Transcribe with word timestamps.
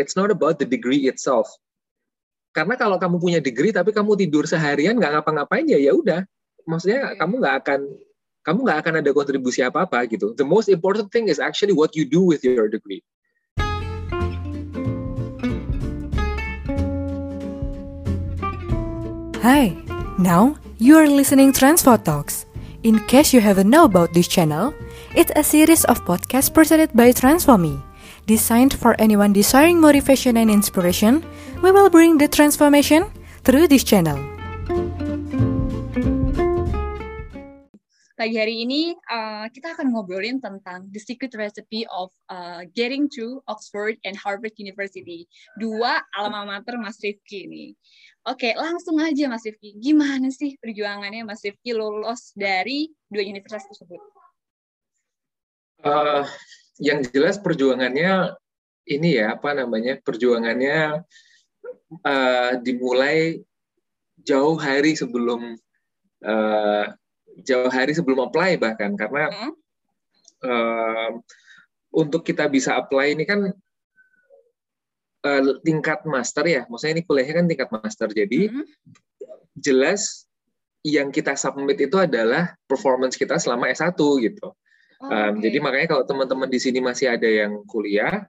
It's 0.00 0.16
not 0.16 0.32
about 0.32 0.56
the 0.56 0.64
degree 0.64 1.04
itself. 1.12 1.52
Karena 2.56 2.74
kalau 2.74 2.96
kamu 2.96 3.20
punya 3.20 3.38
degree 3.38 3.70
tapi 3.70 3.92
kamu 3.92 4.16
tidur 4.16 4.48
seharian 4.48 4.96
nggak 4.96 5.20
ngapa-ngapain 5.20 5.68
ya 5.68 5.76
ya 5.76 5.92
udah. 5.92 6.24
Maksudnya 6.64 7.14
kamu 7.20 7.44
nggak 7.44 7.56
akan 7.62 7.80
kamu 8.40 8.58
nggak 8.64 8.78
akan 8.80 8.94
ada 9.04 9.10
kontribusi 9.12 9.60
apa-apa 9.60 10.08
gitu. 10.08 10.32
The 10.32 10.48
most 10.48 10.72
important 10.72 11.12
thing 11.12 11.28
is 11.28 11.36
actually 11.36 11.76
what 11.76 11.92
you 11.92 12.08
do 12.08 12.24
with 12.24 12.40
your 12.40 12.72
degree. 12.72 13.04
Hi, 19.44 19.72
now 20.20 20.56
you 20.76 20.96
are 20.96 21.08
listening 21.08 21.52
Transfer 21.52 21.96
Talks. 21.96 22.44
In 22.82 23.00
case 23.08 23.36
you 23.36 23.40
haven't 23.44 23.68
know 23.68 23.84
about 23.84 24.12
this 24.16 24.28
channel, 24.28 24.72
it's 25.12 25.32
a 25.36 25.44
series 25.44 25.84
of 25.84 26.00
podcasts 26.08 26.52
presented 26.52 26.92
by 26.96 27.12
Transforme. 27.12 27.84
Designed 28.26 28.74
for 28.74 28.94
anyone 29.00 29.32
desiring 29.32 29.80
motivation 29.80 30.36
and 30.36 30.50
inspiration, 30.50 31.24
we 31.62 31.72
will 31.72 31.90
bring 31.90 32.18
the 32.18 32.28
transformation 32.28 33.10
through 33.42 33.68
this 33.68 33.84
channel. 33.84 34.18
Pagi 38.20 38.36
hari 38.36 38.68
ini 38.68 38.92
uh, 39.08 39.48
kita 39.48 39.72
akan 39.72 39.96
ngobrolin 39.96 40.44
tentang 40.44 40.84
the 40.92 41.00
secret 41.00 41.32
recipe 41.32 41.88
of 41.88 42.12
uh, 42.28 42.68
getting 42.76 43.08
to 43.08 43.40
Oxford 43.48 43.96
and 44.04 44.12
Harvard 44.12 44.52
University. 44.60 45.24
Dua 45.56 46.04
alma 46.12 46.44
mater 46.44 46.76
Mas 46.76 47.00
Rifki 47.00 47.48
ini. 47.48 47.72
Oke, 48.28 48.52
langsung 48.60 49.00
aja 49.00 49.24
Mas 49.24 49.48
Rifki. 49.48 49.72
Gimana 49.80 50.28
sih 50.28 50.60
perjuangannya 50.60 51.24
Mas 51.24 51.40
Rifki 51.40 51.72
lolos 51.72 52.36
dari 52.36 52.92
dua 53.08 53.24
universitas 53.24 53.64
tersebut? 53.72 54.04
Uh, 55.80 56.28
yang 56.80 57.04
jelas 57.04 57.36
perjuangannya 57.36 58.34
ini 58.88 59.20
ya 59.20 59.36
apa 59.36 59.52
namanya 59.52 60.00
perjuangannya 60.00 61.04
uh, 62.02 62.52
dimulai 62.64 63.44
jauh 64.20 64.56
hari 64.56 64.96
sebelum 64.96 65.54
uh, 66.24 66.84
jauh 67.44 67.70
hari 67.70 67.92
sebelum 67.92 68.26
apply 68.26 68.56
bahkan 68.56 68.96
karena 68.96 69.28
hmm? 69.28 69.52
uh, 70.44 71.10
untuk 71.90 72.22
kita 72.22 72.46
bisa 72.46 72.78
apply 72.78 73.14
ini 73.14 73.24
kan 73.26 73.50
uh, 75.26 75.42
tingkat 75.62 76.04
master 76.06 76.44
ya, 76.46 76.62
maksudnya 76.66 77.00
ini 77.00 77.02
kuliahnya 77.04 77.34
kan 77.42 77.46
tingkat 77.50 77.68
master, 77.70 78.08
jadi 78.10 78.50
hmm? 78.50 78.64
jelas 79.58 80.24
yang 80.80 81.12
kita 81.12 81.36
submit 81.36 81.76
itu 81.76 81.96
adalah 82.00 82.56
performance 82.64 83.18
kita 83.18 83.36
selama 83.36 83.68
S1 83.68 83.98
gitu. 83.98 84.48
Oh, 85.00 85.08
um, 85.08 85.40
okay. 85.40 85.48
Jadi 85.48 85.58
makanya 85.64 85.88
kalau 85.96 86.04
teman-teman 86.04 86.48
di 86.52 86.60
sini 86.60 86.78
masih 86.84 87.16
ada 87.16 87.24
yang 87.24 87.64
kuliah 87.64 88.28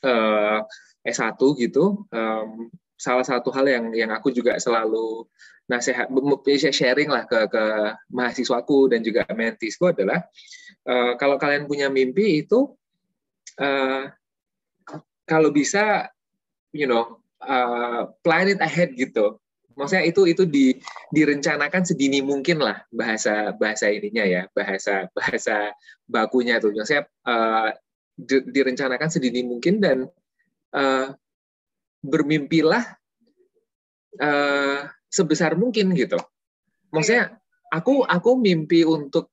uh, 0.00 0.64
S1 1.04 1.36
gitu, 1.60 2.08
um, 2.08 2.72
salah 2.96 3.22
satu 3.22 3.52
hal 3.52 3.68
yang 3.68 3.84
yang 3.92 4.10
aku 4.10 4.32
juga 4.32 4.56
selalu 4.56 5.28
nasihat 5.68 6.08
sharing 6.72 7.10
lah 7.10 7.26
ke 7.28 7.50
ke 7.50 7.64
mahasiswaku 8.08 8.88
dan 8.94 9.02
juga 9.02 9.26
mentisku 9.34 9.90
adalah 9.90 10.24
uh, 10.86 11.18
kalau 11.18 11.36
kalian 11.36 11.66
punya 11.66 11.90
mimpi 11.90 12.46
itu 12.46 12.72
uh, 13.58 14.06
kalau 15.26 15.50
bisa 15.50 16.06
you 16.70 16.86
know 16.86 17.18
uh, 17.42 18.06
plan 18.22 18.46
it 18.46 18.62
ahead 18.62 18.94
gitu 18.94 19.42
maksudnya 19.76 20.04
itu 20.08 20.24
itu 20.24 20.42
di 20.48 20.66
direncanakan 21.12 21.84
sedini 21.84 22.24
mungkin 22.24 22.64
lah 22.64 22.82
bahasa 22.88 23.52
bahasa 23.54 23.92
ininya 23.92 24.24
ya 24.24 24.42
bahasa 24.56 25.06
bahasa 25.16 25.76
bakunya 26.08 26.56
tuh 26.56 26.72
maksudnya 26.72 27.04
uh, 27.28 27.70
di, 28.16 28.40
direncanakan 28.48 29.12
sedini 29.12 29.44
mungkin 29.44 29.78
dan 29.78 30.08
uh, 30.72 31.12
bermimpilah 32.00 32.96
uh, 34.20 34.88
sebesar 35.12 35.54
mungkin 35.60 35.92
gitu. 35.92 36.16
Maksudnya 36.90 37.36
aku 37.68 38.04
aku 38.08 38.40
mimpi 38.40 38.82
untuk 38.88 39.28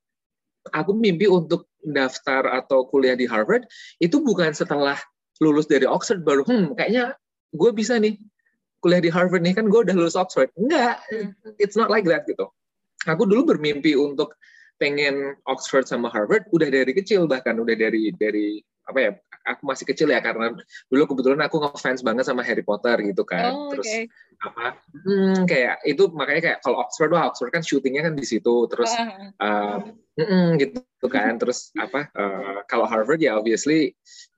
aku 0.71 0.91
mimpi 0.91 1.27
untuk 1.27 1.71
daftar 1.83 2.63
atau 2.63 2.87
kuliah 2.87 3.15
di 3.15 3.27
Harvard 3.27 3.67
itu 3.99 4.19
bukan 4.23 4.55
setelah 4.55 4.95
lulus 5.43 5.67
dari 5.67 5.83
Oxford 5.83 6.23
baru 6.23 6.47
hmm 6.47 6.79
kayaknya 6.79 7.19
gue 7.51 7.71
bisa 7.75 7.99
nih 7.99 8.15
kuliah 8.83 8.99
di 8.99 9.07
Harvard 9.07 9.47
nih 9.47 9.55
kan 9.55 9.71
gue 9.71 9.79
udah 9.87 9.95
lulus 9.95 10.19
Oxford. 10.19 10.51
Enggak, 10.59 10.99
it's 11.55 11.79
not 11.79 11.87
like 11.87 12.03
that 12.03 12.27
gitu. 12.27 12.51
Aku 13.07 13.23
dulu 13.23 13.55
bermimpi 13.55 13.95
untuk 13.95 14.35
pengen 14.75 15.39
Oxford 15.47 15.87
sama 15.87 16.11
Harvard 16.11 16.43
udah 16.51 16.67
dari 16.67 16.91
kecil 16.91 17.23
bahkan 17.23 17.55
udah 17.55 17.71
dari 17.71 18.11
dari 18.11 18.59
apa 18.83 18.99
ya 18.99 19.11
aku 19.47 19.63
masih 19.63 19.85
kecil 19.87 20.11
ya 20.11 20.19
karena 20.19 20.51
dulu 20.91 21.03
kebetulan 21.15 21.39
aku 21.47 21.55
ngefans 21.59 22.03
banget 22.03 22.27
sama 22.27 22.43
Harry 22.43 22.63
Potter 22.63 22.99
gitu 23.03 23.23
kan. 23.23 23.51
Oh, 23.51 23.71
terus 23.71 23.87
okay. 23.87 24.03
apa? 24.43 24.79
Hmm, 25.03 25.47
kayak 25.47 25.83
itu 25.87 26.03
makanya 26.11 26.41
kayak 26.51 26.59
kalau 26.63 26.83
Oxford 26.83 27.11
wah 27.15 27.31
Oxford 27.31 27.51
kan 27.51 27.63
syutingnya 27.63 28.11
kan 28.11 28.15
di 28.15 28.27
situ 28.27 28.67
terus 28.67 28.91
uh, 29.39 29.79
uh, 30.19 30.47
gitu 30.59 31.07
kan. 31.07 31.39
Terus 31.39 31.71
apa? 31.79 32.11
Uh, 32.15 32.59
kalau 32.67 32.87
Harvard 32.87 33.23
ya 33.23 33.39
obviously 33.39 33.95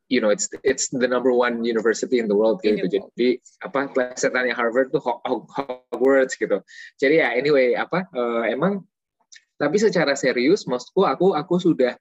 you 0.07 0.21
know 0.21 0.29
it's 0.29 0.49
it's 0.61 0.89
the 0.93 1.09
number 1.09 1.33
one 1.33 1.65
university 1.65 2.21
in 2.21 2.29
the 2.29 2.37
world 2.37 2.61
gitu. 2.61 2.85
Jadi 2.85 3.41
apa 3.65 3.89
plesetannya 3.89 4.53
Harvard 4.53 4.93
tuh 4.93 5.01
Hogwarts 5.01 6.37
gitu. 6.37 6.61
Jadi 7.01 7.21
ya 7.21 7.33
anyway 7.33 7.73
apa 7.73 8.05
uh, 8.13 8.45
emang 8.45 8.85
tapi 9.55 9.79
secara 9.79 10.13
serius 10.13 10.67
maksudku 10.67 11.07
aku 11.07 11.33
aku 11.33 11.55
sudah 11.57 11.95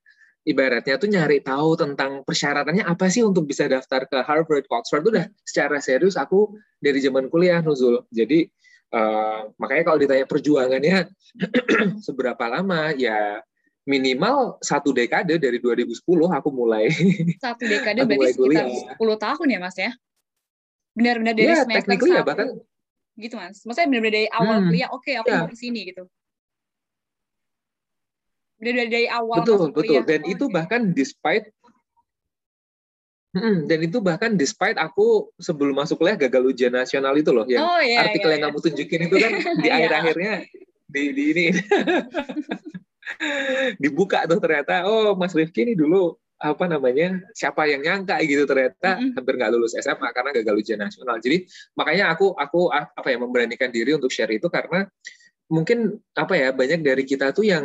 ibaratnya 0.44 1.00
tuh 1.00 1.08
nyari 1.08 1.40
tahu 1.40 1.74
tentang 1.80 2.20
persyaratannya 2.22 2.84
apa 2.84 3.08
sih 3.08 3.24
untuk 3.24 3.48
bisa 3.48 3.64
daftar 3.64 4.04
ke 4.04 4.20
Harvard, 4.20 4.68
Oxford 4.68 5.02
tuh 5.08 5.12
udah 5.16 5.26
secara 5.40 5.80
serius 5.80 6.20
aku 6.20 6.52
dari 6.76 7.00
zaman 7.00 7.32
kuliah 7.32 7.64
Nuzul. 7.64 8.04
Jadi 8.12 8.44
uh, 8.92 9.48
makanya 9.56 9.82
kalau 9.88 9.98
ditanya 9.98 10.26
perjuangannya 10.28 11.08
seberapa 12.06 12.44
lama 12.44 12.92
ya 12.92 13.40
minimal 13.84 14.56
satu 14.64 14.96
dekade 14.96 15.36
dari 15.36 15.60
2010 15.60 16.00
aku 16.08 16.48
mulai 16.48 16.88
satu 17.44 17.68
dekade 17.68 18.00
berarti 18.08 18.32
sekitar 18.32 18.66
kuliah. 18.96 19.20
10 19.20 19.24
tahun 19.28 19.46
ya 19.52 19.58
mas 19.60 19.76
ya 19.76 19.92
benar-benar 20.96 21.34
dari 21.36 21.52
ya, 21.52 21.62
semester 21.68 21.92
satu 21.92 22.06
ya, 22.08 22.22
bahkan 22.24 22.48
gitu 23.20 23.34
mas 23.36 23.60
maksudnya 23.68 23.88
benar-benar 23.92 24.14
dari 24.16 24.28
awal 24.32 24.56
hmm, 24.56 24.66
kuliah 24.72 24.88
oke 24.88 25.04
okay, 25.04 25.14
aku 25.20 25.28
ya. 25.28 25.38
mau 25.44 25.48
ke 25.52 25.56
sini 25.60 25.80
gitu 25.92 26.04
dari 28.56 28.88
dari 28.88 29.08
awal 29.12 29.36
betul 29.44 29.68
betul 29.68 30.00
dan 30.08 30.20
oh, 30.24 30.32
itu 30.32 30.44
okay. 30.48 30.54
bahkan 30.56 30.82
despite 30.96 31.52
Hmm, 33.34 33.66
dan 33.66 33.82
itu 33.82 33.98
bahkan 33.98 34.38
despite 34.38 34.78
aku 34.78 35.26
sebelum 35.42 35.74
masuk 35.74 35.98
kuliah 35.98 36.14
gagal 36.14 36.54
ujian 36.54 36.70
nasional 36.70 37.10
itu 37.18 37.34
loh 37.34 37.42
yang 37.50 37.66
oh, 37.66 37.82
iya, 37.82 38.06
artikel 38.06 38.30
iya, 38.30 38.38
yang 38.38 38.46
iya. 38.46 38.50
kamu 38.54 38.58
tunjukin 38.62 39.00
itu 39.10 39.16
kan 39.18 39.32
di 39.58 39.66
iya. 39.66 39.74
akhir-akhirnya 39.74 40.32
di, 40.86 41.02
di 41.10 41.22
ini 41.34 41.44
dibuka 43.82 44.24
tuh 44.24 44.40
ternyata 44.40 44.88
oh 44.88 45.16
Mas 45.18 45.36
Rifki 45.36 45.64
ini 45.66 45.74
dulu 45.76 46.16
apa 46.40 46.68
namanya 46.68 47.24
siapa 47.32 47.64
yang 47.64 47.80
nyangka 47.80 48.20
gitu 48.26 48.44
ternyata 48.44 49.00
mm-hmm. 49.00 49.16
hampir 49.16 49.34
nggak 49.38 49.50
lulus 49.54 49.72
SMA 49.78 50.08
karena 50.12 50.30
gagal 50.42 50.54
ujian 50.60 50.80
nasional 50.82 51.16
jadi 51.22 51.46
makanya 51.78 52.12
aku 52.12 52.36
aku 52.36 52.68
apa 52.74 53.08
ya 53.08 53.16
memberanikan 53.16 53.70
diri 53.72 53.96
untuk 53.96 54.12
share 54.12 54.34
itu 54.34 54.50
karena 54.52 54.84
mungkin 55.48 56.00
apa 56.16 56.34
ya 56.36 56.48
banyak 56.52 56.80
dari 56.84 57.04
kita 57.06 57.32
tuh 57.32 57.48
yang 57.48 57.64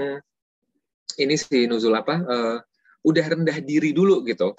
ini 1.19 1.35
si 1.35 1.67
nuzul 1.67 1.95
apa 1.95 2.15
uh, 2.23 2.57
udah 3.03 3.25
rendah 3.25 3.57
diri 3.63 3.95
dulu 3.95 4.23
gitu. 4.27 4.55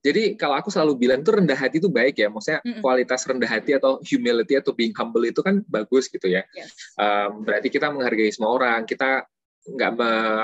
Jadi 0.00 0.32
kalau 0.40 0.56
aku 0.56 0.72
selalu 0.72 0.96
bilang 0.96 1.20
tuh 1.20 1.36
rendah 1.36 1.52
hati 1.52 1.76
itu 1.76 1.92
baik 1.92 2.16
ya, 2.16 2.32
maksudnya 2.32 2.64
mm 2.64 2.72
-hmm. 2.72 2.80
kualitas 2.80 3.20
rendah 3.28 3.50
hati 3.50 3.76
atau 3.76 4.00
humility 4.00 4.56
atau 4.56 4.72
being 4.72 4.96
humble 4.96 5.20
itu 5.28 5.44
kan 5.44 5.60
bagus 5.68 6.08
gitu 6.08 6.24
ya. 6.24 6.40
Yes. 6.56 6.72
Um, 6.96 7.44
berarti 7.44 7.68
kita 7.68 7.92
menghargai 7.92 8.32
semua 8.32 8.56
orang, 8.56 8.88
kita 8.88 9.28
nggak 9.66 9.92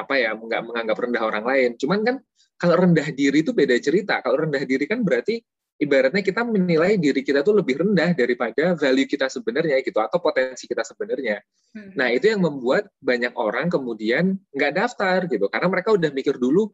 apa 0.07 0.15
ya 0.17 0.37
nggak 0.37 0.63
menganggap 0.67 0.97
rendah 0.97 1.23
orang 1.25 1.45
lain. 1.45 1.71
Cuman 1.81 2.01
kan 2.05 2.17
kalau 2.57 2.77
rendah 2.77 3.09
diri 3.13 3.45
itu 3.45 3.53
beda 3.53 3.77
cerita. 3.81 4.21
Kalau 4.25 4.45
rendah 4.45 4.65
diri 4.65 4.85
kan 4.89 5.05
berarti 5.05 5.41
ibaratnya 5.77 6.25
kita 6.25 6.41
menilai 6.45 6.97
diri 6.97 7.21
kita 7.21 7.45
tuh 7.45 7.61
lebih 7.61 7.85
rendah 7.85 8.17
daripada 8.17 8.73
value 8.77 9.09
kita 9.09 9.29
sebenarnya 9.29 9.85
gitu 9.85 10.01
atau 10.01 10.19
potensi 10.21 10.65
kita 10.65 10.81
sebenarnya. 10.81 11.41
Hmm. 11.77 11.93
Nah 11.97 12.09
itu 12.13 12.33
yang 12.33 12.41
membuat 12.41 12.89
banyak 13.01 13.37
orang 13.37 13.69
kemudian 13.69 14.41
nggak 14.57 14.73
daftar 14.73 15.29
gitu 15.29 15.47
karena 15.53 15.69
mereka 15.69 15.93
udah 15.93 16.11
mikir 16.13 16.41
dulu, 16.41 16.73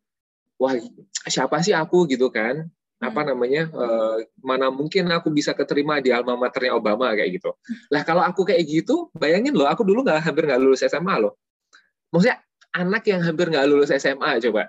wah 0.63 0.79
siapa 1.27 1.59
sih 1.67 1.75
aku 1.75 2.07
gitu 2.07 2.31
kan? 2.31 2.67
apa 3.03 3.19
hmm. 3.27 3.29
namanya 3.35 3.63
uh, 3.75 4.17
mana 4.39 4.71
mungkin 4.71 5.11
aku 5.11 5.35
bisa 5.35 5.51
keterima 5.59 5.99
di 5.99 6.15
alma 6.15 6.39
maternya 6.39 6.79
Obama 6.79 7.11
kayak 7.19 7.43
gitu. 7.43 7.51
Lah 7.91 8.07
kalau 8.07 8.23
aku 8.23 8.47
kayak 8.47 8.63
gitu, 8.63 9.11
bayangin 9.11 9.59
loh, 9.59 9.67
aku 9.67 9.83
dulu 9.83 10.07
nggak 10.07 10.23
hampir 10.23 10.47
nggak 10.47 10.63
lulus 10.63 10.87
SMA 10.87 11.19
loh. 11.19 11.35
Maksudnya 12.13 12.39
anak 12.77 13.03
yang 13.09 13.21
hampir 13.25 13.49
nggak 13.49 13.67
lulus 13.69 13.91
SMA 13.93 14.39
coba. 14.49 14.69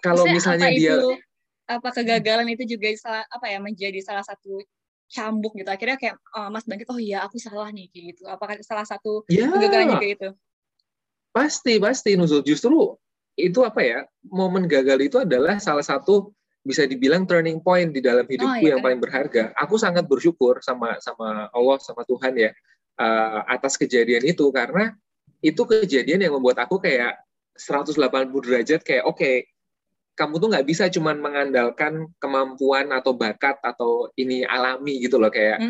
Kalau 0.00 0.24
misalnya 0.24 0.72
dia 0.72 0.96
apa 1.70 1.88
kegagalan 1.94 2.48
itu 2.50 2.66
juga 2.66 2.90
salah 2.98 3.22
apa 3.30 3.46
ya 3.46 3.62
menjadi 3.62 4.00
salah 4.02 4.24
satu 4.24 4.64
cambuk 5.12 5.52
gitu? 5.54 5.68
Akhirnya 5.68 6.00
kayak 6.00 6.16
oh, 6.34 6.48
Mas 6.48 6.64
Bangkit 6.64 6.88
oh 6.88 6.98
iya 6.98 7.22
aku 7.22 7.36
salah 7.36 7.68
nih 7.68 7.92
kayak 7.92 8.04
gitu. 8.16 8.22
Apakah 8.26 8.56
salah 8.64 8.88
satu 8.88 9.28
ya, 9.28 9.46
kegagalan 9.52 10.00
juga 10.00 10.08
itu? 10.08 10.28
Pasti 11.30 11.76
pasti 11.76 12.16
Nuzul. 12.16 12.42
Justru 12.42 12.96
itu 13.38 13.60
apa 13.62 13.80
ya 13.84 13.98
momen 14.26 14.66
gagal 14.66 14.98
itu 15.00 15.16
adalah 15.20 15.60
salah 15.62 15.84
satu 15.84 16.32
bisa 16.60 16.84
dibilang 16.84 17.24
turning 17.24 17.56
point 17.64 17.88
di 17.88 18.04
dalam 18.04 18.28
hidupku 18.28 18.52
oh, 18.52 18.60
iya, 18.60 18.76
yang 18.76 18.84
paling 18.84 19.00
berharga. 19.00 19.52
Aku 19.56 19.80
sangat 19.80 20.04
bersyukur 20.04 20.60
sama 20.60 20.96
sama 21.00 21.48
Allah 21.52 21.76
sama 21.80 22.04
Tuhan 22.04 22.36
ya 22.36 22.50
uh, 23.00 23.40
atas 23.48 23.80
kejadian 23.80 24.24
itu. 24.28 24.48
Karena 24.52 24.92
itu 25.40 25.62
kejadian 25.64 26.24
yang 26.24 26.36
membuat 26.36 26.64
aku 26.64 26.80
kayak 26.80 27.20
180 27.56 27.96
derajat 28.44 28.80
kayak 28.84 29.04
oke 29.04 29.20
okay, 29.20 29.48
kamu 30.16 30.36
tuh 30.36 30.48
nggak 30.52 30.66
bisa 30.68 30.92
cuman 30.92 31.16
mengandalkan 31.16 32.08
kemampuan 32.20 32.92
atau 32.92 33.16
bakat 33.16 33.56
atau 33.64 34.12
ini 34.20 34.44
alami 34.44 35.00
gitu 35.00 35.16
loh 35.16 35.32
kayak 35.32 35.60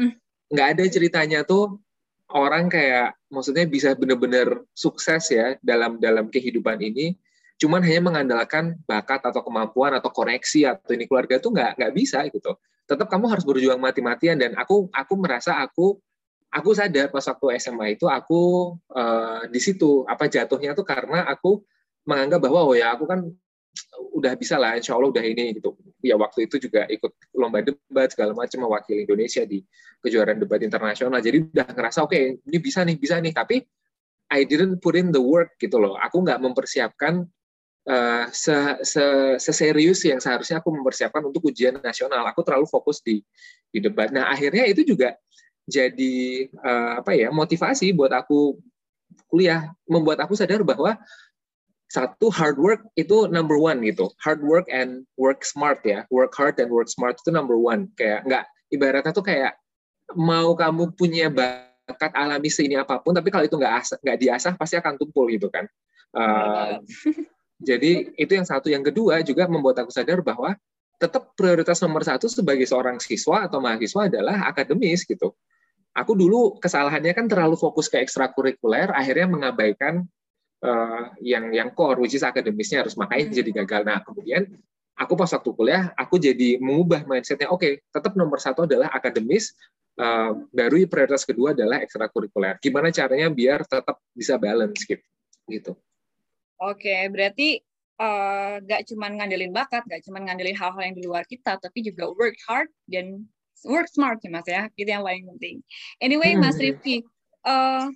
nggak 0.50 0.66
mm. 0.66 0.72
ada 0.74 0.84
ceritanya 0.90 1.40
tuh 1.46 1.78
orang 2.34 2.70
kayak 2.70 3.14
maksudnya 3.30 3.66
bisa 3.66 3.94
benar-benar 3.94 4.66
sukses 4.74 5.30
ya 5.30 5.54
dalam 5.62 5.98
dalam 6.02 6.30
kehidupan 6.30 6.78
ini 6.82 7.14
cuman 7.60 7.84
hanya 7.84 8.02
mengandalkan 8.02 8.78
bakat 8.88 9.20
atau 9.20 9.44
kemampuan 9.44 9.92
atau 9.94 10.08
koneksi 10.10 10.74
atau 10.74 10.90
ini 10.96 11.04
keluarga 11.04 11.36
itu 11.38 11.52
nggak 11.52 11.76
nggak 11.76 11.92
bisa 11.94 12.24
gitu 12.30 12.56
tetap 12.90 13.06
kamu 13.06 13.30
harus 13.30 13.46
berjuang 13.46 13.78
mati-matian 13.78 14.34
dan 14.34 14.58
aku 14.58 14.90
aku 14.90 15.14
merasa 15.14 15.62
aku 15.62 16.00
aku 16.50 16.74
sadar 16.74 17.08
pas 17.14 17.22
waktu 17.22 17.46
SMA 17.62 17.94
itu 17.94 18.10
aku 18.10 18.74
uh, 18.90 19.46
di 19.46 19.60
situ 19.62 20.02
apa 20.04 20.26
jatuhnya 20.26 20.74
tuh 20.74 20.82
karena 20.82 21.24
aku 21.30 21.62
menganggap 22.04 22.42
bahwa 22.42 22.66
oh 22.66 22.74
ya 22.74 22.94
aku 22.94 23.06
kan 23.06 23.22
udah 24.18 24.34
bisa 24.34 24.58
lah 24.58 24.74
insya 24.74 24.98
Allah 24.98 25.14
udah 25.14 25.22
ini 25.22 25.56
gitu. 25.56 25.78
Ya 26.02 26.18
waktu 26.18 26.50
itu 26.50 26.58
juga 26.58 26.84
ikut 26.90 27.12
lomba 27.38 27.62
debat 27.62 28.10
segala 28.10 28.34
macam 28.34 28.66
mewakili 28.66 29.06
Indonesia 29.06 29.46
di 29.46 29.62
kejuaraan 30.02 30.42
debat 30.42 30.58
internasional. 30.60 31.22
Jadi 31.22 31.54
udah 31.54 31.66
ngerasa 31.70 32.02
oke 32.02 32.10
okay, 32.10 32.24
ini 32.42 32.58
bisa 32.58 32.82
nih 32.82 32.96
bisa 32.98 33.16
nih. 33.22 33.30
Tapi 33.30 33.62
I 34.30 34.46
didn't 34.46 34.82
put 34.82 34.98
in 34.98 35.14
the 35.14 35.22
work 35.22 35.54
gitu 35.62 35.78
loh. 35.78 35.94
Aku 35.98 36.22
nggak 36.22 36.38
mempersiapkan 36.42 37.26
uh, 37.86 38.24
se, 38.30 38.54
se, 38.82 39.04
seserius 39.38 40.02
yang 40.06 40.18
seharusnya 40.18 40.58
aku 40.58 40.74
mempersiapkan 40.74 41.22
untuk 41.22 41.46
ujian 41.46 41.78
nasional. 41.78 42.26
Aku 42.26 42.42
terlalu 42.42 42.66
fokus 42.66 43.02
di 43.02 43.22
di 43.70 43.78
debat. 43.78 44.10
Nah 44.10 44.30
akhirnya 44.34 44.66
itu 44.66 44.82
juga 44.82 45.14
jadi 45.70 46.50
uh, 46.58 46.98
apa 47.00 47.14
ya 47.14 47.30
motivasi 47.30 47.94
buat 47.94 48.10
aku 48.10 48.58
kuliah. 49.30 49.70
Membuat 49.86 50.26
aku 50.26 50.34
sadar 50.34 50.66
bahwa 50.66 50.98
satu 51.90 52.30
hard 52.30 52.58
work 52.58 52.82
itu 52.98 53.30
number 53.30 53.58
one 53.58 53.82
gitu. 53.86 54.10
Hard 54.22 54.42
work 54.42 54.66
and 54.70 55.06
work 55.14 55.46
smart 55.46 55.82
ya. 55.86 56.06
Work 56.10 56.34
hard 56.34 56.58
and 56.58 56.70
work 56.70 56.90
smart 56.90 57.18
itu 57.18 57.30
number 57.30 57.54
one. 57.54 57.90
Kayak 57.94 58.26
nggak 58.26 58.44
ibaratnya 58.74 59.12
tuh 59.14 59.26
kayak 59.26 59.54
mau 60.18 60.54
kamu 60.58 60.90
punya 60.98 61.30
bakat 61.30 62.10
alami 62.14 62.50
seini 62.50 62.74
apa 62.74 62.98
pun 62.98 63.14
tapi 63.14 63.30
kalau 63.30 63.46
itu 63.46 63.54
nggak 63.54 64.02
nggak 64.02 64.18
diasah 64.18 64.54
pasti 64.58 64.74
akan 64.78 64.98
tumpul 64.98 65.30
gitu 65.30 65.46
kan. 65.50 65.66
Uh, 66.10 66.82
jadi 67.62 68.10
itu 68.18 68.32
yang 68.34 68.46
satu. 68.46 68.70
Yang 68.70 68.94
kedua 68.94 69.22
juga 69.22 69.46
membuat 69.46 69.82
aku 69.82 69.94
sadar 69.94 70.22
bahwa 70.22 70.58
tetap 71.00 71.32
prioritas 71.32 71.80
nomor 71.80 72.04
satu 72.04 72.28
sebagai 72.28 72.68
seorang 72.68 73.00
siswa 73.00 73.48
atau 73.48 73.56
mahasiswa 73.56 74.12
adalah 74.12 74.52
akademis 74.52 75.08
gitu 75.08 75.32
aku 76.00 76.16
dulu 76.16 76.56
kesalahannya 76.56 77.12
kan 77.12 77.28
terlalu 77.28 77.60
fokus 77.60 77.92
ke 77.92 78.00
ekstrakurikuler 78.00 78.88
akhirnya 78.96 79.28
mengabaikan 79.28 80.08
uh, 80.64 81.12
yang 81.20 81.52
yang 81.52 81.68
core 81.76 82.00
which 82.00 82.16
is 82.16 82.24
akademisnya 82.24 82.80
harus 82.84 82.96
makanya 82.96 83.28
hmm. 83.28 83.36
jadi 83.36 83.50
gagal. 83.62 83.82
Nah 83.84 84.00
kemudian 84.00 84.48
aku 84.96 85.12
pas 85.16 85.28
waktu 85.28 85.50
kuliah 85.52 85.92
aku 85.94 86.16
jadi 86.16 86.56
mengubah 86.58 87.04
mindsetnya. 87.04 87.52
Oke 87.52 87.60
okay, 87.60 87.72
tetap 87.92 88.16
nomor 88.16 88.40
satu 88.40 88.64
adalah 88.64 88.88
akademis 88.92 89.52
uh, 90.00 90.32
baru 90.48 90.88
prioritas 90.88 91.28
kedua 91.28 91.52
adalah 91.52 91.84
ekstrakurikuler. 91.84 92.56
Gimana 92.64 92.88
caranya 92.88 93.28
biar 93.28 93.68
tetap 93.68 94.00
bisa 94.16 94.40
balance 94.40 94.88
gitu 94.88 95.04
gitu. 95.50 95.72
Oke 96.60 96.88
okay, 96.88 97.00
berarti 97.12 97.48
uh, 98.00 98.60
gak 98.64 98.88
cuma 98.88 99.12
ngandelin 99.12 99.52
bakat 99.52 99.84
gak 99.84 100.02
cuma 100.04 100.24
ngandelin 100.24 100.56
hal-hal 100.56 100.82
yang 100.82 100.96
di 100.96 101.04
luar 101.04 101.24
kita 101.28 101.60
tapi 101.60 101.84
juga 101.84 102.08
work 102.16 102.36
hard 102.48 102.68
dan 102.88 103.28
work 103.66 103.88
smart 103.88 104.18
ya 104.22 104.30
mas 104.32 104.46
ya 104.46 104.68
itu 104.76 104.88
yang 104.88 105.04
paling 105.04 105.26
penting 105.36 105.56
anyway 106.00 106.36
mas 106.36 106.56
hmm. 106.56 106.64
Rifki 106.70 107.04
uh, 107.44 107.88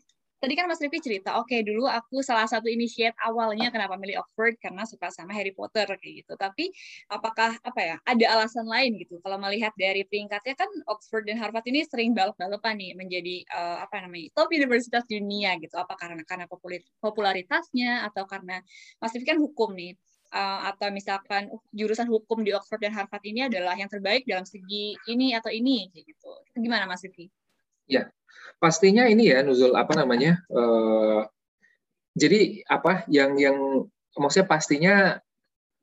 tadi 0.45 0.61
kan 0.61 0.69
Mas 0.69 0.77
Rifki 0.77 1.01
cerita, 1.01 1.41
oke 1.41 1.49
okay, 1.49 1.65
dulu 1.65 1.89
aku 1.89 2.21
salah 2.21 2.45
satu 2.45 2.69
initiate 2.69 3.17
awalnya 3.25 3.73
kenapa 3.73 3.97
milih 3.97 4.21
Oxford 4.21 4.61
karena 4.61 4.85
suka 4.85 5.09
sama 5.09 5.33
Harry 5.33 5.57
Potter 5.57 5.89
kayak 5.89 6.15
gitu. 6.21 6.37
Tapi 6.37 6.69
apakah 7.09 7.57
apa 7.65 7.81
ya 7.81 7.97
ada 8.05 8.25
alasan 8.37 8.69
lain 8.69 9.01
gitu? 9.01 9.25
Kalau 9.25 9.41
melihat 9.41 9.73
dari 9.81 10.05
peringkatnya 10.05 10.53
kan 10.53 10.69
Oxford 10.93 11.25
dan 11.25 11.41
Harvard 11.41 11.65
ini 11.65 11.89
sering 11.89 12.13
balap-balapan 12.13 12.77
nih 12.77 12.93
menjadi 12.93 13.37
uh, 13.57 13.89
apa 13.89 14.05
namanya 14.05 14.29
top 14.37 14.53
universitas 14.53 15.09
dunia 15.09 15.57
gitu. 15.57 15.81
Apa 15.81 15.97
karena 15.97 16.21
karena 16.29 16.45
popularitasnya 17.01 18.05
atau 18.13 18.29
karena 18.29 18.61
Mas 19.01 19.17
Rifki 19.17 19.33
kan 19.33 19.41
hukum 19.41 19.73
nih? 19.73 19.97
Uh, 20.35 20.67
atau 20.67 20.91
misalkan 20.91 21.47
uh, 21.47 21.63
jurusan 21.71 22.11
hukum 22.11 22.43
di 22.43 22.51
Oxford 22.51 22.83
dan 22.83 22.91
Harvard 22.91 23.23
ini 23.23 23.47
adalah 23.47 23.79
yang 23.79 23.87
terbaik 23.87 24.27
dalam 24.27 24.43
segi 24.43 24.99
ini 25.07 25.31
atau 25.31 25.47
ini 25.47 25.95
gitu. 25.95 26.31
Gimana 26.59 26.91
Mas 26.91 27.07
Rifki? 27.07 27.31
Ya, 27.87 28.11
pastinya 28.59 29.07
ini 29.07 29.31
ya 29.31 29.47
Nuzul 29.47 29.79
apa 29.79 29.95
namanya? 29.95 30.43
Uh, 30.51 31.23
jadi 32.19 32.67
apa 32.67 33.07
yang 33.07 33.39
yang 33.39 33.87
maksudnya 34.19 34.51
pastinya 34.51 34.97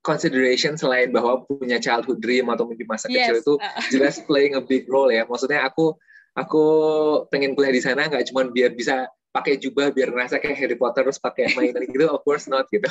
consideration 0.03 0.75
selain 0.75 1.15
bahwa 1.15 1.47
punya 1.47 1.79
childhood 1.79 2.19
dream 2.19 2.51
atau 2.51 2.67
mimpi 2.67 2.83
masa 2.83 3.07
yes. 3.07 3.31
kecil 3.31 3.37
itu 3.39 3.53
uh. 3.55 3.79
jelas 3.87 4.19
playing 4.27 4.59
a 4.59 4.63
big 4.63 4.83
role 4.91 5.15
ya. 5.15 5.23
Maksudnya 5.31 5.63
aku 5.63 5.95
aku 6.35 6.63
pengen 7.31 7.55
kuliah 7.55 7.71
di 7.71 7.79
sana 7.79 8.11
nggak 8.11 8.27
cuma 8.27 8.51
biar 8.51 8.75
bisa 8.75 9.07
pakai 9.31 9.55
jubah 9.55 9.95
biar 9.95 10.11
ngerasa 10.11 10.43
kayak 10.43 10.59
Harry 10.59 10.75
Potter 10.75 11.07
terus 11.07 11.15
pakai 11.15 11.55
mainan 11.55 11.87
gitu 11.87 12.03
of 12.11 12.19
course 12.27 12.51
not 12.51 12.67
gitu 12.67 12.87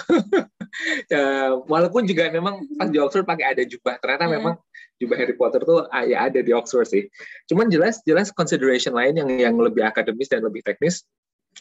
ya, 1.13 1.53
walaupun 1.73 2.09
juga 2.09 2.33
memang 2.33 2.65
pas 2.81 2.89
di 2.89 2.97
Oxford 2.97 3.29
pakai 3.29 3.53
ada 3.53 3.63
jubah 3.63 4.01
ternyata 4.01 4.25
hmm. 4.25 4.35
memang 4.41 4.55
jubah 4.97 5.17
Harry 5.21 5.37
Potter 5.37 5.61
tuh 5.63 5.85
ah, 5.93 6.05
ya 6.09 6.33
ada 6.33 6.41
di 6.41 6.53
Oxford 6.57 6.89
sih 6.89 7.05
cuman 7.45 7.69
jelas 7.69 8.01
jelas 8.09 8.33
consideration 8.33 8.97
lain 8.97 9.21
yang 9.21 9.29
yang 9.37 9.55
lebih 9.61 9.85
akademis 9.85 10.33
dan 10.33 10.41
lebih 10.41 10.65
teknis 10.65 11.05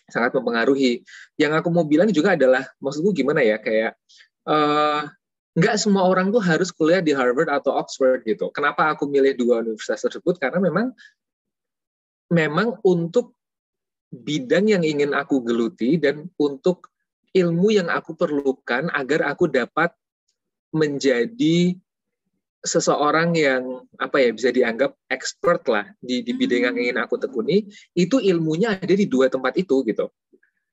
sangat 0.07 0.31
mempengaruhi 0.39 1.03
yang 1.35 1.51
aku 1.51 1.67
mau 1.67 1.83
bilang 1.83 2.07
juga 2.15 2.39
adalah 2.39 2.63
maksudku 2.79 3.11
gimana 3.11 3.43
ya 3.43 3.59
kayak 3.59 3.99
uh, 4.47 5.03
nggak 5.59 5.75
semua 5.75 6.07
orang 6.07 6.31
tuh 6.31 6.39
harus 6.39 6.71
kuliah 6.71 7.03
di 7.03 7.11
Harvard 7.11 7.51
atau 7.51 7.75
Oxford 7.75 8.23
gitu. 8.23 8.47
Kenapa 8.53 8.87
aku 8.93 9.09
milih 9.09 9.35
dua 9.35 9.65
universitas 9.65 10.07
tersebut? 10.07 10.39
Karena 10.39 10.61
memang 10.61 10.93
memang 12.29 12.77
untuk 12.85 13.38
bidang 14.09 14.65
yang 14.69 14.81
ingin 14.81 15.13
aku 15.13 15.45
geluti 15.45 16.01
dan 16.01 16.29
untuk 16.41 16.89
ilmu 17.33 17.69
yang 17.69 17.89
aku 17.93 18.17
perlukan 18.17 18.89
agar 18.89 19.29
aku 19.29 19.45
dapat 19.45 19.93
menjadi 20.73 21.77
seseorang 22.59 23.37
yang 23.39 23.87
apa 23.95 24.19
ya 24.19 24.29
bisa 24.35 24.49
dianggap 24.51 24.91
expert 25.07 25.63
lah 25.71 25.85
di, 26.03 26.19
di 26.25 26.35
bidang 26.35 26.73
yang 26.73 26.77
ingin 26.77 26.97
aku 26.99 27.15
tekuni 27.15 27.69
itu 27.95 28.19
ilmunya 28.19 28.75
ada 28.75 28.93
di 28.93 29.07
dua 29.07 29.31
tempat 29.31 29.55
itu 29.55 29.85
gitu. 29.87 30.11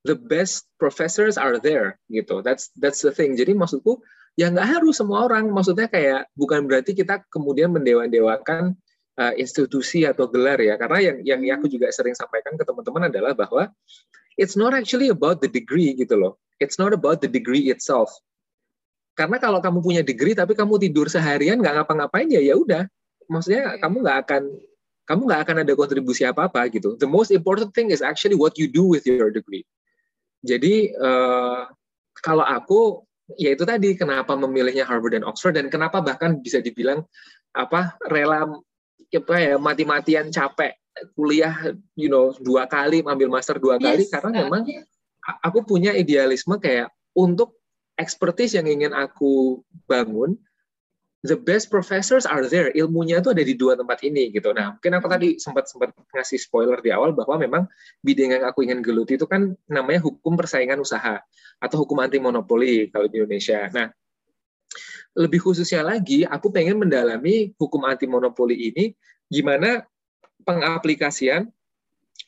The 0.07 0.19
best 0.19 0.71
professors 0.79 1.39
are 1.39 1.59
there 1.59 1.99
gitu. 2.11 2.43
That's 2.43 2.75
that's 2.79 3.03
the 3.03 3.15
thing. 3.15 3.39
Jadi 3.39 3.55
maksudku 3.55 4.03
ya 4.39 4.51
nggak 4.51 4.81
harus 4.81 4.99
semua 4.99 5.27
orang. 5.27 5.51
Maksudnya 5.51 5.87
kayak 5.87 6.31
bukan 6.35 6.67
berarti 6.67 6.95
kita 6.95 7.23
kemudian 7.31 7.71
mendewa-dewakan 7.75 8.75
uh, 9.17 9.35
institusi 9.37 10.05
atau 10.05 10.29
gelar 10.29 10.61
ya. 10.61 10.77
Karena 10.81 11.15
yang 11.25 11.41
yang 11.43 11.61
aku 11.61 11.67
juga 11.69 11.91
sering 11.93 12.17
sampaikan 12.17 12.55
ke 12.55 12.65
teman-teman 12.65 13.09
adalah 13.09 13.33
bahwa 13.33 13.69
it's 14.37 14.55
not 14.55 14.77
actually 14.77 15.09
about 15.09 15.41
the 15.41 15.51
degree 15.51 15.93
gitu 15.97 16.17
loh. 16.17 16.37
It's 16.61 16.81
not 16.81 16.97
about 16.97 17.21
the 17.21 17.29
degree 17.29 17.69
itself. 17.69 18.13
Karena 19.17 19.41
kalau 19.41 19.65
kamu 19.65 19.81
punya 19.81 20.03
degree 20.05 20.37
tapi 20.37 20.53
kamu 20.53 20.77
tidur 20.77 21.09
seharian 21.09 21.61
nggak 21.61 21.83
ngapa-ngapain 21.83 22.29
ya 22.29 22.41
ya 22.41 22.55
udah. 22.57 22.85
Maksudnya 23.33 23.81
kamu 23.81 24.05
nggak 24.05 24.19
akan 24.29 24.43
kamu 25.07 25.21
nggak 25.31 25.41
akan 25.49 25.57
ada 25.65 25.73
kontribusi 25.73 26.23
apa 26.29 26.53
apa 26.53 26.69
gitu. 26.69 27.01
The 27.01 27.09
most 27.09 27.33
important 27.33 27.73
thing 27.73 27.89
is 27.89 28.05
actually 28.05 28.37
what 28.37 28.61
you 28.61 28.69
do 28.69 28.85
with 28.85 29.09
your 29.09 29.33
degree. 29.33 29.65
Jadi 30.45 30.93
uh, 31.01 31.65
kalau 32.21 32.45
aku 32.45 33.03
ya 33.41 33.57
itu 33.57 33.65
tadi 33.67 33.97
kenapa 33.97 34.37
memilihnya 34.39 34.87
Harvard 34.87 35.17
dan 35.17 35.25
Oxford 35.27 35.57
dan 35.59 35.67
kenapa 35.73 35.99
bahkan 36.05 36.39
bisa 36.39 36.63
dibilang 36.63 37.03
apa 37.57 37.97
rela 38.13 38.47
apa 39.13 39.35
ya 39.39 39.55
mati-matian 39.57 40.29
capek 40.35 40.75
kuliah 41.13 41.77
you 41.95 42.09
know 42.09 42.33
dua 42.41 42.65
kali 42.65 43.05
ambil 43.05 43.29
master 43.29 43.61
dua 43.61 43.77
kali 43.77 44.09
yes. 44.09 44.13
karena 44.13 44.47
memang 44.47 44.65
aku 45.45 45.63
punya 45.67 45.93
idealisme 45.93 46.57
kayak 46.57 46.89
untuk 47.13 47.57
expertise 48.01 48.57
yang 48.57 48.69
ingin 48.69 48.93
aku 48.93 49.61
bangun 49.89 50.37
the 51.27 51.35
best 51.35 51.69
professors 51.69 52.25
are 52.25 52.47
there. 52.47 52.71
Ilmunya 52.71 53.19
itu 53.19 53.35
ada 53.35 53.43
di 53.43 53.59
dua 53.59 53.75
tempat 53.75 53.99
ini 54.07 54.31
gitu. 54.31 54.55
Nah 54.55 54.79
mungkin 54.79 54.93
aku 54.97 55.07
tadi 55.11 55.29
sempat 55.43 55.67
sempat 55.67 55.91
ngasih 56.15 56.39
spoiler 56.39 56.79
di 56.79 56.95
awal 56.95 57.13
bahwa 57.13 57.43
memang 57.43 57.63
bidang 58.01 58.39
yang 58.39 58.45
aku 58.47 58.63
ingin 58.63 58.81
geluti 58.81 59.19
itu 59.19 59.27
kan 59.27 59.53
namanya 59.67 60.07
hukum 60.07 60.39
persaingan 60.39 60.79
usaha 60.79 61.19
atau 61.59 61.77
hukum 61.83 61.99
anti 61.99 62.23
monopoli 62.23 62.89
kalau 62.95 63.11
di 63.11 63.19
Indonesia. 63.19 63.67
Nah 63.75 63.91
lebih 65.17 65.41
khususnya 65.41 65.81
lagi, 65.81 66.29
aku 66.29 66.53
pengen 66.53 66.77
mendalami 66.77 67.57
hukum 67.57 67.89
anti 67.89 68.05
monopoli 68.05 68.69
ini, 68.69 68.93
gimana 69.33 69.83
pengaplikasian 70.45 71.49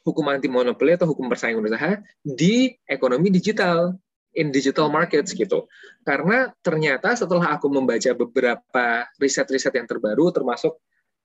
hukum 0.02 0.25
anti 0.33 0.49
monopoli 0.49 0.97
atau 0.97 1.12
hukum 1.12 1.28
persaingan 1.28 1.68
usaha 1.68 2.00
di 2.25 2.73
ekonomi 2.88 3.28
digital. 3.28 3.95
in 4.37 4.54
digital 4.54 4.87
markets 4.92 5.35
gitu. 5.35 5.66
Karena 6.07 6.52
ternyata 6.62 7.16
setelah 7.16 7.59
aku 7.59 7.66
membaca 7.73 8.12
beberapa 8.14 9.09
riset-riset 9.18 9.75
yang 9.75 9.88
terbaru, 9.88 10.30
termasuk 10.30 10.78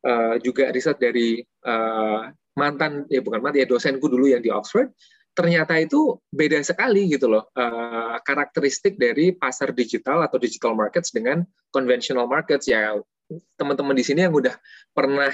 uh, 0.07 0.39
juga 0.41 0.71
riset 0.73 0.97
dari 0.97 1.43
uh, 1.67 2.31
mantan 2.57 3.05
ya 3.11 3.21
bukan 3.21 3.43
mantan 3.43 3.65
ya 3.65 3.67
dosenku 3.69 4.07
dulu 4.09 4.31
yang 4.33 4.41
di 4.41 4.49
Oxford, 4.49 4.89
ternyata 5.33 5.81
itu 5.81 6.21
beda 6.29 6.61
sekali 6.61 7.09
gitu 7.09 7.25
loh 7.25 7.49
uh, 7.57 8.21
karakteristik 8.21 9.01
dari 9.01 9.33
pasar 9.33 9.73
digital 9.73 10.21
atau 10.21 10.37
digital 10.37 10.77
markets 10.77 11.09
dengan 11.09 11.41
conventional 11.73 12.29
markets. 12.29 12.69
Ya 12.69 12.93
teman-teman 13.57 13.97
di 13.97 14.05
sini 14.05 14.29
yang 14.29 14.33
udah 14.33 14.53
pernah 14.93 15.33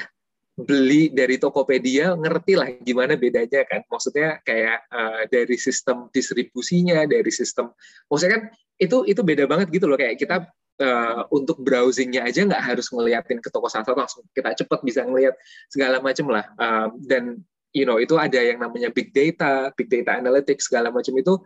beli 0.59 1.07
dari 1.11 1.39
Tokopedia 1.39 2.15
ngerti 2.15 2.55
lah 2.55 2.71
gimana 2.79 3.19
bedanya 3.19 3.67
kan. 3.67 3.83
Maksudnya 3.91 4.39
kayak 4.47 4.87
uh, 4.87 5.23
dari 5.27 5.59
sistem 5.59 6.07
distribusinya 6.15 7.03
dari 7.03 7.31
sistem 7.31 7.71
maksudnya 8.07 8.39
kan 8.39 8.43
itu 8.79 9.03
itu 9.03 9.19
beda 9.19 9.51
banget 9.51 9.67
gitu 9.67 9.83
loh. 9.91 9.99
Kayak 9.99 10.15
kita 10.15 10.47
uh, 10.79 11.27
untuk 11.35 11.59
browsingnya 11.59 12.23
aja 12.23 12.47
nggak 12.47 12.63
harus 12.63 12.87
ngeliatin 12.87 13.43
ke 13.43 13.51
toko 13.51 13.67
satu 13.67 13.91
langsung. 13.91 14.23
Kita 14.31 14.55
cepet 14.55 14.79
bisa 14.79 15.03
ngeliat 15.03 15.35
segala 15.67 15.99
macam 15.99 16.31
lah 16.31 16.47
uh, 16.55 16.87
dan 17.03 17.43
you 17.75 17.85
know 17.85 18.01
itu 18.01 18.17
ada 18.17 18.39
yang 18.41 18.61
namanya 18.61 18.89
big 18.89 19.13
data 19.13 19.69
big 19.77 19.87
data 19.89 20.17
analytics 20.17 20.67
segala 20.69 20.89
macam 20.89 21.13
itu 21.17 21.37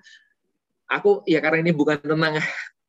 aku 0.88 1.24
ya 1.28 1.44
karena 1.44 1.64
ini 1.64 1.72
bukan 1.76 2.00
tentang 2.00 2.40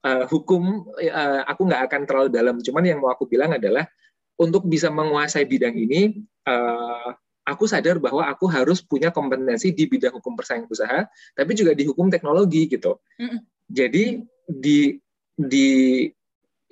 uh, 0.06 0.24
hukum 0.30 0.86
uh, 0.98 1.40
aku 1.48 1.62
nggak 1.66 1.82
akan 1.90 2.00
terlalu 2.06 2.28
dalam 2.30 2.56
cuman 2.60 2.84
yang 2.86 2.98
mau 3.02 3.10
aku 3.10 3.26
bilang 3.26 3.54
adalah 3.56 3.86
untuk 4.34 4.66
bisa 4.66 4.90
menguasai 4.90 5.46
bidang 5.46 5.74
ini, 5.78 6.18
uh, 6.46 7.10
aku 7.46 7.70
sadar 7.70 8.02
bahwa 8.02 8.26
aku 8.26 8.50
harus 8.50 8.82
punya 8.82 9.14
kompetensi 9.14 9.70
di 9.70 9.86
bidang 9.86 10.18
hukum 10.18 10.34
persaingan 10.34 10.66
usaha, 10.66 11.06
tapi 11.38 11.54
juga 11.54 11.76
di 11.76 11.86
hukum 11.86 12.10
teknologi 12.10 12.66
gitu. 12.66 12.98
Mm 13.20 13.26
-mm. 13.30 13.40
Jadi 13.70 14.04
di 14.50 14.98
di 15.34 15.70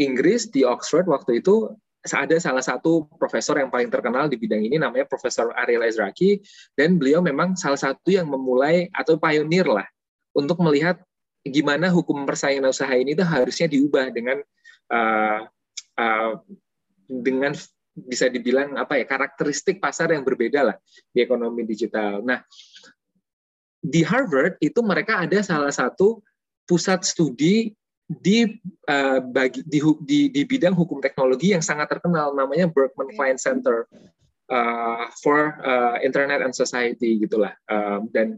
Inggris 0.00 0.50
di 0.50 0.66
Oxford 0.66 1.06
waktu 1.06 1.42
itu 1.42 1.70
ada 2.10 2.34
salah 2.42 2.64
satu 2.64 3.06
profesor 3.14 3.62
yang 3.62 3.70
paling 3.70 3.86
terkenal 3.86 4.26
di 4.26 4.34
bidang 4.34 4.58
ini 4.66 4.74
namanya 4.74 5.06
Profesor 5.06 5.54
Ariel 5.54 5.86
Ezraki 5.86 6.42
dan 6.74 6.98
beliau 6.98 7.22
memang 7.22 7.54
salah 7.54 7.78
satu 7.78 8.10
yang 8.10 8.26
memulai 8.26 8.90
atau 8.90 9.14
pionir 9.14 9.70
lah 9.70 9.86
untuk 10.34 10.58
melihat 10.66 10.98
gimana 11.46 11.90
hukum 11.94 12.26
persaingan 12.26 12.70
usaha 12.70 12.90
ini 12.90 13.14
itu 13.14 13.22
harusnya 13.22 13.70
diubah 13.70 14.10
dengan 14.10 14.42
uh, 14.90 15.46
uh, 15.98 16.32
dengan 17.06 17.54
bisa 17.92 18.26
dibilang 18.26 18.74
apa 18.80 18.98
ya 18.98 19.04
karakteristik 19.06 19.78
pasar 19.78 20.10
yang 20.10 20.24
berbeda 20.24 20.64
lah 20.64 20.76
di 21.12 21.22
ekonomi 21.22 21.62
digital. 21.68 22.24
Nah, 22.24 22.40
di 23.82 24.00
Harvard 24.06 24.56
itu 24.58 24.80
mereka 24.80 25.20
ada 25.22 25.42
salah 25.44 25.74
satu 25.74 26.24
pusat 26.64 27.04
studi 27.04 27.74
di 28.20 28.44
uh, 28.90 29.20
bagi 29.22 29.64
di, 29.64 29.78
di 30.04 30.20
di 30.28 30.42
bidang 30.44 30.76
hukum 30.76 31.00
teknologi 31.00 31.56
yang 31.56 31.64
sangat 31.64 31.88
terkenal 31.88 32.36
namanya 32.36 32.68
Berkman 32.68 33.08
Klein 33.16 33.38
Center 33.40 33.88
uh, 34.52 35.08
for 35.24 35.56
uh, 35.64 35.96
Internet 36.04 36.44
and 36.44 36.52
Society 36.52 37.16
gitulah. 37.16 37.56
Um, 37.70 38.12
dan 38.12 38.36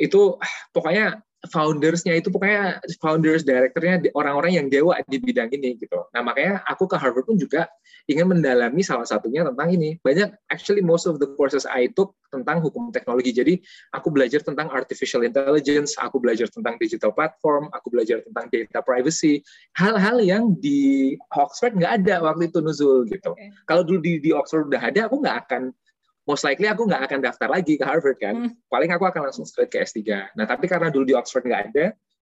itu 0.00 0.38
pokoknya 0.72 1.20
foundersnya 1.50 2.14
itu 2.14 2.30
pokoknya 2.30 2.78
founders 3.02 3.42
directornya 3.42 3.98
orang-orang 4.14 4.62
yang 4.62 4.66
dewa 4.70 4.94
di 5.10 5.18
bidang 5.18 5.50
ini 5.50 5.74
gitu. 5.74 6.06
Nah 6.14 6.22
makanya 6.22 6.62
aku 6.70 6.86
ke 6.86 6.94
Harvard 6.94 7.26
pun 7.26 7.34
juga 7.34 7.66
ingin 8.06 8.30
mendalami 8.30 8.82
salah 8.86 9.06
satunya 9.06 9.42
tentang 9.42 9.74
ini. 9.74 9.98
Banyak 10.02 10.30
actually 10.54 10.82
most 10.82 11.10
of 11.10 11.18
the 11.18 11.26
courses 11.34 11.66
I 11.66 11.90
took 11.90 12.14
tentang 12.30 12.62
hukum 12.62 12.94
teknologi. 12.94 13.34
Jadi 13.34 13.54
aku 13.90 14.14
belajar 14.14 14.40
tentang 14.40 14.70
artificial 14.70 15.26
intelligence, 15.26 15.98
aku 15.98 16.22
belajar 16.22 16.46
tentang 16.48 16.78
digital 16.78 17.10
platform, 17.10 17.68
aku 17.74 17.90
belajar 17.90 18.22
tentang 18.22 18.46
data 18.48 18.80
privacy, 18.80 19.42
hal-hal 19.74 20.22
yang 20.22 20.54
di 20.62 21.14
Oxford 21.34 21.74
nggak 21.74 22.06
ada 22.06 22.22
waktu 22.22 22.48
itu 22.48 22.58
nuzul 22.62 23.04
gitu. 23.10 23.34
Okay. 23.34 23.50
Kalau 23.66 23.82
dulu 23.82 23.98
di, 23.98 24.22
di 24.22 24.30
Oxford 24.30 24.70
udah 24.70 24.82
ada, 24.82 25.10
aku 25.10 25.18
nggak 25.20 25.36
akan 25.46 25.74
most 26.28 26.46
likely 26.46 26.70
aku 26.70 26.86
nggak 26.86 27.02
akan 27.10 27.18
daftar 27.22 27.48
lagi 27.50 27.74
ke 27.74 27.84
Harvard 27.84 28.18
kan. 28.22 28.34
Hmm. 28.34 28.50
Paling 28.70 28.90
aku 28.94 29.04
akan 29.06 29.30
langsung 29.30 29.46
straight 29.46 29.70
ke 29.70 29.82
S3. 29.82 30.32
Nah, 30.38 30.46
tapi 30.46 30.70
karena 30.70 30.88
dulu 30.88 31.04
di 31.10 31.14
Oxford 31.18 31.46
nggak 31.46 31.62
ada, 31.74 31.86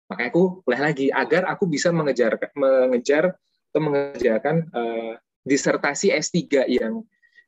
makanya 0.10 0.30
aku 0.34 0.44
kuliah 0.66 0.84
lagi 0.84 1.08
agar 1.14 1.46
aku 1.50 1.70
bisa 1.70 1.94
mengejar 1.94 2.38
mengejar 2.58 3.38
atau 3.74 3.82
mengerjakan 3.82 4.70
uh, 4.74 5.14
disertasi 5.46 6.14
S3 6.14 6.70
yang 6.70 7.02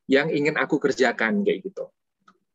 yang 0.06 0.28
ingin 0.30 0.58
aku 0.58 0.78
kerjakan 0.78 1.42
kayak 1.42 1.66
gitu. 1.66 1.90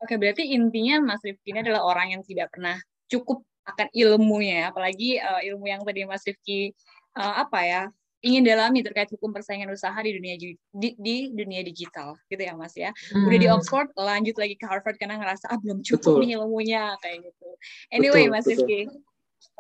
Oke, 0.01 0.17
berarti 0.17 0.55
intinya 0.55 1.13
Mas 1.13 1.21
Rifki 1.21 1.53
ini 1.53 1.61
adalah 1.67 1.85
orang 1.85 2.17
yang 2.17 2.23
tidak 2.25 2.55
pernah 2.55 2.79
cukup 3.11 3.45
akan 3.69 3.89
ilmunya, 3.93 4.73
apalagi 4.73 5.21
uh, 5.21 5.43
ilmu 5.45 5.67
yang 5.69 5.83
tadi 5.85 6.09
Mas 6.09 6.25
Rifki 6.25 6.73
uh, 7.19 7.45
apa 7.45 7.61
ya 7.67 7.83
ingin 8.21 8.45
dalami 8.45 8.85
terkait 8.85 9.09
hukum 9.09 9.33
persaingan 9.33 9.73
usaha 9.73 9.97
di 10.05 10.13
dunia 10.13 10.37
di, 10.37 10.53
di 10.97 11.17
dunia 11.33 11.65
digital 11.65 12.17
gitu 12.29 12.43
ya 12.45 12.53
Mas 12.53 12.77
ya. 12.77 12.93
Hmm. 13.13 13.25
Udah 13.25 13.39
di 13.41 13.49
Oxford 13.49 13.89
lanjut 13.97 14.37
lagi 14.37 14.55
ke 14.61 14.65
Harvard 14.69 15.01
karena 15.01 15.17
ngerasa 15.17 15.49
ah 15.49 15.57
belum 15.57 15.81
cukup 15.81 16.21
betul. 16.21 16.23
nih 16.25 16.31
ilmunya 16.37 16.85
kayak 17.01 17.19
gitu. 17.25 17.49
Anyway 17.89 18.29
betul, 18.29 18.35
Mas 18.37 18.47
Rifki 18.47 18.81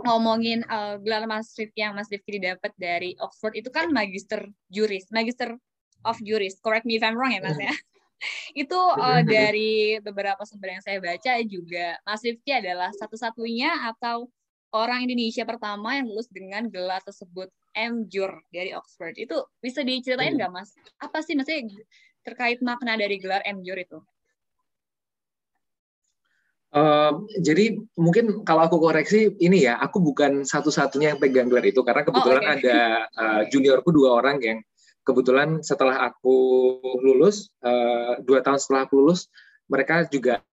ngomongin 0.04 0.60
uh, 0.68 1.00
gelar 1.00 1.24
Mas 1.24 1.52
Rifki 1.56 1.80
yang 1.80 1.96
Mas 1.96 2.08
Rifki 2.12 2.36
didapat 2.36 2.72
dari 2.76 3.16
Oxford 3.16 3.56
itu 3.56 3.72
kan 3.72 3.88
magister 3.88 4.44
juris, 4.68 5.08
magister 5.08 5.56
of 6.04 6.16
juris. 6.20 6.60
Correct 6.60 6.84
me 6.84 7.00
if 7.00 7.04
I'm 7.04 7.16
wrong 7.16 7.32
ya 7.32 7.40
Mas 7.40 7.56
ya. 7.56 7.72
itu 8.52 8.76
uh, 8.76 9.24
dari 9.24 9.96
beberapa 10.04 10.44
sumber 10.44 10.76
yang 10.76 10.84
saya 10.84 11.00
baca 11.00 11.32
juga 11.48 11.96
Mas 12.04 12.20
Rifki 12.20 12.52
adalah 12.52 12.92
satu-satunya 12.92 13.88
atau 13.88 14.28
orang 14.76 15.08
Indonesia 15.08 15.48
pertama 15.48 15.96
yang 15.96 16.06
lulus 16.06 16.28
dengan 16.28 16.68
gelar 16.68 17.00
tersebut 17.00 17.48
MJUR 17.74 18.32
dari 18.50 18.74
Oxford. 18.74 19.14
Itu 19.16 19.46
bisa 19.62 19.80
diceritain 19.86 20.34
hmm. 20.34 20.38
nggak, 20.40 20.52
Mas? 20.52 20.70
Apa 20.98 21.22
sih 21.22 21.34
maksudnya 21.38 21.66
terkait 22.26 22.60
makna 22.60 22.98
dari 22.98 23.16
gelar 23.16 23.42
MJUR 23.46 23.78
itu? 23.80 23.98
Uh, 26.70 27.26
jadi 27.42 27.82
mungkin 27.98 28.46
kalau 28.46 28.70
aku 28.70 28.78
koreksi 28.78 29.34
ini 29.42 29.66
ya, 29.66 29.74
aku 29.82 29.98
bukan 29.98 30.46
satu-satunya 30.46 31.14
yang 31.14 31.20
pegang 31.20 31.50
gelar 31.50 31.66
itu 31.66 31.82
karena 31.82 32.06
kebetulan 32.06 32.42
oh, 32.46 32.50
okay. 32.54 32.56
ada 32.62 32.78
uh, 33.18 33.42
juniorku 33.50 33.90
dua 33.90 34.22
orang 34.22 34.38
yang 34.38 34.58
kebetulan 35.02 35.58
setelah 35.66 36.06
aku 36.06 36.36
lulus 37.02 37.50
uh, 37.66 38.22
dua 38.22 38.44
tahun 38.46 38.62
setelah 38.62 38.86
aku 38.86 39.02
lulus 39.02 39.26
mereka 39.66 40.06
juga 40.06 40.44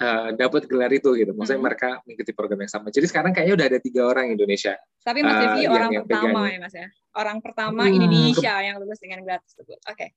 uh, 0.00 0.28
dapat 0.36 0.68
gelar 0.68 0.92
itu 0.92 1.10
gitu. 1.16 1.32
Maksudnya 1.32 1.60
hmm. 1.60 1.66
mereka 1.66 1.88
mengikuti 2.04 2.32
program 2.36 2.60
yang 2.64 2.72
sama. 2.72 2.88
Jadi 2.92 3.06
sekarang 3.08 3.32
kayaknya 3.32 3.54
udah 3.56 3.66
ada 3.68 3.78
tiga 3.80 4.02
orang 4.08 4.26
Indonesia. 4.32 4.74
Tapi 5.02 5.20
Mas 5.24 5.36
Devi 5.40 5.62
uh, 5.64 5.72
orang 5.72 5.90
yang 5.92 6.04
pertama 6.04 6.40
pegang. 6.40 6.52
ya 6.52 6.58
Mas 6.60 6.74
ya. 6.74 6.88
Orang 7.16 7.38
pertama 7.40 7.82
hmm, 7.88 7.96
Indonesia 7.96 8.54
yang 8.60 8.76
lulus 8.80 9.00
dengan 9.00 9.18
gelar 9.24 9.40
tersebut. 9.40 9.78
Oke. 9.88 9.96
Okay. 9.96 10.08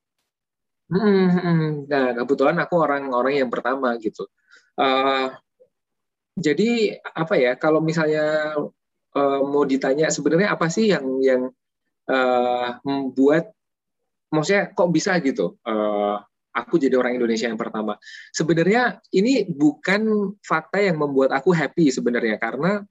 Hmm, 0.90 1.30
hmm, 1.30 1.38
hmm, 1.38 1.72
nah 1.86 2.18
kebetulan 2.18 2.58
aku 2.66 2.76
orang-orang 2.82 3.46
yang 3.46 3.50
pertama 3.54 3.94
gitu. 4.02 4.26
Uh, 4.74 5.30
jadi 6.34 6.98
apa 7.14 7.36
ya? 7.38 7.54
Kalau 7.62 7.78
misalnya 7.78 8.58
uh, 9.14 9.40
mau 9.46 9.64
ditanya 9.70 10.10
sebenarnya 10.10 10.58
apa 10.58 10.66
sih 10.68 10.90
yang 10.90 11.06
yang 11.22 11.42
uh, 12.10 12.70
membuat 12.82 13.54
maksudnya 14.34 14.74
kok 14.74 14.90
bisa 14.94 15.18
gitu 15.22 15.58
uh, 15.66 16.22
aku 16.54 16.82
jadi 16.82 16.98
orang 16.98 17.18
Indonesia 17.18 17.48
yang 17.48 17.60
pertama. 17.60 17.96
Sebenarnya 18.34 19.00
ini 19.14 19.46
bukan 19.46 20.34
fakta 20.42 20.82
yang 20.82 20.98
membuat 20.98 21.34
aku 21.36 21.54
happy 21.54 21.94
sebenarnya 21.94 22.42
karena 22.42 22.84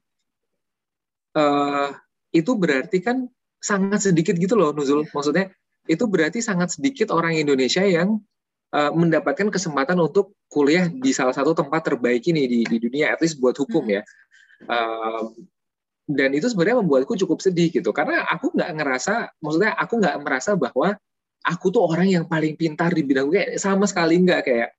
uh, 1.34 1.90
itu 2.30 2.52
berarti 2.54 3.02
kan 3.02 3.26
sangat 3.58 4.10
sedikit 4.10 4.38
gitu 4.38 4.54
loh 4.54 4.70
Nuzul. 4.70 5.06
Maksudnya 5.10 5.50
itu 5.88 6.04
berarti 6.06 6.44
sangat 6.44 6.78
sedikit 6.78 7.10
orang 7.10 7.34
Indonesia 7.34 7.82
yang 7.82 8.20
uh, 8.72 8.92
mendapatkan 8.92 9.48
kesempatan 9.48 9.98
untuk 9.98 10.36
kuliah 10.46 10.86
di 10.88 11.10
salah 11.10 11.34
satu 11.34 11.56
tempat 11.56 11.92
terbaik 11.92 12.22
ini 12.28 12.46
di, 12.46 12.60
di 12.64 12.76
dunia, 12.78 13.12
at 13.16 13.20
least 13.24 13.40
buat 13.40 13.56
hukum 13.56 13.84
hmm. 13.88 13.94
ya. 13.98 14.02
Uh, 14.68 15.32
dan 16.08 16.32
itu 16.32 16.48
sebenarnya 16.48 16.80
membuatku 16.80 17.14
cukup 17.20 17.44
sedih 17.44 17.68
gitu 17.68 17.92
karena 17.92 18.24
aku 18.32 18.56
nggak 18.56 18.70
ngerasa, 18.80 19.28
maksudnya 19.44 19.76
aku 19.76 20.00
nggak 20.00 20.16
merasa 20.24 20.56
bahwa 20.56 20.96
aku 21.46 21.70
tuh 21.70 21.82
orang 21.84 22.08
yang 22.10 22.24
paling 22.26 22.58
pintar 22.58 22.90
di 22.90 23.02
bidang 23.06 23.30
kayak 23.30 23.60
sama 23.60 23.86
sekali 23.86 24.18
enggak 24.18 24.42
kayak 24.46 24.70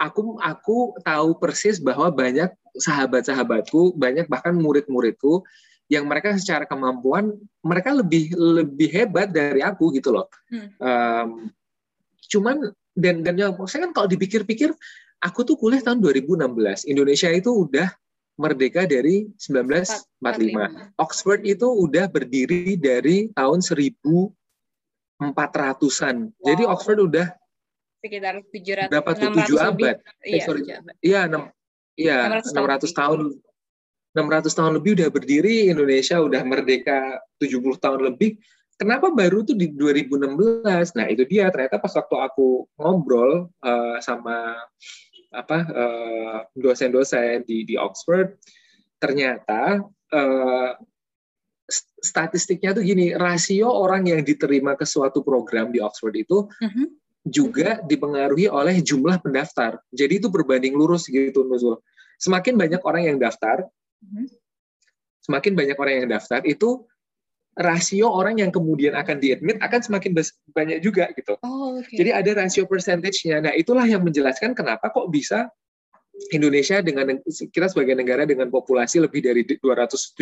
aku 0.00 0.38
aku 0.42 0.76
tahu 1.02 1.38
persis 1.38 1.78
bahwa 1.78 2.10
banyak 2.10 2.50
sahabat-sahabatku, 2.74 3.94
banyak 3.94 4.26
bahkan 4.26 4.54
murid-muridku 4.58 5.46
yang 5.92 6.08
mereka 6.08 6.34
secara 6.40 6.64
kemampuan 6.64 7.30
mereka 7.60 7.92
lebih 7.94 8.32
lebih 8.34 8.88
hebat 8.90 9.30
dari 9.30 9.60
aku 9.62 9.94
gitu 9.94 10.10
loh. 10.10 10.26
Hmm. 10.50 10.68
Um, 10.80 11.28
cuman 12.26 12.72
dan 12.96 13.22
dan 13.22 13.36
yang 13.36 13.52
saya 13.68 13.86
kan 13.86 13.92
kalau 13.92 14.08
dipikir-pikir 14.08 14.72
aku 15.22 15.40
tuh 15.46 15.54
kuliah 15.60 15.84
tahun 15.84 16.02
2016. 16.02 16.88
Indonesia 16.88 17.30
itu 17.30 17.68
udah 17.68 17.92
merdeka 18.34 18.88
dari 18.88 19.30
1945. 19.38 20.98
Oxford 20.98 21.46
itu 21.46 21.68
udah 21.70 22.10
berdiri 22.10 22.74
dari 22.74 23.30
tahun 23.36 23.62
1000 23.62 23.94
empat 25.20 25.50
ratusan. 25.54 26.34
Wow. 26.34 26.46
Jadi 26.46 26.62
Oxford 26.66 27.00
udah 27.00 27.26
sekitar 28.04 28.44
tujuh 28.52 28.74
ratus 28.76 28.90
berapa 28.92 29.10
tuh 29.16 29.28
tujuh 29.32 29.58
abad? 29.58 29.96
Eh, 30.20 30.36
iya, 30.36 30.42
sorry. 30.44 30.62
Iya 31.00 31.20
enam 31.24 31.42
iya 31.96 32.16
enam 32.28 32.66
ratus 32.68 32.92
tahun. 32.92 33.40
600 34.14 34.46
tahun 34.46 34.78
lebih 34.78 34.94
udah 34.94 35.10
berdiri, 35.10 35.74
Indonesia 35.74 36.22
udah 36.22 36.46
merdeka 36.46 37.18
70 37.42 37.82
tahun 37.82 38.14
lebih. 38.14 38.38
Kenapa 38.78 39.10
baru 39.10 39.42
tuh 39.42 39.58
di 39.58 39.74
2016? 39.74 40.94
Nah 40.94 41.06
itu 41.10 41.26
dia 41.26 41.50
ternyata 41.50 41.82
pas 41.82 41.90
waktu 41.90 42.16
aku 42.22 42.70
ngobrol 42.78 43.50
uh, 43.58 43.98
sama 43.98 44.54
apa 45.34 45.58
uh, 45.66 46.38
dosen-dosen 46.54 47.42
di 47.42 47.66
di 47.66 47.74
Oxford, 47.74 48.38
ternyata 49.02 49.82
uh, 50.14 50.70
statistiknya 52.00 52.76
tuh 52.76 52.84
gini, 52.84 53.16
rasio 53.16 53.68
orang 53.68 54.06
yang 54.08 54.20
diterima 54.20 54.76
ke 54.76 54.84
suatu 54.84 55.24
program 55.24 55.72
di 55.72 55.80
Oxford 55.80 56.14
itu 56.14 56.46
uh-huh. 56.48 56.86
juga 57.24 57.80
dipengaruhi 57.84 58.46
oleh 58.48 58.80
jumlah 58.84 59.20
pendaftar. 59.24 59.80
Jadi 59.90 60.20
itu 60.22 60.28
berbanding 60.28 60.76
lurus 60.76 61.08
gitu, 61.08 61.44
Nuzul. 61.44 61.80
Semakin 62.20 62.54
banyak 62.54 62.82
orang 62.84 63.02
yang 63.08 63.18
daftar, 63.18 63.64
uh-huh. 63.64 64.26
semakin 65.24 65.52
banyak 65.56 65.76
orang 65.76 65.94
yang 66.04 66.08
daftar, 66.12 66.40
itu 66.44 66.84
rasio 67.54 68.10
orang 68.10 68.42
yang 68.42 68.50
kemudian 68.50 68.98
akan 68.98 69.22
diadmit 69.22 69.62
akan 69.62 69.80
semakin 69.80 70.10
banyak 70.50 70.78
juga 70.82 71.14
gitu. 71.14 71.38
Oh, 71.46 71.78
okay. 71.78 72.02
Jadi 72.02 72.10
ada 72.10 72.30
rasio 72.42 72.66
percentage-nya. 72.66 73.46
Nah, 73.46 73.52
itulah 73.54 73.86
yang 73.86 74.02
menjelaskan 74.02 74.58
kenapa 74.58 74.90
kok 74.90 75.06
bisa 75.08 75.46
Indonesia 76.30 76.78
dengan 76.82 77.18
kita 77.26 77.66
sebagai 77.70 77.94
negara 77.98 78.22
dengan 78.26 78.50
populasi 78.50 79.02
lebih 79.02 79.22
dari 79.22 79.42
270 79.42 80.14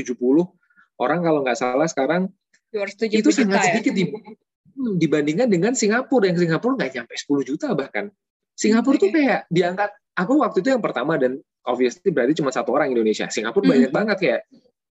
orang 1.01 1.21
kalau 1.25 1.41
nggak 1.45 1.59
salah 1.59 1.89
sekarang 1.89 2.29
itu 2.73 3.31
sangat 3.31 3.69
sedikit 3.69 3.93
ya? 3.93 4.09
dibandingkan 4.97 5.49
dengan 5.53 5.73
Singapura 5.77 6.33
yang 6.33 6.39
Singapura 6.41 6.81
nggak 6.81 6.93
nyampe 6.97 7.15
10 7.15 7.49
juta 7.49 7.69
bahkan 7.77 8.09
Singapura 8.57 8.97
okay. 8.97 9.05
tuh 9.05 9.11
kayak 9.13 9.41
diangkat 9.53 9.91
aku 10.17 10.33
waktu 10.41 10.59
itu 10.65 10.69
yang 10.73 10.83
pertama 10.85 11.17
dan 11.21 11.41
obviously 11.69 12.09
berarti 12.11 12.37
cuma 12.41 12.51
satu 12.51 12.73
orang 12.73 12.93
Indonesia 12.93 13.29
Singapura 13.29 13.69
hmm. 13.69 13.73
banyak 13.73 13.93
banget 13.93 14.17
kayak 14.19 14.41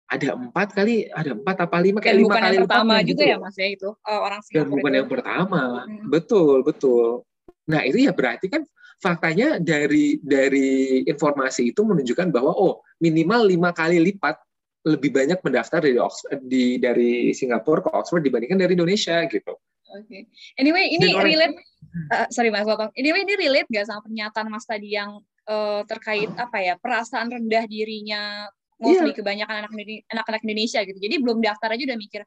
ada 0.06 0.38
empat 0.38 0.68
kali 0.78 1.10
ada 1.10 1.34
empat 1.34 1.56
apa 1.66 1.78
lima 1.82 1.98
kayak 1.98 2.18
lima 2.22 2.36
kali 2.38 2.56
yang 2.62 2.70
pertama 2.70 2.96
juga 3.02 3.10
gitu. 3.10 3.22
ya 3.26 3.36
mas 3.42 3.56
ya 3.58 3.68
itu 3.74 3.90
uh, 3.90 4.20
orang 4.22 4.40
Singapura 4.46 4.62
dan 4.62 4.70
bukan 4.72 4.92
itu. 4.92 4.98
yang 4.98 5.10
pertama 5.10 5.62
hmm. 5.84 6.06
betul 6.14 6.56
betul 6.62 7.08
nah 7.66 7.82
itu 7.82 7.98
ya 8.06 8.14
berarti 8.14 8.48
kan 8.48 8.62
faktanya 9.02 9.60
dari 9.60 10.22
dari 10.24 11.02
informasi 11.04 11.76
itu 11.76 11.82
menunjukkan 11.84 12.32
bahwa 12.32 12.54
oh 12.54 12.86
minimal 13.02 13.44
lima 13.50 13.76
kali 13.76 14.00
lipat 14.00 14.40
lebih 14.86 15.10
banyak 15.10 15.42
mendaftar 15.42 15.82
dari 15.82 15.98
Oxford, 15.98 16.46
di 16.46 16.78
dari 16.78 17.34
Singapura 17.34 17.82
ke 17.82 17.90
Oxford 17.90 18.22
dibandingkan 18.22 18.62
dari 18.62 18.78
Indonesia 18.78 19.18
gitu. 19.26 19.58
Oke. 19.96 20.06
Okay. 20.06 20.22
Anyway, 20.62 20.94
ini 20.94 21.18
orang, 21.18 21.26
relate 21.26 21.56
uh, 22.14 22.28
sorry 22.30 22.54
Mas 22.54 22.70
Bapak. 22.70 22.94
Anyway, 22.94 23.26
ini 23.26 23.34
relate 23.34 23.68
gak 23.74 23.90
sama 23.90 24.06
pernyataan 24.06 24.48
Mas 24.54 24.66
tadi 24.70 24.94
yang 24.94 25.22
uh, 25.50 25.82
terkait 25.90 26.30
apa 26.38 26.58
ya, 26.62 26.74
perasaan 26.78 27.34
rendah 27.34 27.66
dirinya 27.66 28.46
mostly 28.78 29.12
yeah. 29.12 29.18
kebanyakan 29.18 29.56
anak 29.66 29.72
anak-anak 30.12 30.42
Indonesia 30.46 30.84
gitu. 30.84 31.00
Jadi 31.02 31.16
belum 31.18 31.40
daftar 31.42 31.74
aja 31.74 31.84
udah 31.88 31.98
mikir 31.98 32.22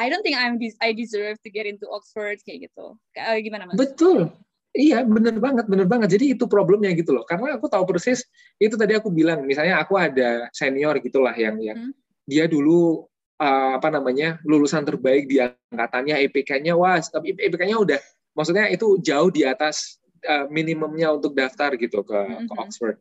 I 0.00 0.08
don't 0.08 0.24
think 0.24 0.38
I'm 0.38 0.56
I 0.80 0.96
deserve 0.96 1.36
to 1.44 1.50
get 1.52 1.68
into 1.68 1.84
Oxford 1.92 2.40
kayak 2.46 2.72
gitu. 2.72 2.96
Kayak 3.12 3.44
gimana 3.44 3.68
Mas? 3.68 3.76
Betul. 3.76 4.32
Iya, 4.70 5.02
bener 5.02 5.34
banget, 5.42 5.66
bener 5.66 5.86
banget. 5.90 6.14
Jadi 6.14 6.38
itu 6.38 6.46
problemnya 6.46 6.94
gitu 6.94 7.10
loh. 7.10 7.26
Karena 7.26 7.58
aku 7.58 7.66
tahu 7.66 7.82
persis, 7.90 8.22
itu 8.62 8.78
tadi 8.78 8.94
aku 8.94 9.10
bilang, 9.10 9.42
misalnya 9.42 9.82
aku 9.82 9.98
ada 9.98 10.46
senior 10.54 10.94
gitulah 11.02 11.34
yang 11.34 11.58
yang 11.58 11.90
hmm. 11.90 11.92
dia 12.22 12.46
dulu 12.46 13.02
uh, 13.42 13.82
apa 13.82 13.90
namanya 13.90 14.38
lulusan 14.46 14.86
terbaik 14.86 15.26
di 15.26 15.42
angkatannya, 15.42 16.22
EPK-nya 16.30 16.78
wah, 16.78 17.02
tapi 17.02 17.34
EPK-nya 17.34 17.76
udah, 17.82 17.98
maksudnya 18.38 18.70
itu 18.70 18.94
jauh 19.02 19.26
di 19.34 19.42
atas 19.42 19.98
uh, 20.30 20.46
minimumnya 20.46 21.10
untuk 21.10 21.34
daftar 21.34 21.74
gitu 21.74 22.06
ke, 22.06 22.14
hmm. 22.14 22.46
ke 22.46 22.54
Oxford. 22.54 22.96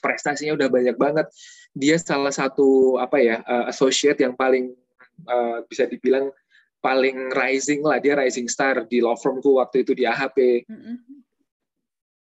Prestasinya 0.00 0.56
udah 0.56 0.72
banyak 0.72 0.96
banget. 0.96 1.28
Dia 1.76 2.00
salah 2.00 2.32
satu 2.32 2.96
apa 2.96 3.20
ya 3.20 3.44
uh, 3.44 3.68
associate 3.68 4.24
yang 4.24 4.32
paling 4.32 4.72
uh, 5.28 5.60
bisa 5.68 5.84
dibilang 5.84 6.32
paling 6.88 7.28
rising 7.36 7.84
lah 7.84 8.00
dia 8.00 8.16
rising 8.16 8.48
star 8.48 8.88
di 8.88 9.04
law 9.04 9.12
firmku 9.12 9.60
waktu 9.60 9.84
itu 9.84 9.92
di 9.92 10.08
AHP. 10.08 10.64
Mm-hmm. 10.64 10.96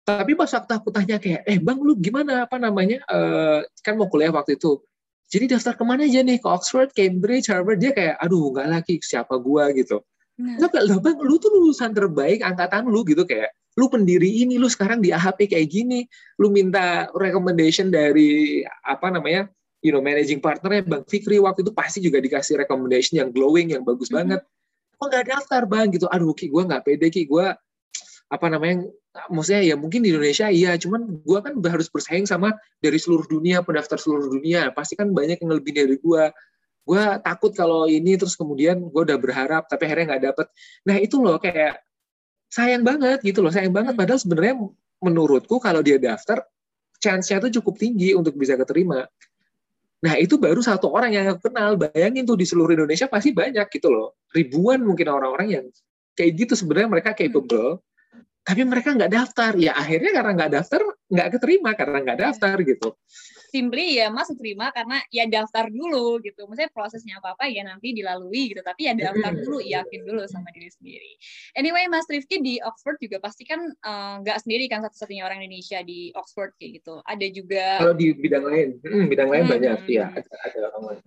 Tapi 0.03 0.33
pas 0.35 0.51
waktu 0.51 0.73
aku 0.75 0.91
tanya 0.91 1.23
kayak, 1.23 1.47
eh 1.47 1.63
bang 1.63 1.79
lu 1.79 1.95
gimana 1.95 2.49
apa 2.49 2.59
namanya 2.59 2.99
uh, 3.07 3.63
kan 3.87 3.95
mau 3.95 4.11
kuliah 4.11 4.35
waktu 4.35 4.59
itu. 4.59 4.83
Jadi 5.29 5.55
daftar 5.55 5.77
ke 5.77 5.85
mana 5.85 6.09
aja 6.09 6.25
nih 6.25 6.41
ke 6.41 6.49
Oxford, 6.49 6.91
Cambridge, 6.97 7.53
Harvard 7.53 7.79
dia 7.79 7.93
kayak, 7.93 8.17
aduh 8.19 8.51
nggak 8.51 8.67
lagi 8.67 8.95
siapa 9.05 9.37
gua 9.39 9.71
gitu. 9.77 10.03
Nah. 10.41 10.59
Lo 10.59 10.99
bang, 10.99 11.21
lu 11.21 11.37
tuh 11.39 11.53
lulusan 11.55 11.93
terbaik 11.93 12.41
angkatan 12.41 12.89
lu 12.89 13.05
gitu 13.05 13.29
kayak, 13.29 13.53
lu 13.77 13.87
pendiri 13.93 14.43
ini, 14.43 14.57
lu 14.57 14.67
sekarang 14.67 15.05
di 15.05 15.13
AHP 15.13 15.53
kayak 15.53 15.69
gini, 15.69 16.09
lu 16.41 16.51
minta 16.51 17.13
recommendation 17.13 17.93
dari 17.93 18.65
apa 18.65 19.13
namanya 19.13 19.47
you 19.83 19.95
know 19.95 20.03
managing 20.03 20.43
partnernya 20.43 20.83
Bang 20.87 21.05
Fikri 21.07 21.39
waktu 21.39 21.63
itu 21.63 21.73
pasti 21.75 21.99
juga 22.03 22.19
dikasih 22.19 22.59
recommendation 22.59 23.19
yang 23.19 23.31
glowing 23.31 23.75
yang 23.75 23.83
bagus 23.87 24.11
mm-hmm. 24.11 24.39
banget. 24.39 24.41
Kok 24.99 25.07
nggak 25.07 25.27
daftar 25.31 25.63
bang? 25.71 25.87
Gitu. 25.95 26.07
Aduh 26.11 26.35
ki 26.35 26.51
gue 26.51 26.63
nggak 26.67 26.83
pede 26.83 27.07
ki. 27.11 27.31
Gue 27.31 27.47
apa 28.29 28.47
namanya 28.51 28.85
maksudnya 29.33 29.65
ya 29.65 29.75
mungkin 29.79 30.05
di 30.05 30.13
Indonesia 30.13 30.53
iya 30.53 30.77
cuman 30.77 31.25
gue 31.25 31.39
kan 31.41 31.57
harus 31.65 31.89
bersaing 31.89 32.29
sama 32.29 32.53
dari 32.83 33.01
seluruh 33.01 33.25
dunia 33.25 33.63
pendaftar 33.63 33.97
seluruh 33.97 34.27
dunia. 34.27 34.75
Pasti 34.75 34.99
kan 34.99 35.15
banyak 35.15 35.39
yang 35.39 35.53
lebih 35.55 35.73
dari 35.75 35.97
gue 35.97 36.25
gue 36.89 37.05
takut 37.21 37.53
kalau 37.53 37.85
ini 37.85 38.17
terus 38.17 38.33
kemudian 38.35 38.89
gue 38.89 39.03
udah 39.05 39.19
berharap 39.21 39.69
tapi 39.71 39.87
akhirnya 39.87 40.17
nggak 40.17 40.25
dapet. 40.35 40.47
Nah 40.89 40.97
itu 40.99 41.17
loh 41.23 41.39
kayak 41.39 41.79
sayang 42.51 42.83
banget 42.83 43.23
gitu 43.23 43.45
loh 43.45 43.53
sayang 43.55 43.71
banget. 43.71 43.95
Mm. 43.95 44.01
padahal 44.03 44.21
sebenarnya 44.21 44.55
menurutku 44.99 45.63
kalau 45.63 45.79
dia 45.79 46.01
daftar 46.01 46.43
chance-nya 46.99 47.39
tuh 47.39 47.63
cukup 47.63 47.79
tinggi 47.79 48.11
untuk 48.19 48.35
bisa 48.35 48.59
keterima 48.59 49.07
Nah 49.99 50.15
itu 50.15 50.39
baru 50.39 50.63
satu 50.63 50.95
orang 50.95 51.11
yang 51.11 51.27
aku 51.35 51.51
kenal. 51.51 51.75
Bayangin 51.75 52.23
tuh 52.23 52.39
di 52.39 52.47
seluruh 52.47 52.75
Indonesia 52.75 53.11
pasti 53.11 53.35
banyak 53.35 53.67
gitu 53.71 53.91
loh. 53.91 54.19
Ribuan 54.31 54.87
mungkin 54.87 55.11
orang-orang 55.11 55.49
yang 55.51 55.65
kayak 56.15 56.33
gitu 56.39 56.55
sebenarnya 56.55 56.89
mereka 56.91 57.11
capable. 57.19 57.83
Tapi 58.47 58.63
mereka 58.65 58.95
nggak 58.95 59.13
daftar. 59.13 59.53
Ya 59.59 59.75
akhirnya 59.75 60.15
karena 60.15 60.33
nggak 60.39 60.53
daftar, 60.55 60.81
nggak 61.11 61.29
keterima 61.37 61.71
karena 61.75 61.99
nggak 62.01 62.19
daftar 62.19 62.57
gitu 62.63 62.95
simply 63.49 63.97
ya 63.97 64.13
Mas 64.13 64.29
terima 64.37 64.69
karena 64.71 65.01
ya 65.09 65.25
daftar 65.25 65.73
dulu 65.73 66.21
gitu. 66.21 66.45
Maksudnya 66.45 66.71
prosesnya 66.71 67.19
apa-apa 67.19 67.49
ya 67.49 67.65
nanti 67.65 67.97
dilalui 67.97 68.53
gitu. 68.53 68.61
Tapi 68.61 68.89
ya 68.89 68.93
daftar 68.95 69.33
dulu, 69.35 69.59
yakin 69.65 70.01
dulu 70.05 70.23
sama 70.29 70.53
diri 70.53 70.69
sendiri. 70.69 71.13
Anyway, 71.57 71.89
Mas 71.89 72.05
Rifki 72.07 72.45
di 72.45 72.55
Oxford 72.61 73.01
juga 73.01 73.19
pasti 73.19 73.49
kan 73.49 73.61
eh, 73.65 74.15
nggak 74.23 74.37
uh, 74.37 74.43
sendiri 74.45 74.65
kan 74.69 74.85
satu-satunya 74.85 75.25
orang 75.25 75.41
Indonesia 75.41 75.81
di 75.81 76.13
Oxford 76.13 76.55
kayak 76.61 76.85
gitu. 76.85 77.01
Ada 77.03 77.27
juga 77.33 77.65
Kalau 77.81 77.97
di 77.97 78.13
bidang 78.13 78.45
lain, 78.45 78.69
hmm, 78.85 79.05
bidang 79.09 79.29
lain 79.33 79.45
hmm. 79.49 79.53
banyak 79.57 79.79
ya 79.89 80.07
ada, 80.13 80.31
ada 80.45 80.59
orang 80.73 80.83
lain. 80.93 81.03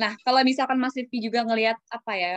Nah, 0.00 0.12
kalau 0.24 0.40
misalkan 0.44 0.80
Mas 0.80 0.96
Rifki 0.96 1.20
juga 1.20 1.44
ngelihat 1.44 1.76
apa 1.92 2.12
ya 2.16 2.34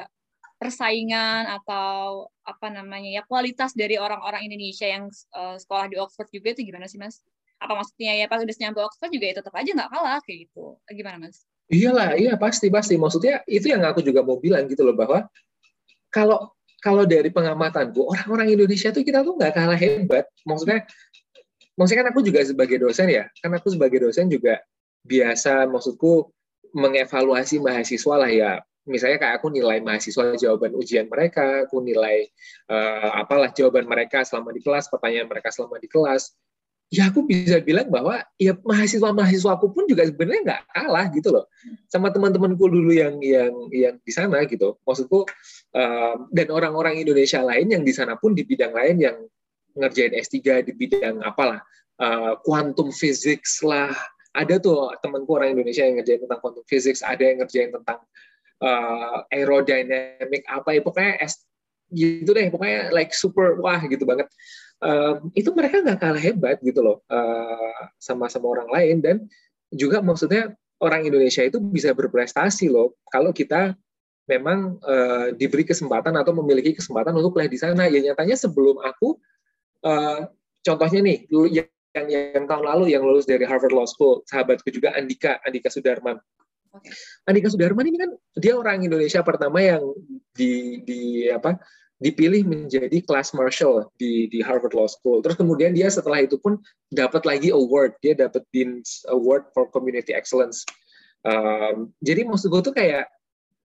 persaingan 0.64 1.44
atau 1.60 2.32
apa 2.48 2.68
namanya 2.72 3.20
ya 3.20 3.22
kualitas 3.28 3.76
dari 3.76 4.00
orang-orang 4.00 4.48
Indonesia 4.48 4.88
yang 4.88 5.12
uh, 5.36 5.60
sekolah 5.60 5.92
di 5.92 6.00
Oxford 6.00 6.32
juga 6.32 6.56
itu 6.56 6.64
gimana 6.64 6.88
sih 6.88 6.96
Mas? 6.96 7.20
Apa 7.64 7.74
maksudnya 7.80 8.12
ya 8.20 8.26
pas 8.28 8.44
udah 8.44 8.56
nyampe 8.60 8.80
Oxford 8.84 9.12
juga 9.16 9.26
ya 9.32 9.36
tetap 9.40 9.54
aja 9.56 9.70
nggak 9.72 9.90
kalah 9.90 10.20
kayak 10.28 10.38
gitu. 10.48 10.64
Gimana 10.92 11.18
mas? 11.24 11.48
Iyalah 11.72 12.20
iya 12.20 12.36
pasti 12.36 12.68
pasti. 12.68 13.00
Maksudnya 13.00 13.42
itu 13.48 13.72
yang 13.72 13.82
aku 13.88 14.04
juga 14.04 14.20
mau 14.22 14.36
bilang 14.38 14.68
gitu 14.68 14.84
loh 14.84 14.94
bahwa 14.94 15.26
kalau 16.12 16.52
kalau 16.84 17.08
dari 17.08 17.32
pengamatanku 17.32 18.04
orang-orang 18.04 18.52
Indonesia 18.60 18.92
tuh 18.92 19.08
kita 19.08 19.24
tuh 19.24 19.40
nggak 19.40 19.54
kalah 19.56 19.80
hebat. 19.80 20.28
Maksudnya 20.44 20.84
maksudnya 21.80 22.00
kan 22.04 22.10
aku 22.12 22.22
juga 22.22 22.40
sebagai 22.44 22.78
dosen 22.84 23.10
ya 23.10 23.26
kan 23.42 23.50
aku 23.56 23.74
sebagai 23.74 24.04
dosen 24.04 24.30
juga 24.30 24.62
biasa 25.08 25.66
maksudku 25.72 26.30
mengevaluasi 26.76 27.64
mahasiswa 27.64 28.16
lah 28.18 28.32
ya. 28.32 28.54
Misalnya 28.84 29.16
kayak 29.16 29.40
aku 29.40 29.48
nilai 29.48 29.80
mahasiswa 29.80 30.36
jawaban 30.36 30.76
ujian 30.76 31.08
mereka, 31.08 31.64
aku 31.64 31.80
nilai 31.80 32.28
uh, 32.68 33.16
apalah 33.16 33.48
jawaban 33.56 33.88
mereka 33.88 34.28
selama 34.28 34.52
di 34.52 34.60
kelas, 34.60 34.92
pertanyaan 34.92 35.32
mereka 35.32 35.56
selama 35.56 35.80
di 35.80 35.88
kelas, 35.88 36.36
ya 36.94 37.10
aku 37.10 37.26
bisa 37.26 37.58
bilang 37.58 37.90
bahwa 37.90 38.22
ya 38.38 38.54
mahasiswa 38.62 39.58
aku 39.58 39.74
pun 39.74 39.90
juga 39.90 40.06
sebenarnya 40.06 40.42
nggak 40.46 40.62
kalah 40.78 41.06
gitu 41.10 41.30
loh. 41.34 41.46
Sama 41.90 42.14
teman-temanku 42.14 42.70
dulu 42.70 42.94
yang 42.94 43.18
yang 43.22 43.54
yang 43.74 43.96
di 44.02 44.12
sana 44.14 44.46
gitu. 44.46 44.78
Maksudku 44.86 45.26
uh, 45.74 46.16
dan 46.30 46.48
orang-orang 46.54 47.02
Indonesia 47.02 47.42
lain 47.42 47.74
yang 47.74 47.82
di 47.82 47.94
sana 47.96 48.14
pun 48.22 48.38
di 48.38 48.46
bidang 48.46 48.78
lain 48.78 49.02
yang 49.02 49.18
ngerjain 49.74 50.14
S3 50.14 50.70
di 50.70 50.74
bidang 50.78 51.26
apalah 51.26 51.66
uh, 51.98 52.38
quantum 52.46 52.94
physics 52.94 53.66
lah. 53.66 53.90
Ada 54.38 54.62
tuh 54.62 54.94
temanku 55.02 55.34
orang 55.34 55.58
Indonesia 55.58 55.86
yang 55.86 55.98
ngerjain 55.98 56.22
tentang 56.26 56.42
quantum 56.42 56.66
physics 56.66 57.02
ada 57.02 57.22
yang 57.22 57.42
ngerjain 57.42 57.74
tentang 57.74 58.02
uh, 58.62 59.26
aerodynamic 59.34 60.46
apa 60.46 60.78
ya 60.78 60.82
pokoknya 60.86 61.26
S 61.26 61.42
gitu 61.90 62.38
deh. 62.38 62.54
Pokoknya 62.54 62.94
like 62.94 63.18
super 63.18 63.58
wah 63.58 63.82
gitu 63.82 64.06
banget 64.06 64.30
um, 64.84 65.32
itu 65.34 65.50
mereka 65.56 65.80
nggak 65.80 66.00
kalah 66.00 66.22
hebat 66.22 66.60
gitu 66.60 66.84
loh 66.84 67.00
uh, 67.08 67.88
sama 67.98 68.28
sama 68.28 68.52
orang 68.52 68.70
lain. 68.70 68.98
Dan 69.00 69.16
juga 69.72 70.04
maksudnya 70.04 70.52
orang 70.84 71.08
Indonesia 71.08 71.42
itu 71.42 71.64
bisa 71.64 71.96
berprestasi 71.96 72.68
loh 72.68 73.00
kalau 73.08 73.32
kita 73.32 73.74
memang 74.28 74.80
uh, 74.84 75.32
diberi 75.36 75.68
kesempatan 75.68 76.16
atau 76.16 76.32
memiliki 76.36 76.76
kesempatan 76.76 77.16
untuk 77.16 77.40
kuliah 77.40 77.52
di 77.52 77.60
sana. 77.60 77.88
Ya 77.88 78.04
nyatanya 78.04 78.36
sebelum 78.36 78.84
aku 78.84 79.18
uh, 79.88 80.28
contohnya 80.64 81.00
nih 81.04 81.18
yang 81.32 82.08
yang 82.10 82.46
tahun 82.50 82.66
lalu 82.66 82.94
yang 82.96 83.04
lulus 83.06 83.30
dari 83.30 83.46
Harvard 83.46 83.76
Law 83.76 83.86
School, 83.86 84.26
sahabatku 84.26 84.68
juga 84.74 84.98
Andika, 84.98 85.38
Andika 85.46 85.70
Sudarman. 85.70 86.18
Andika 87.30 87.54
Sudarman 87.54 87.86
ini 87.86 87.98
kan 88.02 88.12
dia 88.34 88.58
orang 88.58 88.82
Indonesia 88.82 89.22
pertama 89.22 89.62
yang 89.62 89.94
di 90.34 90.82
di 90.82 91.30
apa 91.30 91.62
dipilih 92.04 92.44
menjadi 92.44 93.00
class 93.08 93.32
marshal 93.32 93.88
di 93.96 94.28
di 94.28 94.44
Harvard 94.44 94.76
Law 94.76 94.92
School. 94.92 95.24
Terus 95.24 95.40
kemudian 95.40 95.72
dia 95.72 95.88
setelah 95.88 96.20
itu 96.20 96.36
pun 96.36 96.60
dapat 96.92 97.24
lagi 97.24 97.56
award, 97.56 97.96
dia 98.04 98.12
dapat 98.12 98.44
Dean's 98.52 99.08
Award 99.08 99.48
for 99.56 99.72
Community 99.72 100.12
Excellence. 100.12 100.68
Um, 101.24 101.96
jadi 102.04 102.28
maksud 102.28 102.52
gue 102.52 102.62
tuh 102.62 102.76
kayak 102.76 103.08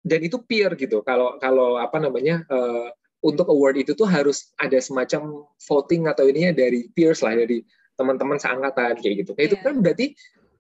dan 0.06 0.22
itu 0.22 0.38
peer 0.46 0.78
gitu. 0.78 1.02
Kalau 1.02 1.42
kalau 1.42 1.82
apa 1.82 1.98
namanya 1.98 2.46
uh, 2.54 2.94
untuk 3.26 3.50
award 3.50 3.82
itu 3.82 3.98
tuh 3.98 4.06
harus 4.06 4.54
ada 4.62 4.78
semacam 4.78 5.50
voting 5.66 6.06
atau 6.06 6.30
ininya 6.30 6.54
dari 6.54 6.88
peers 6.94 7.26
lah 7.26 7.34
dari 7.34 7.66
teman-teman 7.98 8.38
seangkatan 8.38 9.02
kayak 9.02 9.26
gitu. 9.26 9.32
Kayak 9.34 9.42
yeah. 9.42 9.50
itu 9.50 9.58
iya. 9.58 9.66
kan 9.66 9.76
berarti 9.82 10.08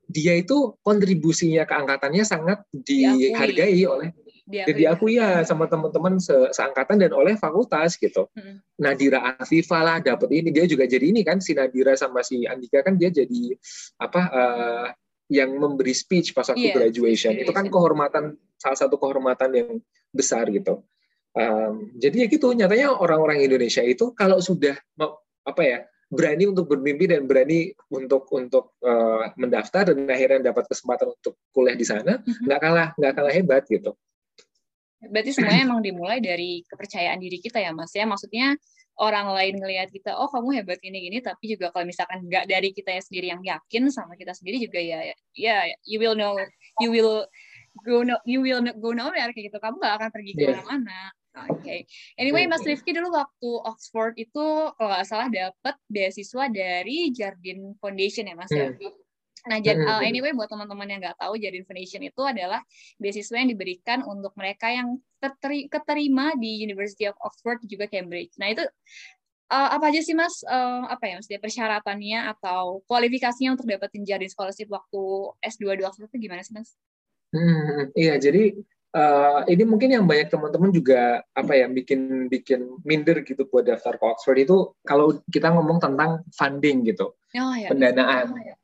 dia 0.09 0.33
itu 0.41 0.73
kontribusinya 0.81 1.63
ke 1.69 1.73
angkatannya 1.77 2.25
sangat 2.25 2.65
dihargai 2.73 3.85
oleh 3.85 4.09
diakui, 4.49 4.73
diakui 4.73 5.13
ya 5.21 5.45
sama 5.45 5.69
teman-teman 5.69 6.17
se 6.17 6.33
seangkatan 6.49 6.97
dan 6.97 7.13
oleh 7.13 7.37
fakultas 7.37 7.95
gitu. 8.01 8.25
Hmm. 8.33 8.57
Nadira 8.81 9.37
Afifah 9.37 9.81
lah 9.85 9.97
dapat 10.01 10.33
ini 10.33 10.49
dia 10.49 10.65
juga 10.65 10.89
jadi 10.89 11.13
ini 11.13 11.21
kan 11.21 11.37
si 11.37 11.53
Nadira 11.53 11.93
sama 11.93 12.25
si 12.25 12.49
Andika 12.49 12.81
kan 12.81 12.97
dia 12.97 13.13
jadi 13.13 13.53
apa 14.01 14.21
uh, 14.33 14.87
yang 15.29 15.53
memberi 15.53 15.93
speech 15.93 16.33
pas 16.33 16.49
waktu 16.49 16.73
yeah, 16.73 16.75
graduation. 16.75 17.37
Itu 17.37 17.53
kan 17.53 17.69
kehormatan 17.69 18.41
salah 18.57 18.79
satu 18.81 18.97
kehormatan 18.97 19.49
yang 19.53 19.69
besar 20.09 20.49
gitu. 20.49 20.81
Um, 21.37 21.93
jadi 22.01 22.25
ya 22.25 22.27
gitu 22.27 22.49
nyatanya 22.57 22.89
orang-orang 22.89 23.45
Indonesia 23.45 23.85
itu 23.85 24.17
kalau 24.17 24.41
sudah 24.41 24.73
apa 25.45 25.61
ya 25.61 25.85
berani 26.09 26.49
untuk 26.49 26.65
bermimpi 26.73 27.05
dan 27.05 27.29
berani 27.29 27.69
untuk 27.93 28.25
untuk 28.33 28.73
uh, 28.81 29.29
mendaftar 29.37 29.93
dan 29.93 30.09
akhirnya 30.09 30.49
dapat 30.49 30.65
kesempatan 30.65 31.13
untuk 31.13 31.37
kuliah 31.53 31.77
di 31.77 31.85
sana 31.85 32.17
nggak 32.25 32.59
kalah 32.59 32.87
nggak 32.97 33.13
kalah 33.13 33.29
hebat 33.29 33.63
gitu 33.69 33.93
Berarti 34.99 35.31
semuanya 35.31 35.63
emang 35.63 35.79
dimulai 35.79 36.19
dari 36.19 36.63
kepercayaan 36.67 37.19
diri 37.23 37.39
kita 37.39 37.63
ya 37.63 37.71
Mas 37.71 37.95
ya. 37.95 38.03
Maksudnya 38.03 38.59
orang 38.99 39.31
lain 39.31 39.55
ngelihat 39.63 39.87
kita, 39.95 40.11
oh 40.19 40.27
kamu 40.27 40.59
hebat 40.59 40.79
ini 40.83 41.07
gini, 41.07 41.17
tapi 41.23 41.55
juga 41.55 41.71
kalau 41.71 41.87
misalkan 41.87 42.19
nggak 42.27 42.51
dari 42.51 42.75
kita 42.75 42.91
ya 42.91 43.01
sendiri 43.01 43.31
yang 43.31 43.39
yakin 43.39 43.87
sama 43.87 44.19
kita 44.19 44.35
sendiri 44.35 44.59
juga 44.59 44.79
ya, 44.83 45.15
ya 45.31 45.71
you 45.87 46.03
will 46.03 46.19
know, 46.19 46.35
you 46.83 46.91
will 46.91 47.23
go 47.87 48.03
no, 48.03 48.19
you 48.27 48.43
will 48.43 48.59
go 48.75 48.91
nowhere 48.91 49.31
kayak 49.31 49.55
gitu. 49.55 49.57
Kamu 49.63 49.79
nggak 49.79 49.95
akan 50.03 50.09
pergi 50.11 50.31
ke 50.35 50.51
mana-mana. 50.51 51.15
Oke. 51.47 51.61
Okay. 51.63 51.79
Anyway, 52.19 52.43
Mas 52.51 52.65
Rifki 52.67 52.91
dulu 52.91 53.15
waktu 53.15 53.49
Oxford 53.63 54.19
itu 54.19 54.45
kalau 54.75 54.89
nggak 54.91 55.07
salah 55.07 55.31
dapat 55.31 55.75
beasiswa 55.87 56.51
dari 56.51 57.13
Jardine 57.15 57.77
Foundation 57.79 58.27
ya 58.27 58.35
Mas 58.35 58.51
ya. 58.51 58.73
Hmm. 59.45 59.49
Nah, 59.55 59.57
jadi 59.63 59.79
uh, 59.79 60.01
anyway 60.03 60.35
buat 60.35 60.51
teman-teman 60.51 60.87
yang 60.89 60.99
nggak 60.99 61.19
tahu, 61.19 61.39
Jardine 61.39 61.63
Foundation 61.63 62.01
itu 62.03 62.21
adalah 62.23 62.59
beasiswa 62.99 63.35
yang 63.39 63.49
diberikan 63.51 64.03
untuk 64.03 64.35
mereka 64.35 64.71
yang 64.71 64.99
keterima 65.71 66.35
di 66.39 66.63
University 66.63 67.07
of 67.07 67.15
Oxford 67.23 67.63
juga 67.67 67.87
Cambridge. 67.87 68.35
Nah, 68.39 68.51
itu 68.51 68.63
uh, 69.51 69.69
apa 69.75 69.91
aja 69.91 69.99
sih 70.03 70.15
Mas 70.15 70.43
uh, 70.45 70.87
apa 70.87 71.03
ya 71.09 71.13
maksudnya 71.19 71.41
persyaratannya 71.41 72.19
atau 72.37 72.83
kualifikasinya 72.87 73.55
untuk 73.55 73.67
dapetin 73.67 74.03
Jardine 74.07 74.31
Scholarship 74.31 74.69
waktu 74.71 75.01
S2 75.43 75.79
di 75.79 75.83
Oxford 75.83 76.09
itu 76.11 76.29
gimana 76.29 76.43
sih 76.43 76.55
Mas? 76.55 76.75
Hmm, 77.29 77.93
iya, 77.93 78.17
jadi 78.17 78.57
uh, 78.97 79.45
ini 79.45 79.61
mungkin 79.61 79.93
yang 79.93 80.09
banyak 80.09 80.33
teman-teman 80.33 80.73
juga 80.73 81.21
apa 81.37 81.53
ya 81.53 81.69
bikin 81.69 82.25
bikin 82.25 82.81
minder 82.81 83.21
gitu 83.21 83.45
buat 83.45 83.69
daftar 83.69 84.01
ke 84.01 84.05
Oxford 84.05 84.39
itu 84.41 84.73
kalau 84.81 85.21
kita 85.29 85.53
ngomong 85.53 85.77
tentang 85.77 86.25
funding 86.33 86.89
gitu, 86.89 87.13
oh, 87.13 87.53
ya. 87.53 87.69
pendanaan. 87.69 88.33
Oh, 88.33 88.41
ya 88.41 88.57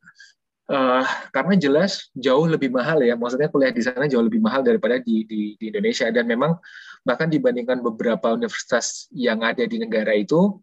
Uh, 0.65 1.05
karena 1.29 1.53
jelas 1.61 2.09
jauh 2.17 2.49
lebih 2.49 2.73
mahal 2.73 2.97
ya, 3.05 3.13
maksudnya 3.13 3.53
kuliah 3.53 3.69
di 3.69 3.85
sana 3.85 4.09
jauh 4.09 4.25
lebih 4.25 4.41
mahal 4.41 4.65
daripada 4.65 4.97
di, 4.97 5.21
di, 5.29 5.53
di 5.61 5.69
Indonesia 5.69 6.09
dan 6.09 6.25
memang 6.25 6.57
bahkan 7.05 7.29
dibandingkan 7.29 7.85
beberapa 7.85 8.33
universitas 8.33 9.05
yang 9.13 9.45
ada 9.45 9.61
di 9.61 9.77
negara 9.77 10.09
itu, 10.17 10.57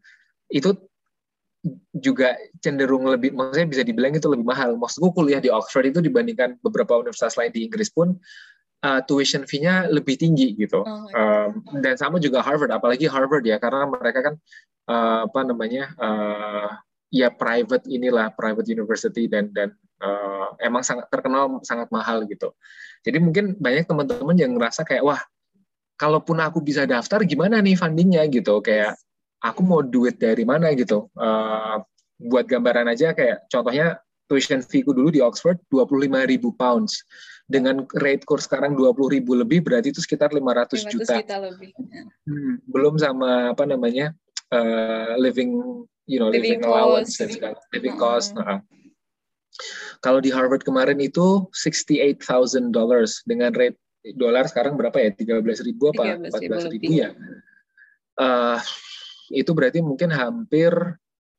itu 0.51 0.75
juga 1.95 2.35
cenderung 2.59 3.07
lebih, 3.07 3.31
maksudnya 3.31 3.69
bisa 3.71 3.83
dibilang 3.87 4.11
itu 4.11 4.27
lebih 4.27 4.43
mahal. 4.43 4.75
Maksudku 4.75 5.15
kuliah 5.15 5.39
di 5.39 5.55
Oxford 5.55 5.95
itu 5.95 6.03
dibandingkan 6.03 6.59
beberapa 6.59 6.99
universitas 6.99 7.39
lain 7.39 7.55
di 7.55 7.71
Inggris 7.71 7.87
pun 7.87 8.19
uh, 8.83 9.01
tuition 9.07 9.47
fee-nya 9.47 9.87
lebih 9.87 10.19
tinggi 10.19 10.59
gitu. 10.59 10.83
Oh, 10.83 11.07
um, 11.15 11.63
dan 11.79 11.95
sama 11.95 12.19
juga 12.19 12.43
Harvard, 12.43 12.75
apalagi 12.75 13.07
Harvard 13.07 13.47
ya, 13.47 13.63
karena 13.63 13.87
mereka 13.87 14.21
kan 14.27 14.35
uh, 14.91 15.31
apa 15.31 15.41
namanya 15.47 15.95
uh, 16.03 16.69
ya 17.15 17.31
private 17.31 17.87
inilah 17.87 18.35
private 18.35 18.67
university 18.67 19.31
dan 19.31 19.55
dan 19.55 19.71
uh, 20.03 20.59
emang 20.59 20.83
sangat 20.83 21.07
terkenal 21.09 21.63
sangat 21.63 21.89
mahal 21.95 22.27
gitu. 22.27 22.51
Jadi 23.07 23.19
mungkin 23.23 23.55
banyak 23.57 23.87
teman-teman 23.87 24.37
yang 24.37 24.53
ngerasa 24.59 24.83
kayak 24.83 25.07
wah 25.07 25.21
kalaupun 25.97 26.43
aku 26.43 26.59
bisa 26.59 26.83
daftar 26.83 27.23
gimana 27.23 27.63
nih 27.63 27.79
fundingnya 27.79 28.27
gitu 28.27 28.59
kayak 28.59 28.99
aku 29.39 29.63
mau 29.63 29.81
duit 29.81 30.19
dari 30.19 30.43
mana 30.43 30.75
gitu. 30.75 31.07
Uh, 31.15 31.83
buat 32.23 32.47
gambaran 32.47 32.87
aja 32.87 33.15
kayak 33.15 33.47
contohnya 33.51 33.99
tuition 34.31 34.63
fee 34.63 34.87
ku 34.87 34.95
dulu 34.95 35.11
di 35.11 35.21
Oxford 35.21 35.59
25 35.69 36.31
ribu 36.31 36.55
pounds 36.55 37.03
dengan 37.51 37.85
rate 37.99 38.25
course 38.25 38.49
sekarang 38.49 38.79
20 38.79 39.19
ribu 39.19 39.37
lebih 39.37 39.61
berarti 39.61 39.93
itu 39.93 40.01
sekitar 40.01 40.33
500, 40.33 40.89
500 40.89 40.95
juta. 40.95 41.15
juta 41.21 41.37
lebih. 41.43 41.71
Hmm, 42.25 42.63
belum 42.65 42.97
sama 42.97 43.53
apa 43.53 43.69
namanya 43.69 44.17
uh, 44.55 45.19
living 45.21 45.85
you 46.09 46.17
know 46.17 46.33
living, 46.33 46.63
living 46.63 46.65
allowance 46.65 47.19
dan 47.21 47.29
segala 47.29 47.59
living 47.77 47.97
cost. 48.01 48.33
Nah, 48.33 48.65
kalau 50.03 50.19
di 50.19 50.35
Harvard 50.35 50.67
kemarin 50.67 50.99
itu 50.99 51.47
$68,000 51.55 52.75
dollars 52.75 53.23
dengan 53.23 53.55
rate 53.55 53.79
dolar 54.19 54.51
sekarang 54.51 54.75
berapa 54.75 54.99
ya? 54.99 55.15
13 55.15 55.39
ribu 55.63 55.95
apa 55.95 56.19
14 56.19 56.75
ribu 56.75 56.91
ya? 56.91 57.15
Uh, 58.19 58.59
itu 59.31 59.55
berarti 59.55 59.79
mungkin 59.79 60.11
hampir 60.11 60.75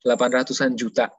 800-an 0.08 0.80
juta. 0.80 1.12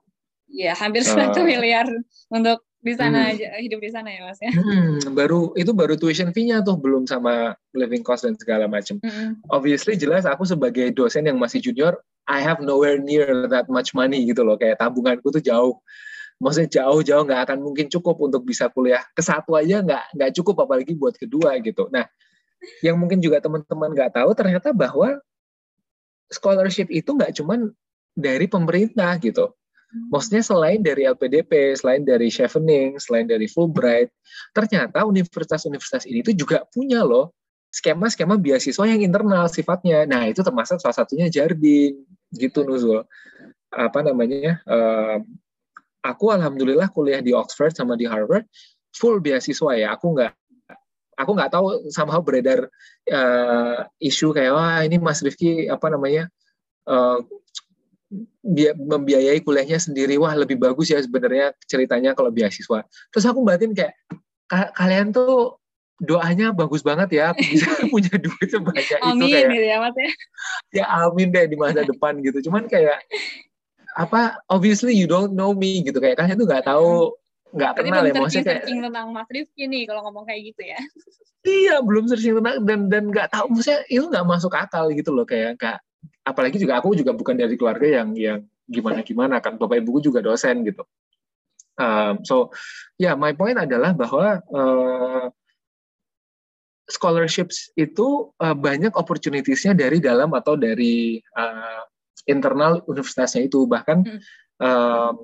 Ya, 0.48 0.72
hampir 0.76 1.04
satu 1.04 1.44
uh, 1.44 1.46
miliar 1.46 1.85
untuk 2.33 2.64
di 2.85 2.92
sana 2.92 3.28
hmm. 3.28 3.30
aja 3.33 3.48
hidup 3.64 3.80
di 3.80 3.90
sana 3.92 4.12
ya 4.12 4.28
mas 4.28 4.37
ya. 4.44 4.52
Hmm, 4.52 5.16
baru 5.16 5.57
itu 5.57 5.72
baru 5.72 5.96
tuition 5.96 6.28
fee-nya 6.37 6.61
tuh 6.61 6.76
belum 6.76 7.09
sama 7.09 7.57
living 7.72 8.04
cost 8.04 8.28
dan 8.28 8.37
segala 8.37 8.68
macam. 8.68 9.00
Hmm. 9.00 9.40
Obviously 9.48 9.96
jelas 9.96 10.28
aku 10.28 10.44
sebagai 10.44 10.92
dosen 10.92 11.24
yang 11.24 11.40
masih 11.40 11.64
junior, 11.64 11.96
I 12.28 12.44
have 12.44 12.61
nowhere 12.61 13.00
near 13.00 13.48
that 13.48 13.72
much 13.72 13.96
money 13.96 14.28
gitu 14.28 14.44
loh. 14.44 14.61
Kayak 14.61 14.85
tabunganku 14.85 15.33
tuh 15.33 15.40
jauh 15.40 15.80
maksudnya 16.42 16.70
jauh-jauh 16.83 17.25
nggak 17.25 17.40
akan 17.51 17.59
mungkin 17.62 17.87
cukup 17.90 18.18
untuk 18.20 18.42
bisa 18.42 18.68
kuliah 18.70 19.03
ke 19.14 19.23
satu 19.23 19.55
aja 19.55 19.81
nggak 19.81 20.05
nggak 20.18 20.31
cukup 20.37 20.66
apalagi 20.66 20.92
buat 20.99 21.14
kedua 21.14 21.59
gitu. 21.62 21.87
Nah, 21.90 22.07
yang 22.81 22.97
mungkin 22.99 23.20
juga 23.20 23.38
teman-teman 23.40 23.92
nggak 23.92 24.16
tahu 24.16 24.31
ternyata 24.35 24.75
bahwa 24.75 25.20
scholarship 26.33 26.90
itu 26.90 27.11
nggak 27.14 27.37
cuman 27.38 27.70
dari 28.14 28.47
pemerintah 28.47 29.14
gitu. 29.20 29.53
Hmm. 29.94 30.11
Maksudnya 30.11 30.42
selain 30.42 30.81
dari 30.83 31.07
LPDP, 31.07 31.79
selain 31.79 32.03
dari 32.03 32.31
Chevening, 32.31 32.99
selain 32.99 33.27
dari 33.31 33.47
Fulbright, 33.47 34.11
ternyata 34.51 35.07
universitas-universitas 35.07 36.07
ini 36.09 36.27
tuh 36.27 36.35
juga 36.35 36.66
punya 36.70 37.07
loh 37.07 37.35
skema-skema 37.75 38.38
beasiswa 38.38 38.87
yang 38.87 39.03
internal 39.03 39.51
sifatnya. 39.51 40.07
Nah 40.07 40.31
itu 40.31 40.47
termasuk 40.47 40.79
salah 40.79 40.94
satunya 40.94 41.27
Jardin 41.27 42.07
gitu 42.31 42.62
Nuzul. 42.62 43.03
Apa 43.75 44.07
namanya? 44.07 44.62
Uh, 44.62 45.18
aku 46.05 46.31
alhamdulillah 46.31 46.93
kuliah 46.93 47.25
di 47.25 47.33
Oxford 47.33 47.73
sama 47.73 47.97
di 47.97 48.05
Harvard 48.05 48.45
full 48.93 49.19
beasiswa 49.19 49.73
ya. 49.75 49.97
Aku 49.97 50.12
nggak 50.12 50.37
aku 51.17 51.31
nggak 51.33 51.51
tahu 51.51 51.67
somehow 51.88 52.21
beredar 52.21 52.69
uh, 53.09 53.88
isu 53.99 54.37
kayak 54.37 54.53
wah 54.53 54.85
ini 54.85 55.01
Mas 55.01 55.25
Rifki 55.25 55.67
apa 55.73 55.88
namanya 55.88 56.29
uh, 56.87 57.19
membiayai 58.79 59.43
kuliahnya 59.43 59.81
sendiri 59.81 60.21
wah 60.21 60.37
lebih 60.37 60.61
bagus 60.61 60.93
ya 60.93 61.01
sebenarnya 61.01 61.57
ceritanya 61.64 62.12
kalau 62.12 62.29
beasiswa. 62.31 62.85
Terus 63.11 63.25
aku 63.25 63.40
batin 63.43 63.73
kayak 63.73 63.97
kalian 64.77 65.11
tuh 65.11 65.59
doanya 66.03 66.51
bagus 66.51 66.83
banget 66.83 67.23
ya 67.23 67.25
aku 67.33 67.43
bisa 67.55 67.71
punya 67.95 68.14
duit 68.19 68.49
sebanyak 68.51 68.99
amin, 68.99 69.14
itu 69.14 69.25
kayak 69.31 69.47
gitu 69.55 69.67
ya 69.67 69.77
mas 69.79 69.95
ya 69.95 70.11
ya 70.75 70.85
amin 71.07 71.29
deh 71.31 71.47
di 71.47 71.57
masa 71.57 71.87
depan 71.87 72.19
gitu 72.19 72.51
cuman 72.51 72.67
kayak 72.67 72.99
apa 73.94 74.42
obviously 74.50 74.92
you 74.92 75.07
don't 75.07 75.33
know 75.38 75.54
me 75.54 75.87
gitu. 75.87 76.02
Kayak 76.02 76.20
kalian 76.20 76.37
tuh 76.37 76.48
nggak 76.50 76.66
tahu 76.66 77.14
nggak 77.54 77.72
kenal 77.78 78.02
ya. 78.02 78.12
Maksudnya 78.18 78.44
kayak 78.44 78.62
tentang 78.66 79.09
Mas 79.14 79.28
Rifki 79.30 79.64
nih 79.70 79.83
kalau 79.87 80.00
ngomong 80.11 80.26
kayak 80.26 80.42
gitu 80.52 80.62
ya. 80.66 80.78
Iya 81.44 81.74
belum 81.85 82.11
searching 82.11 82.42
tentang 82.42 82.57
dan 82.66 82.80
dan 82.90 83.04
nggak 83.09 83.30
tahu. 83.30 83.54
Maksudnya 83.54 83.80
itu 83.87 84.04
nggak 84.11 84.26
masuk 84.26 84.52
akal 84.52 84.90
gitu 84.90 85.14
loh. 85.14 85.22
Kayak 85.22 85.62
kak 85.62 85.78
apalagi 86.26 86.59
juga 86.59 86.83
aku 86.83 86.98
juga 86.98 87.14
bukan 87.14 87.38
dari 87.38 87.54
keluarga 87.54 87.87
yang 87.87 88.12
yang 88.18 88.40
gimana 88.66 89.07
gimana 89.07 89.38
kan. 89.38 89.54
Bapak 89.54 89.78
ibuku 89.78 90.11
juga 90.11 90.18
dosen 90.20 90.66
gitu. 90.66 90.83
Um, 91.74 92.22
so 92.22 92.54
ya 92.98 93.12
yeah, 93.12 93.14
my 93.18 93.35
point 93.35 93.59
adalah 93.59 93.90
bahwa 93.94 94.38
uh, 94.54 95.26
scholarships 96.87 97.72
itu 97.74 98.30
uh, 98.38 98.54
banyak 98.54 98.94
opportunitiesnya 98.94 99.74
dari 99.74 99.98
dalam 99.98 100.30
atau 100.37 100.54
dari 100.54 101.18
uh, 101.35 101.83
internal 102.25 102.83
universitasnya 102.89 103.47
itu 103.47 103.65
bahkan 103.69 104.05
hmm. 104.05 104.21
um, 104.61 105.15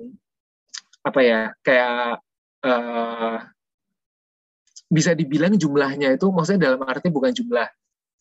apa 1.01 1.19
ya 1.21 1.39
kayak 1.65 2.21
uh, 2.61 3.37
bisa 4.91 5.15
dibilang 5.15 5.55
jumlahnya 5.55 6.13
itu 6.13 6.27
maksudnya 6.29 6.71
dalam 6.71 6.83
arti 6.85 7.07
bukan 7.09 7.31
jumlah 7.31 7.67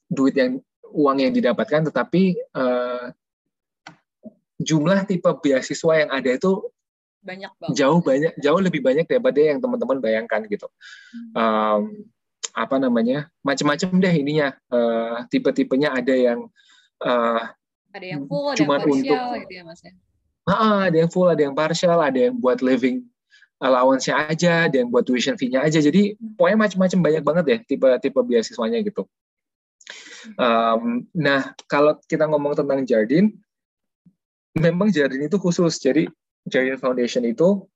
duit 0.08 0.34
yang 0.38 0.62
uang 0.90 1.18
yang 1.22 1.32
didapatkan 1.34 1.90
tetapi 1.90 2.38
uh, 2.56 3.10
jumlah 4.60 5.08
tipe 5.08 5.30
beasiswa 5.40 5.92
yang 6.06 6.10
ada 6.12 6.30
itu 6.36 6.62
banyak 7.20 7.52
banget. 7.60 7.76
jauh 7.76 8.00
banyak 8.00 8.32
jauh 8.40 8.60
lebih 8.60 8.80
banyak 8.80 9.04
daripada 9.04 9.40
yang 9.40 9.58
teman-teman 9.60 10.00
bayangkan 10.00 10.40
gitu 10.48 10.68
um, 11.36 11.92
apa 12.56 12.76
namanya 12.80 13.28
macam-macam 13.44 14.00
deh 14.00 14.14
ininya 14.14 14.56
uh, 14.72 15.28
tipe-tipenya 15.28 15.94
ada 15.94 16.14
yang 16.16 16.48
uh, 17.04 17.44
ada 17.90 18.06
yang 18.06 18.22
full 18.26 18.46
ada 18.50 18.58
yang 18.58 18.70
untuk 18.70 19.40
gitu 19.46 19.54
ya 19.54 19.62
mas 19.66 19.80
ya? 19.82 19.92
Uh, 20.48 20.88
ada 20.88 20.96
yang 20.96 21.10
full 21.10 21.28
ada 21.28 21.42
yang 21.42 21.54
partial 21.54 21.98
ada 22.00 22.18
yang 22.18 22.34
buat 22.38 22.62
living 22.62 23.04
allowance-nya 23.60 24.32
aja 24.32 24.52
ada 24.66 24.76
yang 24.80 24.88
buat 24.88 25.04
tuition 25.04 25.36
fee-nya 25.36 25.60
aja. 25.60 25.78
Jadi 25.78 26.16
hmm. 26.16 26.34
pokoknya 26.40 26.58
macam-macam 26.58 26.98
banyak 27.04 27.22
banget 27.22 27.44
deh 27.44 27.60
tipe-tipe 27.68 28.20
beasiswanya 28.24 28.80
gitu. 28.80 29.04
Um, 30.36 31.08
nah 31.16 31.52
kalau 31.68 31.96
kita 32.08 32.28
ngomong 32.28 32.56
tentang 32.56 32.84
Jardin 32.84 33.32
memang 34.56 34.88
Jardin 34.90 35.28
itu 35.28 35.36
khusus. 35.36 35.76
Jadi 35.78 36.08
Jardin 36.48 36.80
Foundation 36.80 37.22
itu 37.28 37.68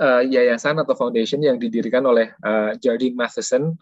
uh, 0.00 0.22
yayasan 0.24 0.76
atau 0.80 0.92
foundation 0.92 1.40
yang 1.40 1.56
didirikan 1.56 2.04
oleh 2.04 2.32
uh, 2.44 2.76
Jardine 2.78 3.16
Matheson 3.16 3.76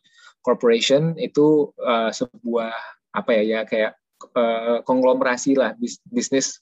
Corporation 0.44 1.16
itu 1.18 1.72
uh, 1.82 2.12
sebuah 2.12 2.72
apa 3.14 3.30
ya 3.38 3.42
ya 3.42 3.60
kayak 3.64 3.92
uh, 4.32 4.78
konglomerasi 4.88 5.58
lah 5.58 5.76
bis, 5.76 6.00
bisnis 6.08 6.60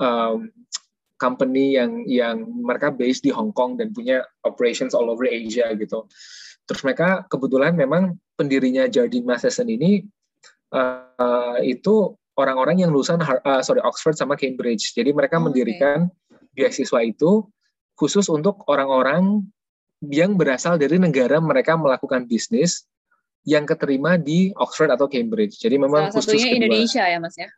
um, 0.00 0.48
company 1.20 1.78
yang 1.78 2.02
yang 2.10 2.42
mereka 2.42 2.90
based 2.90 3.22
di 3.22 3.30
Hong 3.30 3.54
Kong 3.54 3.78
dan 3.78 3.94
punya 3.94 4.26
operations 4.42 4.96
all 4.96 5.06
over 5.06 5.28
Asia 5.28 5.70
gitu. 5.78 6.08
Terus 6.66 6.80
mereka 6.82 7.22
kebetulan 7.30 7.78
memang 7.78 8.18
pendirinya 8.34 8.90
Jardine 8.90 9.26
Matheson 9.26 9.70
ini 9.70 10.02
uh, 10.74 11.58
itu 11.62 12.16
orang-orang 12.34 12.82
yang 12.82 12.90
lulusan 12.90 13.22
uh, 13.22 13.62
sorry 13.62 13.82
Oxford 13.86 14.18
sama 14.18 14.34
Cambridge. 14.34 14.90
Jadi 14.96 15.14
mereka 15.14 15.38
oh, 15.38 15.46
mendirikan 15.46 16.10
okay. 16.26 16.66
beasiswa 16.66 17.00
itu 17.06 17.46
khusus 17.94 18.26
untuk 18.26 18.66
orang-orang 18.66 19.46
yang 20.02 20.34
berasal 20.34 20.74
dari 20.74 20.98
negara 20.98 21.38
mereka 21.38 21.78
melakukan 21.78 22.26
bisnis 22.26 22.90
yang 23.42 23.66
keterima 23.66 24.14
di 24.18 24.54
Oxford 24.54 24.94
atau 24.94 25.10
Cambridge. 25.10 25.58
Jadi 25.58 25.78
memang 25.78 26.10
salah 26.10 26.14
khusus 26.14 26.38
satunya 26.38 26.46
kedua. 26.46 26.58
Indonesia 26.62 27.02
ya 27.06 27.18
Mas 27.18 27.36
ya. 27.38 27.48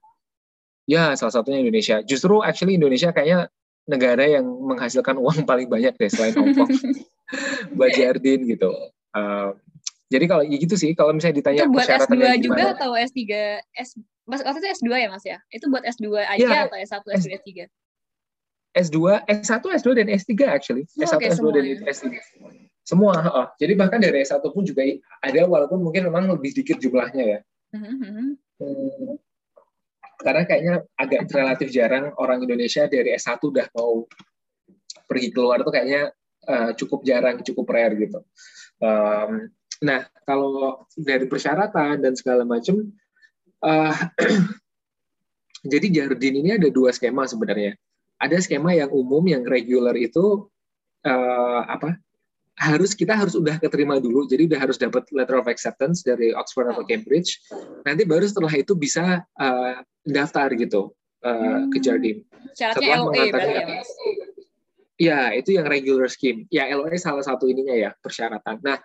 Ya, 0.84 1.04
salah 1.16 1.32
satunya 1.32 1.60
Indonesia. 1.64 1.96
Justru 2.04 2.40
actually 2.40 2.76
Indonesia 2.76 3.12
kayaknya 3.12 3.48
negara 3.84 4.24
yang 4.24 4.44
menghasilkan 4.44 5.16
uang 5.20 5.44
paling 5.50 5.68
banyak 5.68 5.92
deh 5.96 6.10
selain 6.10 6.32
Hong 6.36 6.52
Kong. 6.56 6.70
Mbak 7.76 7.90
Jardin 7.96 8.40
gitu. 8.48 8.70
Uh, 9.14 9.56
jadi 10.12 10.24
kalau 10.28 10.44
ya 10.44 10.56
gitu 10.60 10.76
sih, 10.76 10.92
kalau 10.92 11.16
misalnya 11.16 11.40
ditanya 11.40 11.64
itu 11.64 11.72
buat 11.72 11.88
S2 11.88 12.14
juga 12.38 12.64
atau 12.76 12.92
S3 12.92 13.20
S 13.74 13.98
Mas 14.24 14.40
waktu 14.40 14.60
itu 14.64 14.68
S2 14.80 14.88
ya 14.96 15.08
Mas 15.12 15.24
ya? 15.24 15.38
Itu 15.52 15.68
buat 15.68 15.84
S2 15.84 16.06
aja 16.16 16.40
ya, 16.40 16.60
atau 16.68 16.78
S1, 16.80 17.02
S2, 17.04 17.28
S3? 17.44 17.50
S2, 18.74 18.98
S1, 19.28 19.62
S2 19.62 19.88
dan 19.94 20.06
S3 20.10 20.32
actually. 20.48 20.84
Oh, 20.96 21.04
S1, 21.04 21.16
okay, 21.20 21.28
S2 21.30 21.46
dan 21.52 21.64
ya. 21.64 21.76
S3. 21.84 22.04
Semua. 22.84 23.16
Oh. 23.32 23.48
Jadi 23.56 23.72
bahkan 23.74 23.98
dari 23.98 24.20
S1 24.22 24.44
pun 24.44 24.62
juga 24.62 24.84
ada 25.24 25.40
walaupun 25.48 25.80
mungkin 25.80 26.12
memang 26.12 26.28
lebih 26.28 26.52
sedikit 26.52 26.76
jumlahnya 26.78 27.24
ya. 27.24 27.40
Hmm. 27.74 28.36
Karena 30.20 30.42
kayaknya 30.46 30.74
agak 30.94 31.32
relatif 31.32 31.68
jarang 31.72 32.12
orang 32.20 32.44
Indonesia 32.44 32.84
dari 32.86 33.16
S1 33.16 33.40
udah 33.40 33.66
mau 33.74 34.04
pergi 35.04 35.28
keluar 35.32 35.60
itu 35.64 35.72
kayaknya 35.72 36.12
uh, 36.48 36.70
cukup 36.76 37.00
jarang, 37.02 37.40
cukup 37.40 37.66
rare 37.72 37.96
gitu. 37.96 38.20
Um, 38.78 39.48
nah, 39.80 40.04
kalau 40.28 40.84
dari 40.92 41.24
persyaratan 41.24 42.04
dan 42.04 42.14
segala 42.14 42.44
macam, 42.44 42.94
Uh, 43.64 43.96
jadi 45.72 45.86
Jardin 45.88 46.44
ini 46.44 46.60
ada 46.60 46.68
dua 46.68 46.92
skema 46.92 47.24
sebenarnya. 47.24 47.80
Ada 48.20 48.44
skema 48.44 48.76
yang 48.76 48.92
umum 48.92 49.24
yang 49.24 49.40
regular 49.40 49.96
itu 49.96 50.52
uh, 51.08 51.62
apa? 51.64 51.96
Harus 52.54 52.94
kita 52.94 53.18
harus 53.18 53.34
udah 53.34 53.58
keterima 53.58 53.98
dulu, 53.98 54.30
jadi 54.30 54.46
udah 54.46 54.60
harus 54.62 54.78
dapat 54.78 55.10
letter 55.10 55.42
of 55.42 55.50
acceptance 55.50 56.06
dari 56.06 56.30
Oxford 56.30 56.70
atau 56.70 56.86
Cambridge. 56.86 57.42
Nanti 57.82 58.06
baru 58.06 58.30
setelah 58.30 58.54
itu 58.54 58.78
bisa 58.78 59.26
uh, 59.26 59.74
daftar 60.06 60.54
gitu 60.54 60.94
uh, 61.26 61.34
hmm. 61.34 61.74
ke 61.74 61.78
Jardin. 61.82 62.22
Syaratnya 62.54 63.02
LOA 63.02 63.22
berarti 63.34 63.52
ya, 63.58 63.64
Mas? 63.66 63.90
Ya, 64.94 65.20
itu 65.34 65.58
yang 65.58 65.66
regular 65.66 66.06
scheme. 66.06 66.46
Ya, 66.54 66.70
LOA 66.70 66.94
salah 66.94 67.26
satu 67.26 67.50
ininya 67.50 67.74
ya, 67.74 67.90
persyaratan. 67.98 68.62
Nah, 68.62 68.78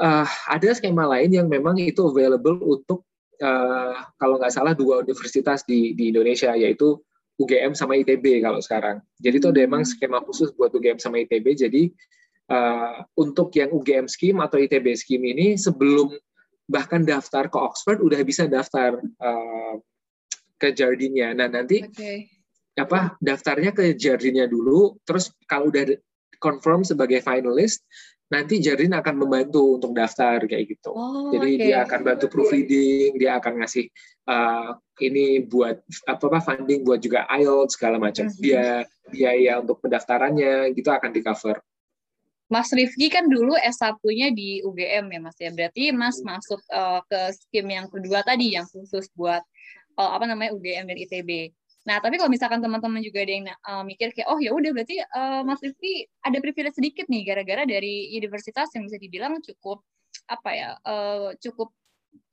uh, 0.00 0.26
ada 0.50 0.68
skema 0.74 1.06
lain 1.06 1.30
yang 1.30 1.46
memang 1.46 1.78
itu 1.78 2.02
available 2.10 2.58
untuk 2.64 3.06
uh, 3.38 3.94
kalau 4.16 4.40
nggak 4.40 4.50
salah 4.50 4.72
dua 4.74 5.04
universitas 5.04 5.62
di 5.62 5.94
di 5.94 6.10
Indonesia 6.10 6.56
yaitu 6.56 6.98
UGM 7.40 7.72
sama 7.72 7.96
ITB 7.96 8.44
kalau 8.44 8.60
sekarang. 8.60 9.00
Jadi 9.16 9.36
itu 9.40 9.48
ada 9.48 9.60
emang 9.64 9.82
hmm. 9.84 9.90
skema 9.96 10.20
khusus 10.24 10.52
buat 10.56 10.72
UGM 10.72 11.00
sama 11.00 11.24
ITB. 11.24 11.56
Jadi 11.56 11.82
uh, 12.50 13.06
untuk 13.16 13.54
yang 13.54 13.70
UGM 13.70 14.10
scheme 14.10 14.42
atau 14.42 14.58
ITB 14.58 14.92
scheme 14.98 15.30
ini 15.30 15.54
sebelum 15.54 16.10
bahkan 16.70 17.02
daftar 17.02 17.50
ke 17.50 17.58
Oxford 17.58 17.98
udah 18.02 18.20
bisa 18.22 18.46
daftar 18.46 18.98
uh, 18.98 19.74
ke 20.60 20.70
Jardinnya. 20.74 21.32
Nah 21.32 21.48
nanti 21.50 21.82
okay. 21.82 22.28
apa 22.76 23.16
daftarnya 23.18 23.74
ke 23.74 23.96
Jardinnya 23.96 24.46
dulu. 24.46 24.98
Terus 25.02 25.34
kalau 25.48 25.72
udah 25.72 25.96
confirm 26.38 26.86
sebagai 26.86 27.24
finalist, 27.24 27.82
nanti 28.30 28.62
Jardin 28.62 28.94
akan 28.94 29.14
membantu 29.18 29.80
untuk 29.80 29.92
daftar 29.92 30.46
kayak 30.46 30.78
gitu. 30.78 30.94
Oh, 30.94 31.34
Jadi 31.34 31.50
okay. 31.58 31.64
dia 31.66 31.76
akan 31.82 32.00
bantu 32.06 32.26
proofreading, 32.30 33.18
dia 33.18 33.42
akan 33.42 33.60
ngasih 33.60 33.90
uh, 34.30 34.78
ini 35.02 35.42
buat 35.42 35.82
apa 36.06 36.24
apa 36.30 36.38
funding 36.38 36.86
buat 36.86 37.02
juga 37.02 37.26
IELTS 37.26 37.74
segala 37.74 37.98
macam. 37.98 38.30
Mm 38.30 38.32
-hmm. 38.32 38.42
Dia 38.46 38.64
biaya 39.10 39.52
untuk 39.58 39.82
pendaftarannya 39.82 40.70
gitu 40.78 40.88
akan 40.94 41.10
di 41.10 41.20
cover. 41.26 41.58
Mas 42.50 42.68
Rifki 42.74 43.06
kan 43.06 43.30
dulu 43.30 43.54
S1-nya 43.54 44.34
di 44.34 44.58
UGM 44.66 45.06
ya 45.06 45.20
Mas 45.22 45.38
ya. 45.38 45.54
Berarti 45.54 45.94
Mas 45.94 46.18
masuk 46.26 46.58
uh, 46.74 46.98
ke 47.06 47.30
skim 47.38 47.70
yang 47.70 47.86
kedua 47.86 48.26
tadi 48.26 48.58
yang 48.58 48.66
khusus 48.66 49.06
buat 49.14 49.40
uh, 49.94 50.10
apa 50.18 50.26
namanya 50.26 50.50
UGM 50.58 50.90
dan 50.90 50.98
ITB. 50.98 51.54
Nah, 51.88 51.96
tapi 52.02 52.20
kalau 52.20 52.28
misalkan 52.28 52.60
teman-teman 52.60 53.00
juga 53.00 53.24
ada 53.24 53.32
yang 53.32 53.46
uh, 53.48 53.82
mikir 53.86 54.12
kayak, 54.12 54.28
oh 54.28 54.36
ya 54.36 54.52
udah 54.52 54.70
berarti 54.74 55.00
uh, 55.00 55.40
Mas 55.46 55.62
Rifki 55.64 56.04
ada 56.20 56.36
privilege 56.42 56.76
sedikit 56.76 57.08
nih, 57.08 57.24
gara-gara 57.24 57.64
dari 57.64 58.12
universitas 58.18 58.68
yang 58.76 58.84
bisa 58.84 59.00
dibilang 59.00 59.40
cukup 59.40 59.80
apa 60.28 60.50
ya, 60.52 60.68
uh, 60.84 61.32
cukup 61.40 61.72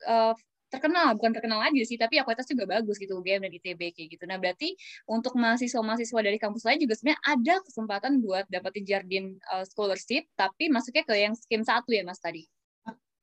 uh, 0.04 0.36
terkenal, 0.68 1.16
bukan 1.16 1.32
terkenal 1.32 1.60
aja 1.64 1.82
sih, 1.88 1.96
tapi 1.96 2.20
kualitas 2.24 2.48
juga 2.48 2.68
bagus 2.68 3.00
gitu, 3.00 3.20
UGM 3.20 3.48
dan 3.48 3.52
ITB 3.52 3.82
kayak 3.96 4.08
gitu. 4.20 4.24
Nah, 4.28 4.36
berarti 4.36 4.76
untuk 5.08 5.36
mahasiswa-mahasiswa 5.40 6.20
dari 6.20 6.38
kampus 6.38 6.68
lain 6.68 6.80
juga 6.84 6.94
sebenarnya 7.00 7.22
ada 7.24 7.56
kesempatan 7.64 8.12
buat 8.20 8.46
dapetin 8.52 8.84
Jardin 8.84 9.26
uh, 9.52 9.64
scholarship, 9.64 10.28
tapi 10.36 10.68
masuknya 10.68 11.04
ke 11.08 11.16
yang 11.16 11.34
skim 11.34 11.64
satu 11.64 11.96
ya, 11.96 12.04
Mas 12.04 12.20
tadi. 12.20 12.46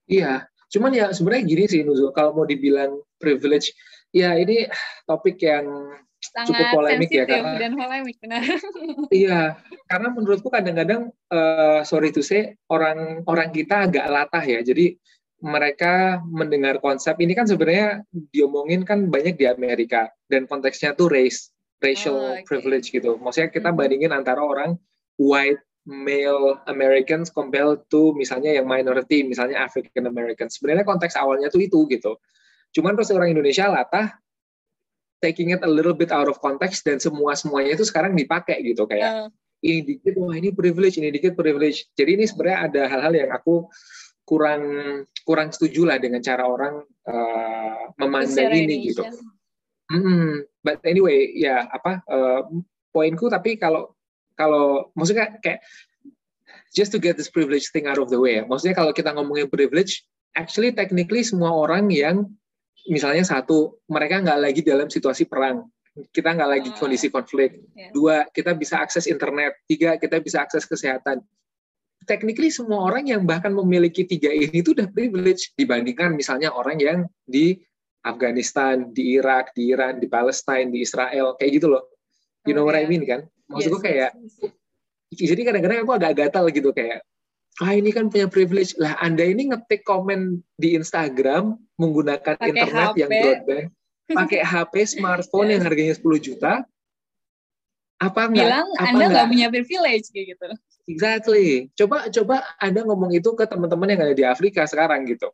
Iya, 0.04 0.48
cuman 0.68 0.92
ya 0.92 1.12
sebenarnya 1.12 1.44
gini 1.44 1.64
sih, 1.68 1.80
Nuzul, 1.85 2.12
kalau 2.12 2.37
mau 2.37 2.44
dibilang 2.44 3.00
privilege, 3.16 3.72
ya 4.12 4.37
ini 4.37 4.68
topik 5.09 5.40
yang 5.40 5.96
sangat 6.24 6.48
cukup 6.48 6.66
polemik 6.72 7.11
ya 7.12 7.24
karena 7.28 7.61
dan 7.61 7.72
polemik 7.76 8.16
benar. 8.20 8.42
iya, 9.12 9.40
karena 9.88 10.09
menurutku 10.12 10.48
kadang-kadang 10.48 11.12
uh, 11.28 11.80
sorry 11.85 12.09
to 12.09 12.24
say 12.24 12.57
orang 12.72 13.20
orang 13.28 13.52
kita 13.52 13.88
agak 13.88 14.09
latah 14.09 14.44
ya. 14.44 14.64
Jadi 14.64 14.96
mereka 15.44 16.24
mendengar 16.24 16.80
konsep 16.80 17.20
ini 17.20 17.37
kan 17.37 17.44
sebenarnya 17.44 18.00
diomongin 18.33 18.80
kan 18.88 19.12
banyak 19.12 19.37
di 19.37 19.44
Amerika 19.44 20.09
dan 20.33 20.48
konteksnya 20.48 20.96
tuh 20.96 21.12
race, 21.12 21.52
racial 21.85 22.16
oh, 22.16 22.33
okay. 22.33 22.48
privilege 22.48 22.88
gitu. 22.88 23.20
Maksudnya 23.20 23.52
kita 23.52 23.68
hmm. 23.68 23.76
bandingin 23.76 24.12
antara 24.16 24.40
orang 24.40 24.80
white 25.20 25.61
male 25.85 26.64
Americans 26.64 27.28
compared 27.28 27.85
to 27.92 28.16
misalnya 28.16 28.57
yang 28.57 28.64
minority, 28.64 29.20
misalnya 29.20 29.61
African 29.61 30.09
Americans. 30.09 30.57
Sebenarnya 30.57 30.88
konteks 30.88 31.12
awalnya 31.20 31.52
tuh 31.52 31.61
itu 31.61 31.85
gitu. 31.92 32.16
Cuman 32.72 32.96
terus 32.96 33.12
orang 33.12 33.37
Indonesia 33.37 33.68
latah 33.68 34.16
taking 35.20 35.52
it 35.52 35.61
a 35.61 35.68
little 35.68 35.92
bit 35.92 36.09
out 36.09 36.28
of 36.28 36.40
context 36.40 36.88
dan 36.88 36.96
semua 36.96 37.37
semuanya 37.37 37.76
itu 37.76 37.85
sekarang 37.85 38.12
dipakai 38.12 38.61
gitu 38.61 38.85
kayak 38.85 39.28
uh. 39.28 39.28
ini 39.64 39.80
dikit 39.80 40.20
wah 40.20 40.37
ini 40.37 40.52
privilege 40.52 41.00
ini 41.00 41.09
dikit 41.09 41.33
privilege 41.33 41.88
jadi 41.96 42.20
ini 42.20 42.28
sebenarnya 42.28 42.59
ada 42.68 42.83
hal-hal 42.92 43.12
yang 43.16 43.30
aku 43.33 43.64
kurang 44.25 44.63
kurang 45.25 45.53
setuju 45.53 45.89
lah 45.89 45.97
dengan 46.01 46.21
cara 46.25 46.45
orang 46.49 46.85
uh, 47.09 47.93
memandang 48.01 48.53
ini 48.53 48.93
gitu. 48.93 49.05
Hmm, 49.93 50.45
but 50.65 50.81
anyway 50.89 51.33
ya 51.37 51.69
apa 51.69 52.01
uh, 52.09 52.49
poinku 52.89 53.29
tapi 53.29 53.61
kalau 53.61 53.93
kalau 54.35 54.89
maksudnya 54.97 55.37
kayak 55.45 55.61
just 56.75 56.91
to 56.91 56.99
get 56.99 57.15
this 57.15 57.31
privilege 57.31 57.71
thing 57.71 57.87
out 57.87 58.01
of 58.01 58.09
the 58.09 58.19
way 58.19 58.41
ya. 58.41 58.45
Maksudnya 58.49 58.75
kalau 58.75 58.91
kita 58.91 59.15
ngomongin 59.15 59.47
privilege, 59.47 60.03
actually 60.35 60.75
technically 60.75 61.23
semua 61.23 61.55
orang 61.55 61.93
yang 61.93 62.27
misalnya 62.89 63.23
satu 63.23 63.79
mereka 63.87 64.21
nggak 64.25 64.41
lagi 64.41 64.61
dalam 64.65 64.91
situasi 64.91 65.29
perang 65.29 65.69
kita 66.11 66.35
nggak 66.35 66.51
lagi 66.51 66.69
Ah. 66.75 66.77
kondisi 66.77 67.07
konflik. 67.07 67.63
Yes. 67.75 67.95
Dua, 67.95 68.27
kita 68.35 68.51
bisa 68.59 68.83
akses 68.83 69.07
internet. 69.07 69.55
Tiga, 69.71 69.95
kita 69.95 70.19
bisa 70.19 70.43
akses 70.43 70.67
kesehatan. 70.67 71.23
Technically 72.05 72.53
semua 72.53 72.87
orang 72.87 73.09
yang 73.09 73.25
bahkan 73.25 73.51
memiliki 73.51 74.05
tiga 74.05 74.29
ini 74.29 74.61
itu 74.61 74.73
udah 74.73 74.88
privilege 74.88 75.53
dibandingkan 75.57 76.12
misalnya 76.12 76.53
orang 76.53 76.77
yang 76.79 76.99
di 77.25 77.59
Afghanistan, 78.05 78.93
di 78.93 79.17
Irak, 79.17 79.57
di 79.57 79.73
Iran, 79.73 79.97
di 79.97 80.07
Palestine, 80.07 80.69
di 80.69 80.85
Israel, 80.85 81.33
kayak 81.40 81.53
gitu 81.57 81.73
loh. 81.73 81.88
You 82.45 82.53
know 82.53 82.62
Oh, 82.62 82.69
what 82.69 82.77
I 82.77 82.85
yeah. 82.85 82.90
mean 82.93 83.05
kan? 83.09 83.25
Maksud 83.49 83.73
gue 83.73 83.81
Yes, 83.81 83.87
kayak, 83.88 84.11
yes, 85.12 85.31
jadi 85.33 85.40
kadang-kadang 85.49 85.79
aku 85.88 85.93
agak 85.97 86.12
gatal 86.17 86.45
gitu 86.53 86.69
kayak, 86.77 87.01
ah 87.61 87.73
ini 87.73 87.88
kan 87.88 88.12
punya 88.12 88.29
privilege. 88.29 88.77
Lah 88.77 89.01
Anda 89.01 89.25
ini 89.25 89.49
ngetik 89.49 89.85
komen 89.88 90.45
di 90.61 90.77
Instagram 90.77 91.57
menggunakan 91.81 92.37
Pakai 92.37 92.51
internet 92.53 92.93
yang 93.01 93.09
HP. 93.09 93.21
broadband, 93.25 93.67
pakai 94.12 94.40
HP 94.45 94.75
smartphone 95.01 95.49
yang 95.57 95.62
Yes. 95.64 95.69
harganya 95.73 95.95
10 95.97 96.21
juta, 96.21 96.53
apa 97.97 98.21
enggak? 98.29 98.45
Bilang 98.45 98.69
apa 98.75 98.85
Anda 98.85 98.93
enggak? 99.01 99.12
nggak 99.17 99.27
punya 99.33 99.47
privilege 99.49 100.07
kayak 100.12 100.27
gitu. 100.37 100.47
Exactly. 100.85 101.73
Coba 101.73 102.12
coba 102.12 102.44
Anda 102.61 102.85
ngomong 102.85 103.16
itu 103.16 103.33
ke 103.33 103.49
teman-teman 103.49 103.88
yang 103.97 104.01
ada 104.05 104.14
di 104.16 104.25
Afrika 104.25 104.68
sekarang 104.68 105.09
gitu. 105.09 105.33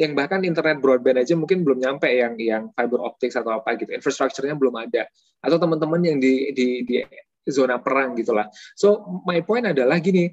Yang 0.00 0.12
bahkan 0.16 0.40
internet 0.46 0.80
broadband 0.80 1.20
aja 1.20 1.36
mungkin 1.36 1.60
belum 1.66 1.84
nyampe 1.84 2.08
yang 2.08 2.34
yang 2.40 2.62
fiber 2.72 3.04
optics 3.04 3.36
atau 3.36 3.60
apa 3.60 3.76
gitu. 3.76 3.92
Infrastrukturnya 3.92 4.56
belum 4.56 4.74
ada. 4.80 5.04
Atau 5.44 5.60
teman-teman 5.60 6.00
yang 6.00 6.16
di 6.16 6.56
di 6.56 6.88
di 6.88 7.04
zona 7.44 7.76
perang 7.80 8.16
gitulah. 8.16 8.48
So 8.76 9.04
my 9.28 9.40
point 9.44 9.68
adalah 9.68 10.00
gini. 10.00 10.32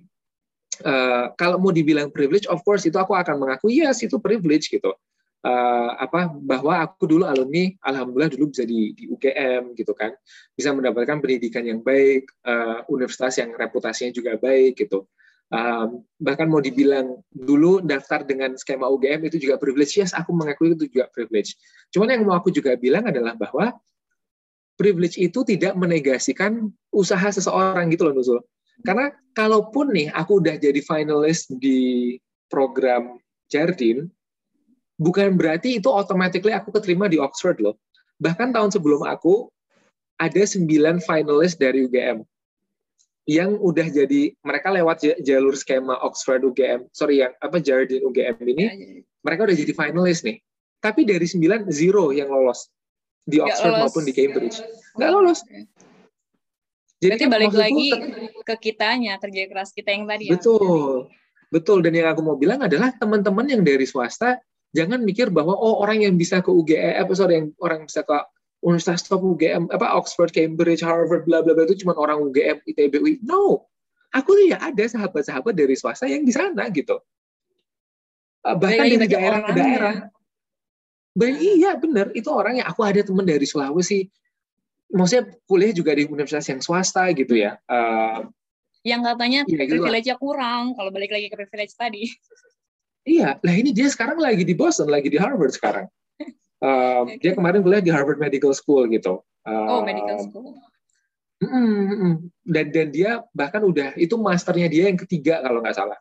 eh, 0.75 1.25
kalau 1.39 1.55
mau 1.55 1.71
dibilang 1.71 2.11
privilege, 2.11 2.51
of 2.51 2.59
course 2.67 2.83
itu 2.83 2.99
aku 2.99 3.15
akan 3.15 3.39
mengaku 3.39 3.71
yes 3.71 4.03
itu 4.03 4.19
privilege 4.19 4.67
gitu. 4.67 4.91
Eh, 5.45 5.89
apa 6.01 6.33
bahwa 6.41 6.81
aku 6.81 7.05
dulu 7.05 7.29
alumni, 7.29 7.69
alhamdulillah 7.85 8.33
dulu 8.33 8.49
bisa 8.49 8.65
di, 8.65 8.97
di 8.97 9.05
UGM 9.13 9.77
gitu 9.77 9.93
kan, 9.93 10.09
bisa 10.57 10.73
mendapatkan 10.73 11.21
pendidikan 11.21 11.61
yang 11.61 11.85
baik, 11.85 12.25
eh, 12.49 12.81
universitas 12.89 13.37
yang 13.37 13.53
reputasinya 13.53 14.09
juga 14.09 14.41
baik 14.41 14.73
gitu. 14.73 15.05
Um, 15.53 16.01
bahkan 16.17 16.49
mau 16.49 16.57
dibilang 16.57 17.21
dulu 17.29 17.77
daftar 17.77 18.25
dengan 18.25 18.57
skema 18.57 18.89
UGM 18.89 19.29
itu 19.29 19.37
juga 19.37 19.61
privilege, 19.61 19.93
yes 20.01 20.17
aku 20.17 20.33
mengakui 20.33 20.73
itu 20.73 20.89
juga 20.89 21.05
privilege. 21.13 21.53
Cuman 21.93 22.17
yang 22.17 22.25
mau 22.25 22.41
aku 22.41 22.49
juga 22.49 22.73
bilang 22.73 23.05
adalah 23.05 23.37
bahwa 23.37 23.69
privilege 24.73 25.21
itu 25.21 25.45
tidak 25.45 25.77
menegasikan 25.77 26.73
usaha 26.89 27.29
seseorang 27.29 27.93
gitu 27.93 28.09
loh 28.09 28.17
Nuzul. 28.17 28.41
Karena 28.81 29.13
kalaupun 29.37 29.93
nih 29.93 30.09
aku 30.09 30.41
udah 30.41 30.57
jadi 30.57 30.81
finalis 30.81 31.45
di 31.45 32.17
program 32.49 33.21
Jardin, 33.45 34.09
bukan 34.95 35.35
berarti 35.35 35.79
itu 35.79 35.91
automatically 35.91 36.55
aku 36.55 36.71
keterima 36.71 37.11
di 37.11 37.19
Oxford 37.19 37.59
loh. 37.59 37.75
Bahkan 38.19 38.55
tahun 38.55 38.71
sebelum 38.71 39.03
aku 39.03 39.51
ada 40.15 40.43
sembilan 40.47 41.03
finalis 41.03 41.59
dari 41.59 41.83
UGM 41.83 42.23
yang 43.25 43.57
udah 43.57 43.87
jadi 43.89 44.31
mereka 44.45 44.69
lewat 44.71 45.01
jalur 45.25 45.57
skema 45.57 45.97
Oxford 46.05 46.45
UGM, 46.45 46.87
sorry 46.93 47.25
yang 47.25 47.33
apa 47.41 47.57
Jardin 47.57 48.05
UGM 48.05 48.37
ini, 48.45 48.63
Ya, 48.63 48.71
jadi- 48.77 49.01
mereka 49.25 49.41
udah 49.49 49.57
jadi 49.57 49.73
finalis 49.73 50.21
nih. 50.21 50.37
Tapi 50.77 51.01
dari 51.01 51.25
sembilan 51.25 51.65
zero 51.73 52.13
yang 52.13 52.29
lolos 52.29 52.69
di 53.25 53.41
Oxford 53.41 53.73
lolos. 53.73 53.81
maupun 53.89 54.03
di 54.05 54.13
Cambridge. 54.13 54.61
Nggak 54.93 55.11
lolos. 55.11 55.39
Jadi 57.01 57.11
Berarti 57.11 57.23
kan 57.25 57.31
balik 57.33 57.53
lagi 57.57 57.87
ke 58.45 58.55
kitanya 58.61 59.17
kerja 59.17 59.41
keras 59.49 59.73
kita 59.73 59.89
yang 59.91 60.05
tadi 60.05 60.29
ya. 60.29 60.37
Betul, 60.37 61.09
betul. 61.49 61.81
Dan 61.81 61.97
yang 61.97 62.13
aku 62.13 62.21
mau 62.21 62.37
bilang 62.37 62.61
adalah 62.61 62.93
teman-teman 62.95 63.49
yang 63.49 63.61
dari 63.65 63.83
swasta 63.83 64.37
jangan 64.75 64.99
mikir 65.01 65.31
bahwa 65.31 65.55
oh 65.55 65.79
orang 65.79 66.03
yang 66.03 66.19
bisa 66.19 66.43
ke 66.43 66.51
UGM, 66.51 66.99
apa 66.99 67.11
sorry 67.15 67.39
yang 67.39 67.47
orang 67.63 67.83
yang 67.83 67.87
bisa 67.87 68.03
ke 68.03 68.17
Universitas 68.65 69.07
top 69.07 69.21
UGM, 69.23 69.71
apa 69.71 69.95
Oxford, 69.95 70.33
Cambridge, 70.35 70.83
Harvard, 70.83 71.23
bla 71.23 71.39
bla 71.39 71.55
bla 71.55 71.63
itu 71.63 71.85
cuma 71.85 71.95
orang 71.95 72.19
UGM, 72.19 72.59
ITB, 72.65 72.93
UI. 72.99 73.13
No, 73.23 73.69
aku 74.11 74.35
tuh 74.35 74.45
ya 74.51 74.57
ada 74.59 74.83
sahabat-sahabat 74.83 75.53
dari 75.55 75.77
swasta 75.79 76.09
yang 76.09 76.27
di 76.27 76.33
sana 76.35 76.67
gitu. 76.73 76.99
Uh, 78.43 78.55
bahkan 78.57 78.89
dari 78.89 78.99
bagi 78.99 79.09
daerah 79.15 80.09
iya 81.23 81.71
bener, 81.79 82.11
itu 82.11 82.27
orangnya. 82.27 82.67
Aku 82.67 82.83
ada 82.83 82.99
teman 82.99 83.23
dari 83.23 83.47
Sulawesi, 83.47 84.03
maksudnya 84.91 85.31
kuliah 85.47 85.71
juga 85.71 85.95
di 85.95 86.03
universitas 86.05 86.49
yang 86.51 86.61
swasta 86.61 87.07
gitu 87.15 87.37
ya. 87.37 87.55
Uh, 87.69 88.27
Yang 88.85 89.01
katanya 89.09 89.41
Iya, 89.49 89.65
gitu 89.65 89.81
privilege-nya 89.81 90.15
kurang 90.21 90.77
kalau 90.77 90.93
balik 90.93 91.09
lagi 91.09 91.25
ke 91.29 91.35
privilege 91.37 91.73
tadi. 91.73 92.05
Iya, 93.05 93.37
lah 93.37 93.53
ini 93.53 93.69
dia 93.69 93.85
sekarang 93.85 94.17
lagi 94.17 94.41
di 94.41 94.57
Boston, 94.57 94.89
lagi 94.89 95.13
di 95.13 95.21
Harvard 95.21 95.53
sekarang. 95.53 95.85
Um, 96.57 97.05
Oke. 97.05 97.21
Dia 97.21 97.31
kemarin 97.37 97.61
kuliah 97.61 97.83
di 97.85 97.93
Harvard 97.93 98.17
Medical 98.17 98.49
School 98.57 98.89
gitu. 98.89 99.21
Oh, 99.45 99.79
Um, 99.79 99.85
medical 99.85 100.17
school. 100.25 100.57
mm, 101.37 101.45
mm, 101.53 101.97
mm. 102.01 102.15
Dan 102.49 102.65
dan 102.73 102.87
dia 102.89 103.21
bahkan 103.29 103.61
udah 103.61 103.93
itu 103.93 104.17
masternya 104.17 104.65
dia 104.65 104.89
yang 104.89 104.97
ketiga 104.97 105.45
kalau 105.45 105.61
nggak 105.61 105.77
salah. 105.77 105.99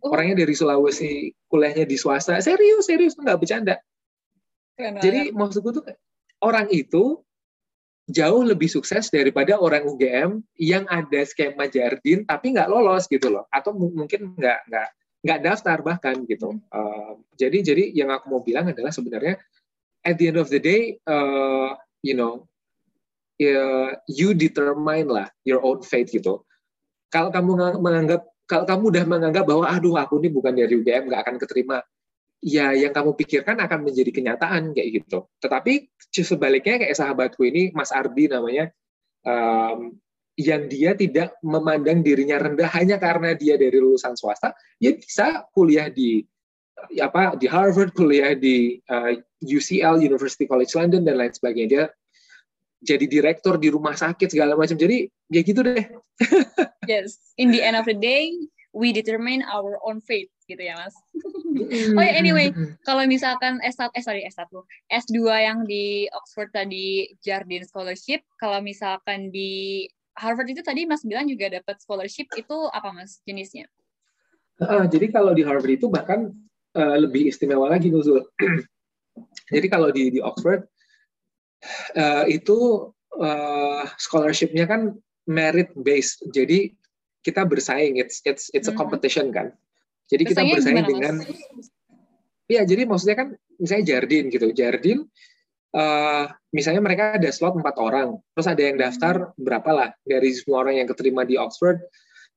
Oh. 0.00 0.16
Orangnya 0.16 0.40
dari 0.40 0.56
Sulawesi, 0.56 1.28
kuliahnya 1.52 1.84
di 1.84 2.00
swasta. 2.00 2.40
Serius, 2.40 2.88
serius 2.88 3.12
nggak 3.20 3.36
bercanda. 3.36 3.76
Keren 4.80 4.96
Jadi 5.04 5.36
maksudku 5.36 5.76
tuh 5.76 5.84
orang 6.40 6.72
itu 6.72 7.20
jauh 8.08 8.42
lebih 8.46 8.70
sukses 8.70 9.12
daripada 9.12 9.60
orang 9.60 9.84
UGM 9.84 10.40
yang 10.56 10.88
ada 10.88 11.20
skema 11.26 11.68
Jardin 11.68 12.24
tapi 12.24 12.54
nggak 12.56 12.70
lolos 12.70 13.04
gitu 13.12 13.28
loh, 13.28 13.44
atau 13.52 13.76
mu- 13.76 13.92
mungkin 13.92 14.32
nggak 14.38 14.72
nggak 14.72 14.88
nggak 15.26 15.42
daftar 15.42 15.82
bahkan 15.82 16.22
gitu. 16.24 16.54
Uh, 16.70 17.18
jadi 17.34 17.74
jadi 17.74 17.84
yang 17.92 18.14
aku 18.14 18.30
mau 18.30 18.40
bilang 18.46 18.70
adalah 18.70 18.94
sebenarnya 18.94 19.36
at 20.06 20.14
the 20.14 20.30
end 20.30 20.38
of 20.38 20.46
the 20.46 20.62
day, 20.62 21.02
uh, 21.10 21.74
you 22.00 22.14
know, 22.14 22.46
ya, 23.34 23.98
you 24.06 24.30
determine 24.32 25.10
lah 25.10 25.26
your 25.42 25.58
own 25.66 25.82
fate 25.82 26.14
gitu. 26.14 26.46
Kalau 27.10 27.34
kamu 27.34 27.50
nga- 27.58 27.80
menganggap 27.82 28.22
kalau 28.46 28.62
kamu 28.62 28.82
udah 28.94 29.04
menganggap 29.10 29.44
bahwa 29.44 29.66
aduh 29.66 29.98
aku 29.98 30.22
ini 30.22 30.30
bukan 30.30 30.54
dari 30.54 30.78
UGM 30.78 31.10
nggak 31.10 31.22
akan 31.26 31.36
keterima, 31.42 31.82
ya 32.38 32.70
yang 32.78 32.94
kamu 32.94 33.18
pikirkan 33.18 33.58
akan 33.58 33.82
menjadi 33.82 34.14
kenyataan 34.14 34.70
kayak 34.70 35.02
gitu. 35.02 35.26
Tetapi 35.42 35.90
sebaliknya 36.14 36.86
kayak 36.86 36.94
sahabatku 36.94 37.42
ini 37.42 37.74
Mas 37.74 37.90
Ardi 37.90 38.30
namanya, 38.30 38.70
um, 39.26 39.98
yang 40.36 40.68
dia 40.68 40.92
tidak 40.92 41.32
memandang 41.40 42.04
dirinya 42.04 42.36
rendah 42.36 42.68
hanya 42.76 43.00
karena 43.00 43.32
dia 43.32 43.56
dari 43.56 43.80
lulusan 43.80 44.12
swasta, 44.14 44.52
ya 44.76 44.92
bisa 44.92 45.48
kuliah 45.56 45.88
di 45.88 46.20
apa 47.00 47.34
di 47.40 47.48
Harvard, 47.48 47.96
kuliah 47.96 48.36
di 48.36 48.76
uh, 48.92 49.16
UCL 49.40 49.96
University 50.04 50.44
College 50.44 50.76
London 50.76 51.08
dan 51.08 51.16
lain 51.16 51.32
sebagainya. 51.32 51.68
Dia 51.72 51.84
jadi 52.84 53.08
direktur 53.08 53.56
di 53.56 53.72
rumah 53.72 53.96
sakit 53.96 54.28
segala 54.28 54.54
macam. 54.54 54.76
Jadi 54.76 55.08
ya 55.32 55.40
gitu 55.40 55.64
deh. 55.64 55.84
Yes, 56.86 57.18
in 57.34 57.50
the 57.50 57.58
end 57.58 57.74
of 57.74 57.82
the 57.82 57.98
day, 57.98 58.30
we 58.70 58.94
determine 58.94 59.42
our 59.50 59.74
own 59.82 59.98
fate 59.98 60.30
gitu 60.46 60.62
ya, 60.62 60.78
Mas. 60.78 60.94
Oh 61.98 62.04
ya, 62.04 62.14
anyway, 62.14 62.54
kalau 62.86 63.02
misalkan 63.10 63.58
S1 63.58 63.90
eh 63.96 64.04
sorry 64.06 64.22
S1 64.22 64.46
S2 64.86 65.18
yang 65.34 65.66
di 65.66 66.06
Oxford 66.14 66.54
tadi 66.54 67.10
Jardine 67.24 67.66
Scholarship 67.66 68.22
kalau 68.38 68.62
misalkan 68.62 69.34
di 69.34 69.88
Harvard 70.16 70.48
itu 70.48 70.64
tadi 70.64 70.88
Mas 70.88 71.04
bilang 71.04 71.28
juga 71.28 71.52
dapat 71.52 71.76
scholarship 71.80 72.26
itu 72.34 72.56
apa 72.72 72.90
Mas 72.90 73.20
jenisnya 73.28 73.68
Ah, 74.56 74.88
jadi 74.88 75.12
kalau 75.12 75.36
di 75.36 75.44
Harvard 75.44 75.76
itu 75.76 75.92
bahkan 75.92 76.32
eh, 76.72 76.96
lebih 76.96 77.28
istimewa 77.28 77.68
lagi 77.68 77.92
Nuzul. 77.92 78.24
jadi 79.54 79.68
kalau 79.68 79.92
di 79.92 80.08
di 80.08 80.20
Oxford 80.24 80.64
eh, 81.92 82.24
itu 82.32 82.88
eh, 83.20 83.84
scholarship-nya 84.00 84.64
kan 84.64 84.96
merit 85.28 85.76
based. 85.76 86.24
Jadi 86.32 86.72
kita 87.20 87.44
bersaing, 87.44 88.00
it's 88.00 88.24
it's 88.24 88.48
it's 88.56 88.70
a 88.70 88.72
Mhm. 88.72 88.80
competition 88.80 89.28
kan. 89.28 89.52
Jadi 90.08 90.22
kita 90.24 90.40
bersaing 90.40 90.80
gimana, 90.80 90.88
dengan? 90.88 91.14
Iya, 92.46 92.62
jadi 92.62 92.82
maksudnya 92.86 93.16
kan 93.18 93.28
misalnya 93.58 93.84
Jardin 93.92 94.30
gitu. 94.30 94.54
Jardin 94.54 95.04
eh, 95.74 96.24
misalnya 96.54 96.82
mereka 96.84 97.16
ada 97.18 97.30
slot 97.32 97.58
empat 97.58 97.76
orang, 97.80 98.18
terus 98.36 98.46
ada 98.46 98.62
yang 98.62 98.76
daftar 98.78 99.32
berapa 99.40 99.70
lah 99.72 99.88
dari 100.06 100.30
semua 100.36 100.62
orang 100.66 100.84
yang 100.84 100.88
keterima 100.88 101.22
di 101.26 101.34
Oxford, 101.40 101.82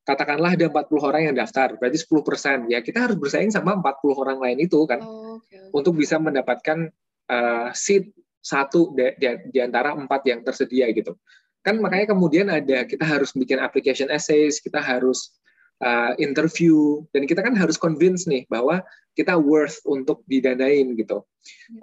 katakanlah 0.07 0.57
ada 0.57 0.65
40 0.73 1.05
orang 1.05 1.21
yang 1.29 1.35
daftar, 1.37 1.77
berarti 1.77 2.01
10 2.01 2.25
persen. 2.25 2.57
Ya 2.71 2.81
kita 2.81 3.05
harus 3.05 3.17
bersaing 3.19 3.53
sama 3.53 3.77
40 3.77 4.17
orang 4.17 4.37
lain 4.41 4.57
itu 4.65 4.81
kan, 4.89 4.99
Oh, 5.05 5.37
oke. 5.37 5.57
untuk 5.75 5.93
bisa 5.93 6.17
mendapatkan 6.17 6.89
eh, 7.29 7.69
seat 7.77 8.09
satu 8.41 8.95
di, 8.95 9.05
di- 9.19 9.43
di 9.53 9.59
antara 9.61 9.93
empat 9.93 10.21
yang 10.25 10.41
tersedia 10.41 10.89
gitu. 10.95 11.13
Kan 11.61 11.77
makanya 11.83 12.15
kemudian 12.15 12.47
ada 12.49 12.87
kita 12.87 13.03
harus 13.03 13.35
bikin 13.35 13.59
application 13.59 14.07
essays, 14.09 14.63
kita 14.63 14.79
harus 14.79 15.35
uh, 15.83 16.13
interview, 16.19 17.03
dan 17.15 17.27
kita 17.27 17.43
kan 17.43 17.55
harus 17.55 17.75
convince 17.75 18.27
nih 18.27 18.47
bahwa 18.47 18.83
kita 19.15 19.35
worth 19.35 19.83
untuk 19.83 20.23
didanain 20.27 20.95
gitu. 20.95 21.23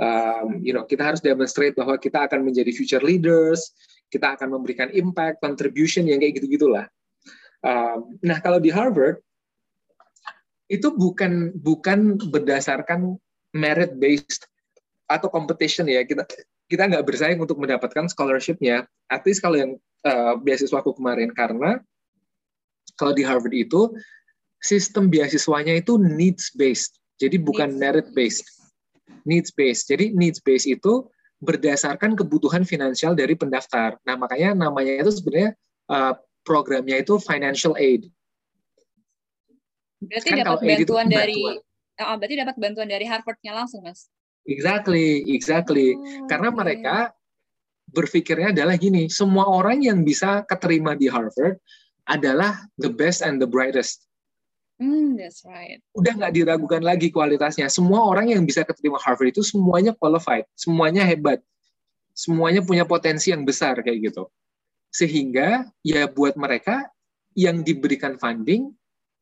Um, 0.00 0.64
you 0.64 0.72
know, 0.72 0.88
kita 0.88 1.04
harus 1.04 1.20
demonstrate 1.20 1.76
bahwa 1.76 2.00
kita 2.00 2.24
akan 2.28 2.44
menjadi 2.44 2.72
future 2.72 3.04
leaders, 3.04 3.72
kita 4.08 4.38
akan 4.38 4.56
memberikan 4.56 4.88
impact, 4.94 5.42
contribution 5.42 6.06
yang 6.08 6.22
kayak 6.22 6.40
gitu-gitulah. 6.40 6.86
Um, 7.64 8.20
nah 8.22 8.38
kalau 8.38 8.62
di 8.62 8.70
Harvard 8.70 9.18
itu 10.66 10.90
bukan 10.92 11.54
bukan 11.56 12.18
berdasarkan 12.18 13.18
merit 13.54 13.96
based 13.96 14.46
atau 15.06 15.30
competition 15.30 15.86
ya 15.86 16.02
kita 16.02 16.26
kita 16.66 16.82
nggak 16.90 17.06
bersaing 17.06 17.38
untuk 17.38 17.58
mendapatkan 17.62 18.10
scholarship-nya. 18.10 18.90
At 19.06 19.22
least 19.22 19.38
kalau 19.42 19.58
yang 19.58 19.72
uh, 20.02 20.34
beasiswa 20.38 20.82
aku 20.82 20.98
kemarin 20.98 21.30
karena 21.30 21.78
kalau 22.96 23.12
di 23.12 23.22
Harvard 23.22 23.54
itu 23.54 23.92
sistem 24.60 25.12
beasiswanya 25.12 25.78
itu 25.78 26.00
needs 26.00 26.50
based. 26.56 26.98
Jadi 27.16 27.40
bukan 27.40 27.76
merit 27.76 28.10
based. 28.12 28.44
Needs 29.24 29.52
based. 29.52 29.88
Jadi 29.88 30.12
needs 30.12 30.40
based 30.42 30.68
itu 30.68 31.06
berdasarkan 31.40 32.16
kebutuhan 32.16 32.64
finansial 32.64 33.12
dari 33.12 33.36
pendaftar. 33.36 34.00
Nah, 34.08 34.16
makanya 34.16 34.56
namanya 34.56 35.04
itu 35.04 35.12
sebenarnya 35.20 35.52
uh, 35.92 36.16
programnya 36.42 37.00
itu 37.00 37.20
financial 37.20 37.76
aid. 37.76 38.08
Berarti 40.00 40.28
kan 40.28 40.38
dapat 40.44 40.60
bantuan 40.64 41.06
dari 41.08 41.36
bantuan. 41.36 41.64
Oh, 41.96 42.16
berarti 42.20 42.36
dapat 42.36 42.56
bantuan 42.60 42.88
dari 42.92 43.04
Harvardnya 43.08 43.52
langsung, 43.56 43.80
Mas. 43.80 44.12
Exactly, 44.44 45.24
exactly. 45.32 45.96
Oh, 45.96 46.28
Karena 46.28 46.52
okay. 46.52 46.58
mereka 46.60 46.96
berpikirnya 47.88 48.52
adalah 48.52 48.76
gini, 48.76 49.08
semua 49.08 49.48
orang 49.48 49.80
yang 49.80 50.04
bisa 50.04 50.44
keterima 50.44 50.92
di 50.92 51.08
Harvard 51.08 51.56
adalah 52.06 52.64
the 52.78 52.90
best 52.90 53.20
and 53.20 53.42
the 53.42 53.46
brightest. 53.46 54.06
Mm, 54.76 55.16
that's 55.16 55.42
right. 55.48 55.80
Udah 55.96 56.12
nggak 56.14 56.32
diragukan 56.36 56.84
lagi 56.84 57.08
kualitasnya. 57.08 57.66
Semua 57.72 58.04
orang 58.04 58.30
yang 58.30 58.44
bisa 58.44 58.62
keterima 58.62 59.00
Harvard 59.00 59.32
itu 59.32 59.40
semuanya 59.40 59.96
qualified, 59.96 60.44
semuanya 60.52 61.02
hebat, 61.02 61.40
semuanya 62.12 62.60
punya 62.60 62.84
potensi 62.84 63.32
yang 63.32 63.42
besar 63.42 63.80
kayak 63.80 64.12
gitu. 64.12 64.28
Sehingga 64.92 65.68
ya 65.80 66.08
buat 66.08 66.36
mereka 66.36 66.88
yang 67.36 67.64
diberikan 67.64 68.16
funding 68.16 68.72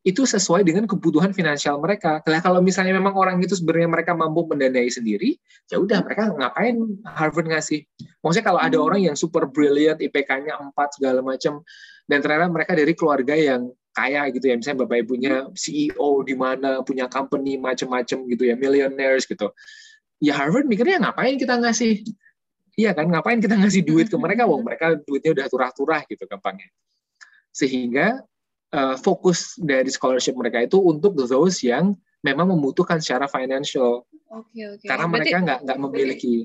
itu 0.05 0.21
sesuai 0.21 0.61
dengan 0.61 0.85
kebutuhan 0.85 1.33
finansial 1.33 1.81
mereka. 1.81 2.21
Nah, 2.29 2.37
kalau 2.37 2.61
misalnya 2.61 2.93
memang 2.93 3.17
orang 3.17 3.41
itu 3.41 3.57
sebenarnya 3.57 3.89
mereka 3.89 4.13
mampu 4.13 4.45
mendanai 4.45 4.85
sendiri, 4.85 5.33
ya 5.65 5.81
udah 5.81 6.05
mereka 6.05 6.29
ngapain 6.29 6.77
Harvard 7.09 7.49
ngasih? 7.49 7.81
Maksudnya 8.21 8.45
kalau 8.45 8.61
ada 8.61 8.77
hmm. 8.77 8.85
orang 8.85 8.99
yang 9.01 9.15
super 9.17 9.49
brilliant, 9.49 9.97
IPK-nya 9.97 10.61
4 10.61 10.77
segala 10.93 11.25
macam, 11.25 11.65
dan 12.05 12.21
ternyata 12.21 12.49
mereka 12.49 12.73
dari 12.77 12.93
keluarga 12.93 13.33
yang 13.33 13.73
kaya 13.95 14.27
gitu 14.29 14.51
ya, 14.51 14.55
misalnya 14.59 14.83
bapak 14.83 15.07
ibunya 15.07 15.47
CEO 15.55 16.21
di 16.27 16.35
mana, 16.35 16.83
punya 16.83 17.07
company 17.07 17.55
macam-macam 17.55 18.17
gitu 18.27 18.43
ya, 18.43 18.55
millionaires 18.59 19.23
gitu. 19.23 19.49
Ya 20.19 20.35
Harvard 20.35 20.67
mikirnya 20.67 20.99
ngapain 20.99 21.39
kita 21.39 21.55
ngasih? 21.55 22.03
Iya 22.75 22.91
kan, 22.91 23.07
ngapain 23.07 23.39
kita 23.39 23.55
ngasih 23.55 23.87
duit 23.87 24.11
ke 24.11 24.17
mereka? 24.19 24.43
Wong 24.43 24.67
mereka 24.67 24.99
duitnya 24.99 25.31
udah 25.31 25.45
turah-turah 25.47 26.01
gitu 26.11 26.27
gampangnya. 26.27 26.67
Sehingga 27.55 28.19
uh, 28.75 28.99
fokus 28.99 29.55
dari 29.55 29.87
scholarship 29.87 30.35
mereka 30.35 30.59
itu 30.59 30.75
untuk 30.75 31.15
those 31.15 31.63
yang 31.63 31.95
memang 32.19 32.51
membutuhkan 32.51 32.99
secara 32.99 33.31
financial. 33.31 34.03
Oke 34.27 34.51
okay, 34.51 34.63
oke. 34.67 34.77
Okay. 34.83 34.87
Karena 34.91 35.05
berarti, 35.07 35.15
mereka 35.15 35.37
nggak 35.39 35.59
nggak 35.63 35.79
memiliki. 35.87 36.35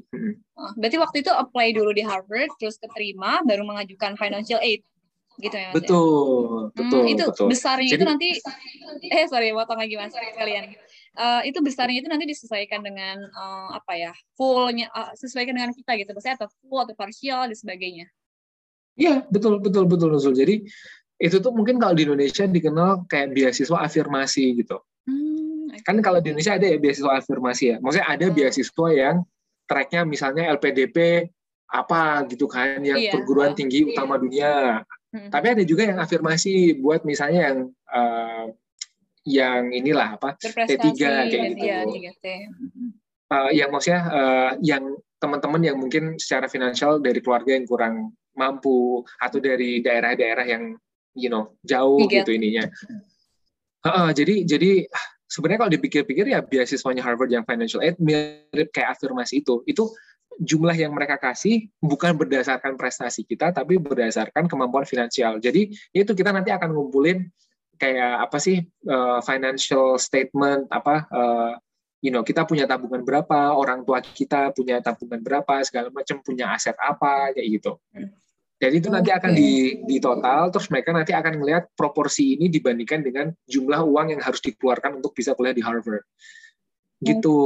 Oh, 0.54 0.70
berarti 0.78 0.96
waktu 1.02 1.16
itu 1.26 1.32
apply 1.34 1.66
dulu 1.74 1.90
di 1.90 2.04
Harvard, 2.06 2.52
terus 2.62 2.78
keterima, 2.78 3.42
baru 3.42 3.66
mengajukan 3.66 4.14
financial 4.14 4.62
aid, 4.62 4.86
gitu 5.40 5.56
ya? 5.56 5.70
Betul, 5.72 6.70
ya? 6.70 6.76
betul. 6.76 7.00
Hmm, 7.02 7.12
itu 7.12 7.24
betul. 7.26 7.46
besarnya 7.48 7.90
Jadi, 7.90 7.96
itu 7.96 8.04
nanti, 8.06 8.28
eh 9.08 9.24
sorry, 9.26 9.50
potong 9.56 9.80
lagi 9.80 9.94
mas 9.96 10.14
kalian. 10.14 10.76
Uh, 11.18 11.42
itu 11.42 11.58
besarnya 11.58 11.98
itu 11.98 12.08
nanti 12.08 12.24
disesuaikan 12.28 12.86
dengan 12.86 13.18
uh, 13.34 13.74
apa 13.74 13.98
ya 13.98 14.12
fullnya 14.38 14.86
uh, 14.94 15.10
sesuaikan 15.18 15.58
dengan 15.58 15.74
kita 15.74 15.98
gitu, 15.98 16.14
maksudnya 16.14 16.38
atau 16.38 16.48
full 16.62 16.78
atau 16.86 16.94
partial 16.94 17.50
dan 17.50 17.56
sebagainya. 17.58 18.06
Iya 18.94 19.26
betul 19.26 19.58
betul 19.58 19.90
betul 19.90 20.14
betul. 20.14 20.32
Jadi 20.36 20.62
itu 21.20 21.36
tuh 21.42 21.52
mungkin 21.52 21.76
kalau 21.76 21.92
di 21.92 22.08
Indonesia 22.08 22.48
dikenal 22.48 23.04
kayak 23.10 23.36
beasiswa 23.36 23.76
afirmasi 23.82 24.64
gitu. 24.64 24.80
Hmm, 25.04 25.72
kan 25.84 26.00
kalau 26.00 26.22
di 26.22 26.32
Indonesia 26.32 26.56
ada 26.56 26.66
ya 26.68 26.78
beasiswa 26.80 27.12
afirmasi 27.18 27.64
ya. 27.74 27.76
Maksudnya 27.82 28.06
ada 28.08 28.26
hmm. 28.28 28.36
beasiswa 28.36 28.86
yang 28.92 29.16
tracknya 29.68 30.02
misalnya 30.08 30.50
LPDP 30.56 31.28
apa 31.70 32.26
gitu 32.26 32.50
kan, 32.50 32.82
yang 32.82 32.98
iya. 32.98 33.14
perguruan 33.14 33.54
tinggi 33.54 33.86
utama 33.86 34.18
dunia. 34.18 34.82
Hmm. 35.10 35.30
Tapi 35.30 35.46
ada 35.58 35.62
juga 35.66 35.82
yang 35.90 35.98
afirmasi 35.98 36.78
buat 36.78 37.02
misalnya 37.02 37.50
yang 37.50 37.58
uh, 37.90 38.46
yang 39.26 39.74
inilah 39.74 40.16
apa 40.16 40.38
T3 40.38 40.94
kayak 40.96 41.26
gitu. 41.28 41.66
Iya, 41.66 41.78
3T. 41.84 42.26
Uh, 43.30 43.50
yang 43.54 43.70
maksudnya 43.70 44.02
uh, 44.10 44.52
yang 44.62 44.98
teman-teman 45.20 45.62
yang 45.62 45.76
mungkin 45.76 46.16
secara 46.16 46.46
finansial 46.46 46.98
dari 46.98 47.20
keluarga 47.20 47.52
yang 47.54 47.66
kurang 47.68 48.16
mampu 48.34 49.04
atau 49.20 49.38
dari 49.38 49.82
daerah-daerah 49.84 50.46
yang 50.46 50.74
you 51.12 51.28
know 51.28 51.52
jauh 51.66 52.00
Tiga. 52.06 52.22
gitu 52.22 52.30
ininya. 52.34 52.70
Uh, 53.82 54.14
jadi 54.14 54.46
jadi 54.46 54.86
sebenarnya 55.30 55.60
kalau 55.66 55.72
dipikir-pikir 55.74 56.26
ya 56.30 56.40
beasiswanya 56.42 57.02
Harvard 57.06 57.30
yang 57.30 57.46
financial 57.46 57.82
aid 57.82 57.98
mirip 57.98 58.70
kayak 58.70 58.98
afirmasi 58.98 59.42
itu. 59.42 59.62
Itu 59.66 59.90
jumlah 60.40 60.72
yang 60.72 60.96
mereka 60.96 61.20
kasih 61.20 61.68
bukan 61.84 62.16
berdasarkan 62.16 62.80
prestasi 62.80 63.28
kita 63.28 63.52
tapi 63.52 63.76
berdasarkan 63.76 64.48
kemampuan 64.48 64.88
finansial. 64.88 65.36
Jadi 65.36 65.68
itu 65.92 66.10
kita 66.16 66.32
nanti 66.32 66.48
akan 66.48 66.72
ngumpulin 66.72 67.28
kayak 67.76 68.28
apa 68.28 68.36
sih 68.40 68.64
uh, 68.88 69.20
financial 69.20 70.00
statement 70.00 70.68
apa 70.68 71.08
uh, 71.12 71.52
you 72.00 72.08
know 72.08 72.24
kita 72.24 72.48
punya 72.48 72.64
tabungan 72.64 73.04
berapa, 73.04 73.52
orang 73.52 73.84
tua 73.84 74.00
kita 74.00 74.56
punya 74.56 74.80
tabungan 74.80 75.20
berapa, 75.20 75.60
segala 75.64 75.92
macam 75.92 76.24
punya 76.24 76.56
aset 76.56 76.76
apa 76.80 77.36
kayak 77.36 77.60
gitu. 77.60 77.76
Jadi 78.60 78.76
itu 78.76 78.92
nanti 78.92 79.08
akan 79.08 79.32
di, 79.32 79.80
di 79.88 79.96
total, 80.04 80.52
terus 80.52 80.68
mereka 80.68 80.92
nanti 80.92 81.16
akan 81.16 81.40
melihat 81.40 81.64
proporsi 81.72 82.36
ini 82.36 82.52
dibandingkan 82.52 83.00
dengan 83.00 83.32
jumlah 83.48 83.80
uang 83.88 84.12
yang 84.12 84.20
harus 84.20 84.44
dikeluarkan 84.44 85.00
untuk 85.00 85.16
bisa 85.16 85.32
kuliah 85.32 85.56
di 85.56 85.64
Harvard. 85.64 86.04
Gitu. 87.00 87.40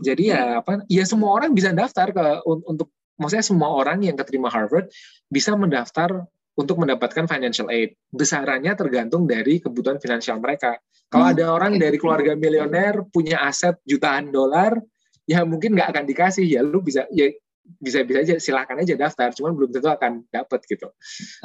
Jadi 0.00 0.32
ya 0.32 0.64
apa? 0.64 0.86
Ya 0.88 1.04
semua 1.04 1.36
orang 1.36 1.52
bisa 1.52 1.74
daftar 1.74 2.08
ke 2.14 2.24
untuk 2.46 2.88
maksudnya 3.20 3.44
semua 3.44 3.70
orang 3.76 4.00
yang 4.00 4.16
keterima 4.16 4.48
Harvard 4.48 4.88
bisa 5.28 5.52
mendaftar 5.52 6.24
untuk 6.56 6.80
mendapatkan 6.80 7.28
financial 7.28 7.68
aid. 7.68 7.96
Besarannya 8.12 8.72
tergantung 8.76 9.28
dari 9.28 9.60
kebutuhan 9.60 10.00
finansial 10.00 10.40
mereka. 10.40 10.76
Kalau 11.12 11.28
hmm. 11.28 11.34
ada 11.36 11.44
orang 11.52 11.72
dari 11.76 11.96
keluarga 12.00 12.32
miliuner 12.32 13.04
punya 13.12 13.44
aset 13.44 13.76
jutaan 13.84 14.32
dolar, 14.32 14.80
ya 15.28 15.44
mungkin 15.44 15.76
nggak 15.76 15.92
akan 15.92 16.04
dikasih 16.08 16.44
ya 16.44 16.60
lu 16.64 16.80
bisa 16.80 17.04
ya 17.12 17.28
bisa-bisa 17.62 18.18
aja 18.26 18.34
silahkan 18.42 18.74
aja 18.80 18.94
daftar, 18.98 19.30
cuman 19.32 19.54
belum 19.54 19.70
tentu 19.70 19.88
akan 19.88 20.26
dapat 20.28 20.60
gitu. 20.66 20.88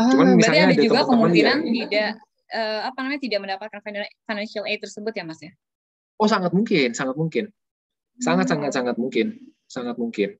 Oh, 0.02 0.10
cuman 0.12 0.34
misalnya 0.34 0.74
ada, 0.74 0.82
juga 0.82 1.06
kemungkinan 1.06 1.58
yang, 1.62 1.88
tidak 1.88 2.10
uh, 2.52 2.80
apa 2.90 2.98
namanya 3.06 3.22
tidak 3.22 3.40
mendapatkan 3.46 3.80
financial 4.26 4.64
aid 4.66 4.82
tersebut 4.82 5.14
ya 5.14 5.24
mas 5.24 5.40
ya? 5.40 5.54
Oh 6.18 6.26
sangat 6.26 6.52
mungkin, 6.52 6.98
sangat 6.98 7.14
mungkin, 7.14 7.54
sangat 8.20 8.48
sangat 8.50 8.72
sangat 8.74 8.96
mungkin, 8.98 9.38
sangat 9.70 9.96
mungkin. 9.98 10.38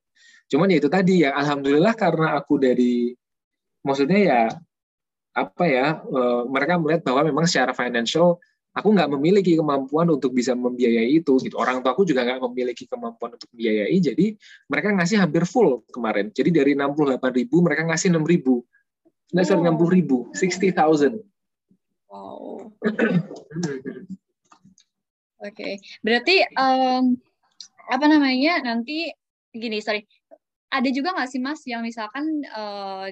Cuman 0.48 0.72
ya 0.72 0.76
itu 0.80 0.88
tadi 0.88 1.24
ya, 1.26 1.36
alhamdulillah 1.36 1.92
karena 1.92 2.34
aku 2.40 2.56
dari, 2.56 3.12
maksudnya 3.84 4.20
ya 4.20 4.42
apa 5.36 5.64
ya, 5.68 6.00
uh, 6.02 6.48
mereka 6.48 6.80
melihat 6.80 7.02
bahwa 7.04 7.28
memang 7.28 7.44
secara 7.44 7.76
financial 7.76 8.40
aku 8.72 8.88
nggak 8.94 9.10
memiliki 9.12 9.58
kemampuan 9.58 10.08
untuk 10.08 10.32
bisa 10.32 10.56
membiayai 10.56 11.20
itu 11.20 11.36
gitu. 11.42 11.54
Orang 11.60 11.84
tua 11.84 11.92
aku 11.92 12.08
juga 12.08 12.24
nggak 12.24 12.40
memiliki 12.48 12.88
kemampuan 12.88 13.36
untuk 13.36 13.50
membiayai 13.54 13.96
jadi 14.00 14.26
mereka 14.70 14.88
ngasih 14.94 15.18
hampir 15.20 15.44
full 15.44 15.84
kemarin. 15.92 16.30
Jadi 16.32 16.50
dari 16.54 16.72
68 16.78 17.20
ribu 17.38 17.56
mereka 17.60 17.82
ngasih 17.86 18.14
6 18.14 18.24
ribu. 18.24 18.64
Nah 19.28 19.44
sorry 19.44 19.60
60 19.60 19.92
ribu 19.92 20.32
60,000 20.32 21.20
wow. 22.08 22.64
Oke 25.38 25.54
okay. 25.54 25.74
berarti 26.00 26.48
um, 26.56 27.14
apa 27.88 28.04
namanya 28.04 28.60
nanti 28.60 29.08
gini 29.50 29.80
sorry 29.80 30.04
ada 30.68 30.88
juga 30.92 31.16
nggak 31.16 31.28
sih 31.32 31.40
mas 31.40 31.64
yang 31.64 31.80
misalkan 31.80 32.44
uh, 32.52 33.08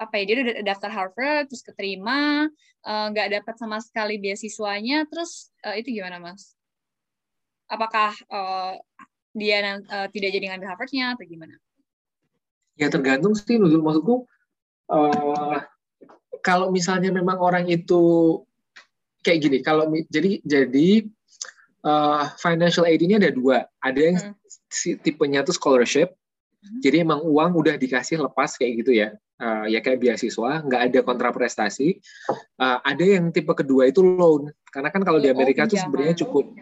apa 0.00 0.14
ya 0.16 0.24
dia 0.32 0.34
udah 0.40 0.64
daftar 0.64 0.88
Harvard 0.88 1.52
terus 1.52 1.60
keterima 1.60 2.48
eh, 2.88 3.06
nggak 3.12 3.26
uh, 3.28 3.32
dapat 3.36 3.54
sama 3.60 3.84
sekali 3.84 4.16
beasiswanya 4.16 5.04
terus 5.12 5.52
uh, 5.60 5.76
itu 5.76 5.92
gimana 5.92 6.16
mas? 6.16 6.56
Apakah 7.68 8.16
uh, 8.32 8.80
dia 9.36 9.76
uh, 9.76 10.08
tidak 10.08 10.32
jadi 10.32 10.44
ngambil 10.48 10.72
Harvardnya 10.72 11.12
atau 11.12 11.28
gimana? 11.28 11.52
Ya 12.80 12.88
tergantung 12.88 13.36
sih 13.36 13.60
menurut 13.60 13.84
maksudku 13.84 14.16
uh, 14.88 15.60
kalau 16.40 16.72
misalnya 16.72 17.12
memang 17.12 17.36
orang 17.36 17.68
itu 17.68 18.40
kayak 19.20 19.38
gini 19.44 19.58
kalau 19.60 19.84
jadi 20.08 20.40
jadi 20.48 21.04
uh, 21.84 22.30
financial 22.40 22.86
aid 22.88 23.00
ini 23.02 23.20
ada 23.20 23.30
dua 23.32 23.66
ada 23.80 24.00
yang 24.00 24.16
hmm. 24.18 24.34
si, 24.68 24.96
tipenya 25.00 25.44
tuh 25.44 25.54
scholarship 25.56 26.12
hmm. 26.62 26.80
jadi 26.84 27.02
emang 27.04 27.20
uang 27.24 27.56
udah 27.56 27.74
dikasih 27.76 28.20
lepas 28.20 28.56
kayak 28.56 28.84
gitu 28.84 28.92
ya 28.96 29.14
uh, 29.40 29.64
ya 29.66 29.80
kayak 29.80 29.98
beasiswa, 29.98 30.62
nggak 30.62 30.82
ada 30.92 31.00
kontraprestasi. 31.02 31.98
Uh, 32.60 32.78
ada 32.84 33.04
yang 33.04 33.32
tipe 33.32 33.50
kedua 33.56 33.88
itu 33.88 34.04
loan, 34.04 34.52
karena 34.70 34.92
kan 34.92 35.02
kalau 35.02 35.18
di 35.18 35.32
oh, 35.32 35.34
Amerika 35.34 35.64
itu 35.66 35.80
sebenarnya 35.80 36.14
cukup, 36.20 36.52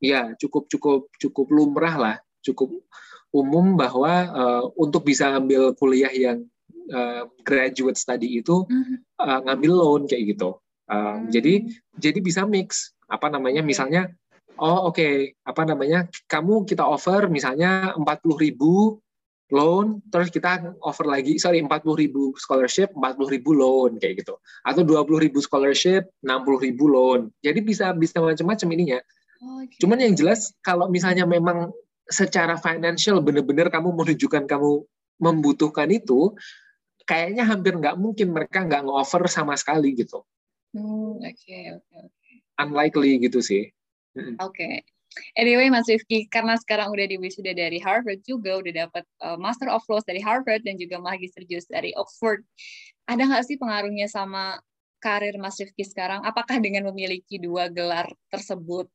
ya 0.00 0.32
cukup 0.40 0.66
cukup 0.72 1.00
cukup 1.20 1.46
lumrah 1.52 1.94
lah, 1.94 2.16
cukup 2.40 2.72
umum 3.32 3.76
bahwa 3.76 4.12
uh, 4.32 4.64
untuk 4.76 5.08
bisa 5.08 5.36
ambil 5.36 5.72
kuliah 5.76 6.12
yang 6.12 6.44
uh, 6.92 7.28
graduate 7.44 7.96
study 7.96 8.40
itu 8.40 8.64
uh, 9.20 9.38
ngambil 9.44 9.72
loan 9.72 10.02
kayak 10.08 10.36
gitu. 10.36 10.56
Uh, 10.88 11.20
hmm. 11.20 11.30
Jadi 11.32 11.54
jadi 11.96 12.18
bisa 12.20 12.44
mix 12.48 12.92
apa 13.08 13.28
namanya 13.28 13.60
misalnya 13.60 14.08
oh 14.58 14.90
oke 14.90 14.98
okay, 14.98 15.36
apa 15.46 15.62
namanya 15.64 16.08
kamu 16.28 16.68
kita 16.68 16.84
offer 16.84 17.30
misalnya 17.30 17.96
empat 17.96 18.20
puluh 18.20 18.38
ribu 18.40 19.02
loan, 19.52 20.00
terus 20.08 20.32
kita 20.32 20.72
offer 20.80 21.04
lagi, 21.04 21.36
sorry, 21.36 21.60
40 21.60 21.84
ribu 21.92 22.32
scholarship, 22.40 22.88
40 22.96 23.28
ribu 23.28 23.52
loan, 23.52 24.00
kayak 24.00 24.24
gitu. 24.24 24.40
Atau 24.64 24.80
20 24.80 25.20
ribu 25.20 25.44
scholarship, 25.44 26.08
60 26.24 26.64
ribu 26.64 26.88
loan. 26.88 27.28
Jadi 27.44 27.60
bisa 27.60 27.92
bisa 27.92 28.16
macam-macam 28.24 28.68
ininya. 28.72 28.98
Okay. 29.44 29.78
Cuman 29.84 30.00
yang 30.00 30.16
jelas, 30.16 30.56
kalau 30.64 30.88
misalnya 30.88 31.28
memang 31.28 31.68
secara 32.08 32.56
financial 32.56 33.20
benar-benar 33.20 33.68
kamu 33.68 33.92
menunjukkan 33.92 34.48
kamu 34.48 34.88
membutuhkan 35.20 35.92
itu, 35.92 36.32
kayaknya 37.04 37.44
hampir 37.44 37.76
nggak 37.76 38.00
mungkin 38.00 38.32
mereka 38.32 38.64
nggak 38.64 38.88
nge-offer 38.88 39.28
sama 39.28 39.52
sekali 39.60 39.92
gitu. 39.92 40.24
Hmm, 40.72 41.20
oke, 41.20 41.28
okay, 41.28 41.76
oke, 41.76 41.84
okay, 41.84 42.00
oke. 42.00 42.12
Okay. 42.16 42.36
Unlikely 42.56 43.20
gitu 43.20 43.44
sih. 43.44 43.68
Oke. 44.16 44.36
Okay. 44.38 44.74
Anyway, 45.36 45.68
Mas 45.68 45.84
Rifki, 45.84 46.24
karena 46.32 46.56
sekarang 46.56 46.88
udah 46.88 47.04
di 47.04 47.20
wisuda 47.20 47.52
dari 47.52 47.76
Harvard 47.76 48.24
juga, 48.24 48.56
udah 48.56 48.88
dapat 48.88 49.04
uh, 49.20 49.36
Master 49.36 49.68
of 49.68 49.84
Laws 49.84 50.08
dari 50.08 50.24
Harvard 50.24 50.64
dan 50.64 50.80
juga 50.80 50.96
Magister 50.96 51.44
Jus 51.44 51.68
dari 51.68 51.92
Oxford. 52.00 52.40
Ada 53.04 53.28
nggak 53.28 53.44
sih 53.44 53.60
pengaruhnya 53.60 54.08
sama 54.08 54.56
karir 55.04 55.36
Mas 55.36 55.60
Rifki 55.60 55.84
sekarang? 55.84 56.24
Apakah 56.24 56.56
dengan 56.64 56.88
memiliki 56.88 57.36
dua 57.36 57.68
gelar 57.68 58.08
tersebut, 58.32 58.88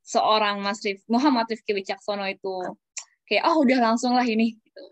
seorang 0.00 0.64
Mas 0.64 0.80
Rif, 0.80 1.04
Muhammad 1.04 1.52
Rifki 1.52 1.76
Wicaksono 1.76 2.24
itu 2.24 2.64
kayak, 3.28 3.44
oh 3.44 3.60
udah 3.60 3.92
langsung 3.92 4.16
lah 4.16 4.24
ini 4.24 4.56
gitu, 4.56 4.84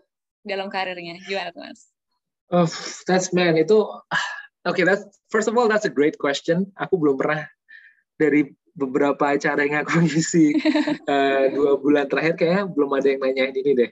dalam 0.45 0.69
karirnya. 0.69 1.17
Gimana 1.25 1.49
tuh, 1.49 1.65
Mas? 1.65 1.89
Oh, 2.53 2.69
that's 3.09 3.33
man, 3.33 3.57
itu... 3.57 3.81
Oke, 4.67 4.83
okay, 4.83 4.85
that's 4.85 5.07
first 5.31 5.47
of 5.47 5.55
all 5.55 5.71
that's 5.71 5.87
a 5.87 5.93
great 5.93 6.19
question. 6.19 6.67
Aku 6.75 6.99
belum 6.99 7.15
pernah 7.15 7.47
dari 8.19 8.51
beberapa 8.77 9.33
acara 9.33 9.65
yang 9.65 9.81
aku 9.81 10.05
isi 10.05 10.53
uh, 11.09 11.49
dua 11.57 11.81
bulan 11.81 12.05
terakhir 12.05 12.37
kayaknya 12.37 12.63
belum 12.69 12.93
ada 12.93 13.07
yang 13.09 13.21
nanyain 13.25 13.55
ini 13.57 13.71
deh. 13.73 13.91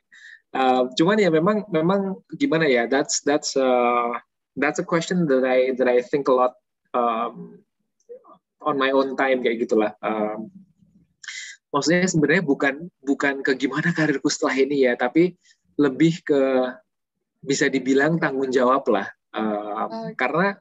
Uh, 0.56 0.88
cuman 0.96 1.20
ya 1.20 1.28
memang 1.28 1.68
memang 1.68 2.16
gimana 2.40 2.64
ya 2.64 2.88
that's 2.88 3.20
that's 3.28 3.60
uh, 3.60 4.16
that's 4.56 4.80
a 4.80 4.86
question 4.86 5.28
that 5.28 5.44
I 5.44 5.76
that 5.76 5.90
I 5.90 6.00
think 6.06 6.32
a 6.32 6.36
lot 6.38 6.56
um, 6.96 7.60
on 8.64 8.80
my 8.80 8.94
own 8.94 9.18
time 9.20 9.44
kayak 9.44 9.68
gitulah. 9.68 9.98
Um, 10.00 10.54
maksudnya 11.74 12.08
sebenarnya 12.08 12.44
bukan 12.46 12.88
bukan 13.04 13.44
ke 13.44 13.52
gimana 13.60 13.92
karirku 13.92 14.32
setelah 14.32 14.56
ini 14.56 14.88
ya, 14.88 14.96
tapi 14.96 15.36
lebih 15.76 16.24
ke 16.24 16.42
bisa 17.44 17.68
dibilang 17.68 18.18
tanggung 18.18 18.50
jawab 18.50 18.88
lah. 18.88 19.12
Uh, 19.36 19.92
okay. 19.92 20.16
Karena 20.16 20.56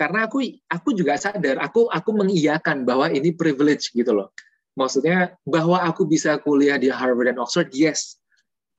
karena 0.00 0.24
aku 0.24 0.40
aku 0.72 0.96
juga 0.96 1.20
sadar 1.20 1.60
aku 1.60 1.92
aku 1.92 2.10
mengiyakan 2.16 2.88
bahwa 2.88 3.12
ini 3.12 3.36
privilege 3.36 3.92
gitu 3.92 4.16
loh. 4.16 4.32
Maksudnya 4.72 5.36
bahwa 5.44 5.84
aku 5.84 6.08
bisa 6.08 6.40
kuliah 6.40 6.80
di 6.80 6.88
Harvard 6.88 7.28
dan 7.28 7.36
Oxford 7.36 7.68
yes. 7.76 8.16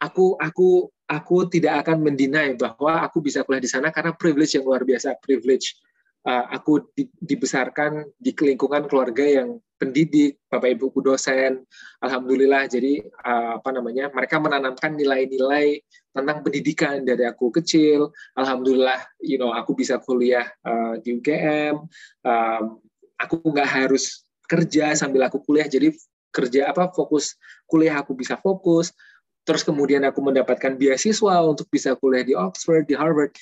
Aku 0.01 0.33
aku 0.41 0.89
aku 1.05 1.45
tidak 1.45 1.85
akan 1.85 2.01
mendinai 2.01 2.57
bahwa 2.57 3.05
aku 3.05 3.21
bisa 3.21 3.45
kuliah 3.45 3.61
di 3.61 3.69
sana 3.69 3.93
karena 3.93 4.17
privilege 4.17 4.57
yang 4.57 4.65
luar 4.65 4.81
biasa 4.81 5.13
privilege 5.21 5.77
uh, 6.25 6.49
aku 6.49 6.89
di, 6.97 7.05
dibesarkan 7.21 8.09
di 8.17 8.33
lingkungan 8.33 8.89
keluarga 8.89 9.21
yang 9.21 9.61
pendidik, 9.81 10.37
bapak 10.45 10.77
ibuku 10.77 11.01
dosen, 11.01 11.65
alhamdulillah. 12.05 12.69
Jadi 12.69 13.01
uh, 13.01 13.57
apa 13.57 13.73
namanya, 13.73 14.13
mereka 14.13 14.37
menanamkan 14.37 14.93
nilai-nilai 14.93 15.81
tentang 16.13 16.45
pendidikan 16.45 17.01
dari 17.01 17.25
aku 17.25 17.49
kecil. 17.49 18.13
Alhamdulillah, 18.37 19.01
you 19.25 19.41
know, 19.41 19.49
aku 19.49 19.73
bisa 19.73 19.97
kuliah 19.97 20.45
uh, 20.61 21.01
di 21.01 21.17
UGM. 21.17 21.81
Um, 22.21 22.77
aku 23.17 23.41
nggak 23.41 23.65
harus 23.65 24.21
kerja 24.45 24.93
sambil 24.93 25.25
aku 25.25 25.41
kuliah. 25.41 25.65
Jadi 25.65 25.97
kerja 26.29 26.69
apa 26.69 26.93
fokus 26.93 27.33
kuliah 27.65 27.97
aku 27.97 28.13
bisa 28.13 28.37
fokus. 28.37 28.93
Terus 29.41 29.65
kemudian 29.65 30.05
aku 30.05 30.21
mendapatkan 30.21 30.77
beasiswa 30.77 31.41
untuk 31.41 31.65
bisa 31.73 31.97
kuliah 31.97 32.21
di 32.21 32.37
Oxford, 32.37 32.85
di 32.85 32.93
Harvard 32.93 33.33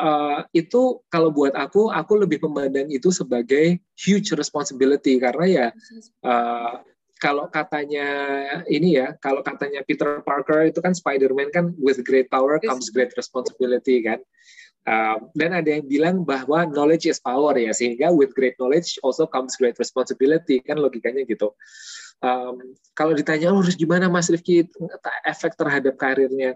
uh, 0.00 0.44
itu 0.52 1.00
kalau 1.08 1.32
buat 1.32 1.56
aku 1.56 1.92
aku 1.92 2.12
lebih 2.20 2.40
memandang 2.44 2.88
itu 2.92 3.08
sebagai 3.12 3.80
huge 3.96 4.32
responsibility. 4.36 5.16
Karena 5.20 5.46
ya 5.46 5.66
uh, 6.24 6.80
kalau 7.16 7.48
katanya 7.48 8.08
ini 8.68 9.00
ya 9.00 9.16
kalau 9.18 9.40
katanya 9.40 9.80
Peter 9.84 10.20
Parker 10.20 10.68
itu 10.68 10.84
kan 10.84 10.92
Spider-Man 10.92 11.48
kan 11.52 11.72
with 11.80 12.00
great 12.04 12.28
power 12.28 12.60
comes 12.60 12.92
great 12.92 13.12
responsibility 13.16 14.04
kan? 14.04 14.20
Um, 14.86 15.34
dan 15.34 15.50
ada 15.50 15.66
yang 15.66 15.82
bilang 15.90 16.22
bahwa 16.22 16.62
knowledge 16.62 17.10
is 17.10 17.18
power 17.18 17.58
ya 17.58 17.74
sehingga 17.74 18.14
with 18.14 18.30
great 18.38 18.54
knowledge 18.54 19.02
also 19.02 19.26
comes 19.26 19.58
great 19.58 19.74
responsibility 19.82 20.62
kan 20.62 20.78
logikanya 20.78 21.26
gitu. 21.26 21.50
Um, 22.22 22.78
kalau 22.94 23.12
ditanya 23.12 23.50
oh, 23.50 23.60
harus 23.60 23.74
gimana 23.74 24.06
Mas 24.06 24.30
Rifki 24.30 24.62
efek 25.26 25.58
terhadap 25.58 25.98
karirnya? 25.98 26.54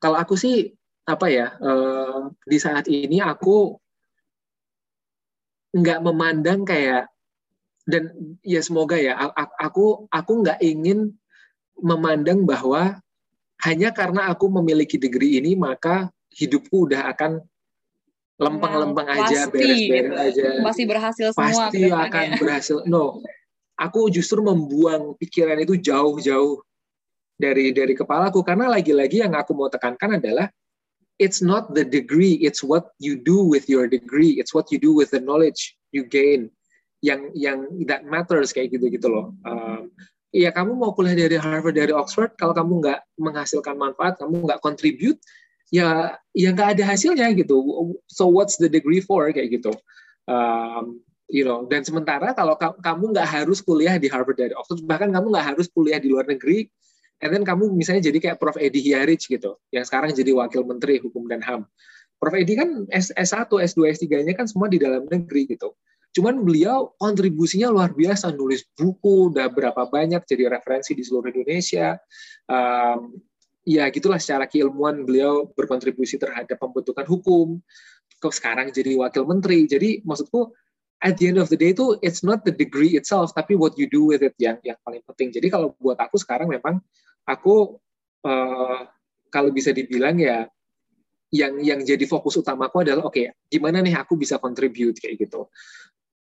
Kalau 0.00 0.16
aku 0.16 0.32
sih 0.32 0.72
apa 1.04 1.26
ya 1.28 1.46
uh, 1.60 2.32
di 2.48 2.56
saat 2.56 2.88
ini 2.88 3.20
aku 3.20 3.76
nggak 5.74 6.00
memandang 6.00 6.64
kayak 6.64 7.10
dan 7.84 8.08
ya 8.40 8.64
semoga 8.64 8.96
ya 8.96 9.12
aku 9.60 10.08
aku 10.08 10.32
nggak 10.40 10.62
ingin 10.64 11.12
memandang 11.76 12.48
bahwa 12.48 12.96
hanya 13.68 13.92
karena 13.92 14.32
aku 14.32 14.48
memiliki 14.48 14.96
degree 14.96 15.36
ini 15.36 15.52
maka 15.52 16.08
hidupku 16.32 16.88
udah 16.88 17.12
akan 17.12 17.44
lempeng-lempeng 18.40 19.06
nah, 19.06 19.24
aja 19.28 19.46
beres-beres 19.46 20.14
aja. 20.18 20.46
Pasti 20.64 20.82
berhasil 20.88 21.28
semua 21.30 21.70
pasti 21.70 21.80
akan 21.86 22.26
berhasil. 22.40 22.76
No 22.88 23.22
aku 23.78 24.10
justru 24.10 24.42
membuang 24.42 25.18
pikiran 25.18 25.58
itu 25.62 25.78
jauh-jauh 25.78 26.62
dari 27.34 27.74
dari 27.74 27.94
kepalaku 27.94 28.46
karena 28.46 28.70
lagi-lagi 28.70 29.22
yang 29.22 29.34
aku 29.34 29.54
mau 29.54 29.66
tekankan 29.66 30.22
adalah 30.22 30.46
it's 31.18 31.42
not 31.42 31.74
the 31.74 31.84
degree, 31.84 32.40
it's 32.42 32.62
what 32.62 32.90
you 32.98 33.18
do 33.18 33.44
with 33.44 33.68
your 33.68 33.86
degree, 33.86 34.38
it's 34.40 34.54
what 34.54 34.70
you 34.72 34.78
do 34.78 34.94
with 34.94 35.10
the 35.14 35.20
knowledge 35.20 35.76
you 35.94 36.02
gain 36.02 36.50
yang 37.04 37.30
yang 37.36 37.68
that 37.86 38.02
matters 38.08 38.50
kayak 38.50 38.74
gitu 38.74 38.90
gitu 38.90 39.06
loh. 39.06 39.36
Um, 39.44 39.92
ya 40.34 40.50
kamu 40.50 40.74
mau 40.74 40.96
kuliah 40.96 41.14
dari 41.14 41.38
Harvard 41.38 41.76
dari 41.78 41.92
Oxford, 41.94 42.34
kalau 42.40 42.56
kamu 42.56 42.82
nggak 42.82 43.00
menghasilkan 43.20 43.76
manfaat, 43.78 44.18
kamu 44.18 44.48
nggak 44.48 44.60
contribute, 44.64 45.20
ya 45.70 46.18
ya 46.34 46.50
nggak 46.50 46.78
ada 46.78 46.84
hasilnya 46.96 47.30
gitu. 47.38 47.60
So 48.10 48.26
what's 48.32 48.58
the 48.58 48.66
degree 48.72 49.04
for 49.04 49.30
kayak 49.30 49.60
gitu. 49.60 49.76
Um, 50.24 51.04
you 51.28 51.44
know 51.44 51.64
dan 51.68 51.84
sementara 51.84 52.36
kalau 52.36 52.56
kamu 52.58 53.16
nggak 53.16 53.28
harus 53.28 53.64
kuliah 53.64 53.96
di 53.96 54.08
Harvard 54.08 54.36
dari 54.36 54.52
Oxford 54.56 54.84
bahkan 54.84 55.12
kamu 55.12 55.32
nggak 55.32 55.46
harus 55.56 55.66
kuliah 55.72 56.00
di 56.00 56.12
luar 56.12 56.28
negeri 56.28 56.68
and 57.24 57.32
then 57.32 57.42
kamu 57.42 57.72
misalnya 57.72 58.12
jadi 58.12 58.18
kayak 58.20 58.36
Prof. 58.36 58.60
Edi 58.60 58.84
Hiarich 58.84 59.26
gitu, 59.32 59.56
yang 59.72 59.88
sekarang 59.88 60.12
jadi 60.12 60.36
Wakil 60.36 60.68
Menteri 60.68 61.00
Hukum 61.00 61.24
dan 61.24 61.40
HAM. 61.40 61.64
Prof. 62.20 62.36
Edi 62.36 62.52
kan 62.52 62.84
S1, 62.92 63.48
S2, 63.48 63.80
S3-nya 63.96 64.36
kan 64.36 64.44
semua 64.44 64.68
di 64.68 64.76
dalam 64.76 65.08
negeri 65.08 65.48
gitu. 65.48 65.72
Cuman 66.14 66.46
beliau 66.46 66.94
kontribusinya 66.94 67.74
luar 67.74 67.90
biasa, 67.90 68.30
nulis 68.30 68.62
buku, 68.78 69.34
udah 69.34 69.50
berapa 69.50 69.90
banyak 69.90 70.22
jadi 70.22 70.46
referensi 70.46 70.94
di 70.94 71.02
seluruh 71.02 71.26
Indonesia. 71.26 71.98
Um, 72.46 73.18
ya 73.66 73.90
gitulah 73.90 74.22
secara 74.22 74.46
keilmuan 74.46 75.02
beliau 75.02 75.50
berkontribusi 75.56 76.20
terhadap 76.20 76.54
pembentukan 76.60 77.02
hukum. 77.08 77.58
Kok 78.22 78.30
sekarang 78.30 78.70
jadi 78.70 78.94
wakil 78.94 79.26
menteri. 79.26 79.66
Jadi 79.66 80.06
maksudku 80.06 80.54
at 81.02 81.18
the 81.18 81.34
end 81.34 81.42
of 81.42 81.50
the 81.50 81.58
day 81.58 81.74
itu 81.74 81.98
it's 82.00 82.22
not 82.22 82.46
the 82.46 82.54
degree 82.54 82.94
itself 82.94 83.34
tapi 83.34 83.58
what 83.58 83.74
you 83.74 83.90
do 83.90 84.08
with 84.08 84.22
it 84.22 84.38
yang 84.38 84.62
yang 84.62 84.78
paling 84.86 85.02
penting. 85.10 85.34
Jadi 85.34 85.50
kalau 85.50 85.74
buat 85.82 85.98
aku 85.98 86.14
sekarang 86.14 86.46
memang 86.46 86.78
aku 87.24 87.80
uh, 88.24 88.80
kalau 89.32 89.50
bisa 89.50 89.72
dibilang 89.74 90.16
ya 90.20 90.48
yang 91.34 91.58
yang 91.58 91.80
jadi 91.82 92.06
fokus 92.06 92.38
utamaku 92.38 92.86
adalah 92.86 93.10
oke 93.10 93.18
okay, 93.18 93.34
gimana 93.50 93.82
nih 93.82 93.98
aku 93.98 94.14
bisa 94.14 94.38
contribute 94.38 95.02
kayak 95.02 95.26
gitu. 95.26 95.50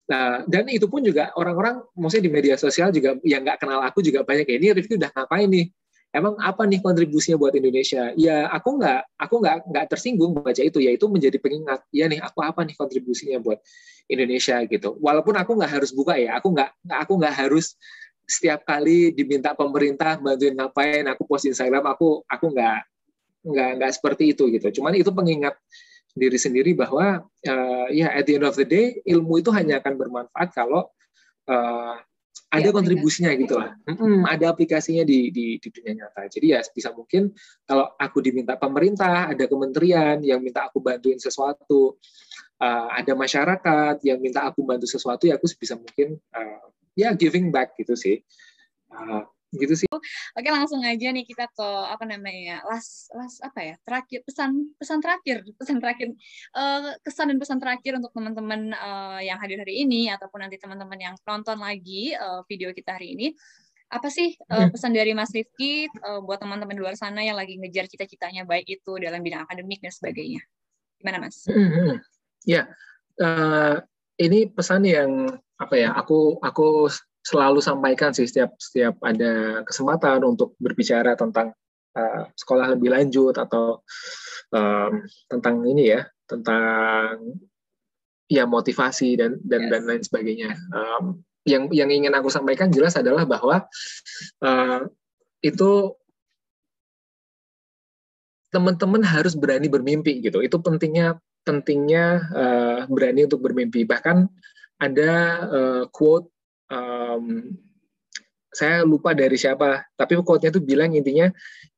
Nah 0.10 0.42
dan 0.50 0.66
itu 0.74 0.90
pun 0.90 1.06
juga 1.06 1.30
orang-orang 1.38 1.86
maksudnya 1.94 2.26
di 2.28 2.34
media 2.34 2.56
sosial 2.58 2.90
juga 2.90 3.22
yang 3.22 3.46
nggak 3.46 3.62
kenal 3.62 3.80
aku 3.86 4.02
juga 4.02 4.26
banyak 4.26 4.50
ya 4.50 4.56
ini 4.58 4.68
Rifki 4.74 4.98
udah 4.98 5.14
ngapain 5.14 5.48
nih? 5.48 5.68
Emang 6.14 6.38
apa 6.38 6.70
nih 6.70 6.78
kontribusinya 6.82 7.42
buat 7.42 7.54
Indonesia? 7.58 8.14
Ya 8.18 8.46
aku 8.50 8.78
nggak 8.82 9.02
aku 9.18 9.36
nggak 9.42 9.58
nggak 9.70 9.86
tersinggung 9.90 10.34
baca 10.34 10.62
itu 10.62 10.78
ya 10.82 10.94
itu 10.94 11.06
menjadi 11.10 11.38
pengingat 11.42 11.82
ya 11.90 12.06
nih 12.10 12.22
aku 12.22 12.42
apa 12.42 12.62
nih 12.66 12.74
kontribusinya 12.78 13.38
buat 13.42 13.62
Indonesia? 14.10 14.62
Gitu. 14.66 14.98
Walaupun 14.98 15.38
aku 15.38 15.52
nggak 15.58 15.72
harus 15.78 15.94
buka 15.94 16.18
ya 16.18 16.42
aku 16.42 16.54
nggak 16.54 16.70
aku 16.90 17.14
nggak 17.22 17.34
harus 17.38 17.78
setiap 18.24 18.64
kali 18.64 19.12
diminta 19.12 19.52
pemerintah 19.52 20.16
bantuin 20.18 20.56
ngapain 20.56 21.04
aku 21.12 21.28
post 21.28 21.48
Instagram 21.48 21.84
aku 21.92 22.24
aku 22.26 22.46
nggak 22.56 22.80
nggak 23.44 23.70
nggak 23.80 23.92
seperti 23.92 24.32
itu 24.32 24.48
gitu. 24.52 24.82
Cuman 24.82 24.96
itu 24.96 25.12
pengingat 25.12 25.60
diri 26.14 26.38
sendiri 26.38 26.78
bahwa 26.78 27.26
uh, 27.26 27.88
ya 27.90 28.14
at 28.14 28.24
the 28.30 28.38
end 28.38 28.46
of 28.46 28.56
the 28.56 28.64
day 28.64 29.02
ilmu 29.04 29.42
itu 29.42 29.50
hanya 29.50 29.82
akan 29.82 29.98
bermanfaat 29.98 30.50
kalau 30.54 30.88
uh, 31.50 31.96
ada 32.54 32.70
ya, 32.70 32.74
kontribusinya 32.74 33.34
gitu 33.34 33.58
lah. 33.58 33.74
Hmm, 33.90 34.30
ada 34.30 34.54
aplikasinya 34.54 35.02
di, 35.02 35.34
di 35.34 35.58
di 35.58 35.68
dunia 35.74 36.06
nyata. 36.06 36.30
Jadi 36.30 36.54
ya 36.54 36.62
bisa 36.62 36.94
mungkin 36.94 37.34
kalau 37.66 37.90
aku 37.98 38.22
diminta 38.22 38.54
pemerintah 38.58 39.34
ada 39.34 39.46
kementerian 39.50 40.22
yang 40.22 40.38
minta 40.38 40.70
aku 40.70 40.78
bantuin 40.78 41.18
sesuatu 41.18 41.98
uh, 42.62 42.88
ada 42.94 43.14
masyarakat 43.18 43.96
yang 44.06 44.22
minta 44.22 44.46
aku 44.46 44.62
bantu 44.62 44.86
sesuatu 44.86 45.26
ya 45.26 45.42
aku 45.42 45.50
sebisa 45.50 45.76
mungkin 45.78 46.22
uh, 46.34 46.66
ya 46.94 47.14
giving 47.14 47.50
back 47.50 47.74
gitu 47.78 47.94
sih. 47.98 48.22
Uh, 48.94 49.26
gitu 49.54 49.86
sih. 49.86 49.90
Oke 50.34 50.50
langsung 50.50 50.82
aja 50.82 51.14
nih 51.14 51.26
kita 51.26 51.46
ke 51.54 51.68
apa 51.90 52.04
namanya 52.10 52.66
las 52.66 53.10
las 53.14 53.38
apa 53.46 53.60
ya 53.62 53.76
terakhir 53.86 54.26
pesan 54.26 54.74
pesan 54.78 55.00
terakhir 55.02 55.46
pesan 55.58 55.78
terakhir. 55.78 56.10
Uh, 56.54 56.98
kesan 57.06 57.34
dan 57.34 57.38
pesan 57.38 57.58
terakhir 57.62 57.98
untuk 58.02 58.12
teman-teman 58.14 58.74
uh, 58.74 59.22
yang 59.22 59.38
hadir 59.38 59.62
hari 59.62 59.86
ini 59.86 60.10
ataupun 60.10 60.42
nanti 60.42 60.58
teman-teman 60.58 60.98
yang 60.98 61.16
nonton 61.22 61.58
lagi 61.62 62.18
uh, 62.18 62.42
video 62.50 62.74
kita 62.74 62.98
hari 62.98 63.14
ini. 63.14 63.28
Apa 63.94 64.10
sih 64.10 64.34
uh, 64.50 64.74
pesan 64.74 64.98
dari 64.98 65.14
Mas 65.14 65.30
Rifki 65.30 65.86
uh, 66.02 66.18
buat 66.26 66.42
teman-teman 66.42 66.74
di 66.74 66.82
luar 66.82 66.98
sana 66.98 67.22
yang 67.22 67.38
lagi 67.38 67.62
ngejar 67.62 67.86
cita-citanya 67.86 68.42
baik 68.42 68.66
itu 68.66 68.98
dalam 68.98 69.22
bidang 69.22 69.46
akademik 69.46 69.86
dan 69.86 69.94
sebagainya? 69.94 70.42
Gimana 70.98 71.30
Mas? 71.30 71.46
Ya 72.42 72.74
uh, 73.22 73.78
ini 74.18 74.50
pesan 74.50 74.82
yang 74.90 75.30
apa 75.64 75.76
ya 75.80 75.90
aku 75.96 76.38
aku 76.44 76.92
selalu 77.24 77.64
sampaikan 77.64 78.12
sih 78.12 78.28
setiap 78.28 78.52
setiap 78.60 79.00
ada 79.00 79.64
kesempatan 79.64 80.20
untuk 80.28 80.60
berbicara 80.60 81.16
tentang 81.16 81.56
uh, 81.96 82.24
sekolah 82.36 82.76
lebih 82.76 82.92
lanjut 82.92 83.40
atau 83.40 83.80
um, 84.52 85.08
tentang 85.32 85.64
ini 85.64 85.96
ya 85.96 86.02
tentang 86.28 87.40
ya 88.28 88.44
motivasi 88.48 89.16
dan 89.16 89.40
dan 89.46 89.68
yes. 89.68 89.70
dan 89.72 89.82
lain 89.88 90.04
sebagainya. 90.04 90.50
Um, 90.74 91.04
yang 91.44 91.68
yang 91.76 91.92
ingin 91.92 92.16
aku 92.16 92.32
sampaikan 92.32 92.72
jelas 92.72 92.96
adalah 92.96 93.28
bahwa 93.28 93.68
uh, 94.42 94.82
itu 95.44 95.72
teman-teman 98.50 99.04
harus 99.04 99.36
berani 99.36 99.68
bermimpi 99.68 100.24
gitu. 100.24 100.40
Itu 100.40 100.64
pentingnya 100.64 101.20
pentingnya 101.44 102.06
uh, 102.32 102.80
berani 102.88 103.28
untuk 103.28 103.44
bermimpi. 103.44 103.84
Bahkan 103.84 104.18
ada 104.84 105.12
uh, 105.48 105.84
quote 105.92 106.28
um, 106.68 107.56
saya 108.54 108.86
lupa 108.86 109.18
dari 109.18 109.34
siapa, 109.34 109.82
tapi 109.98 110.14
quote-nya 110.22 110.54
itu 110.54 110.62
bilang 110.62 110.94
intinya, 110.94 111.26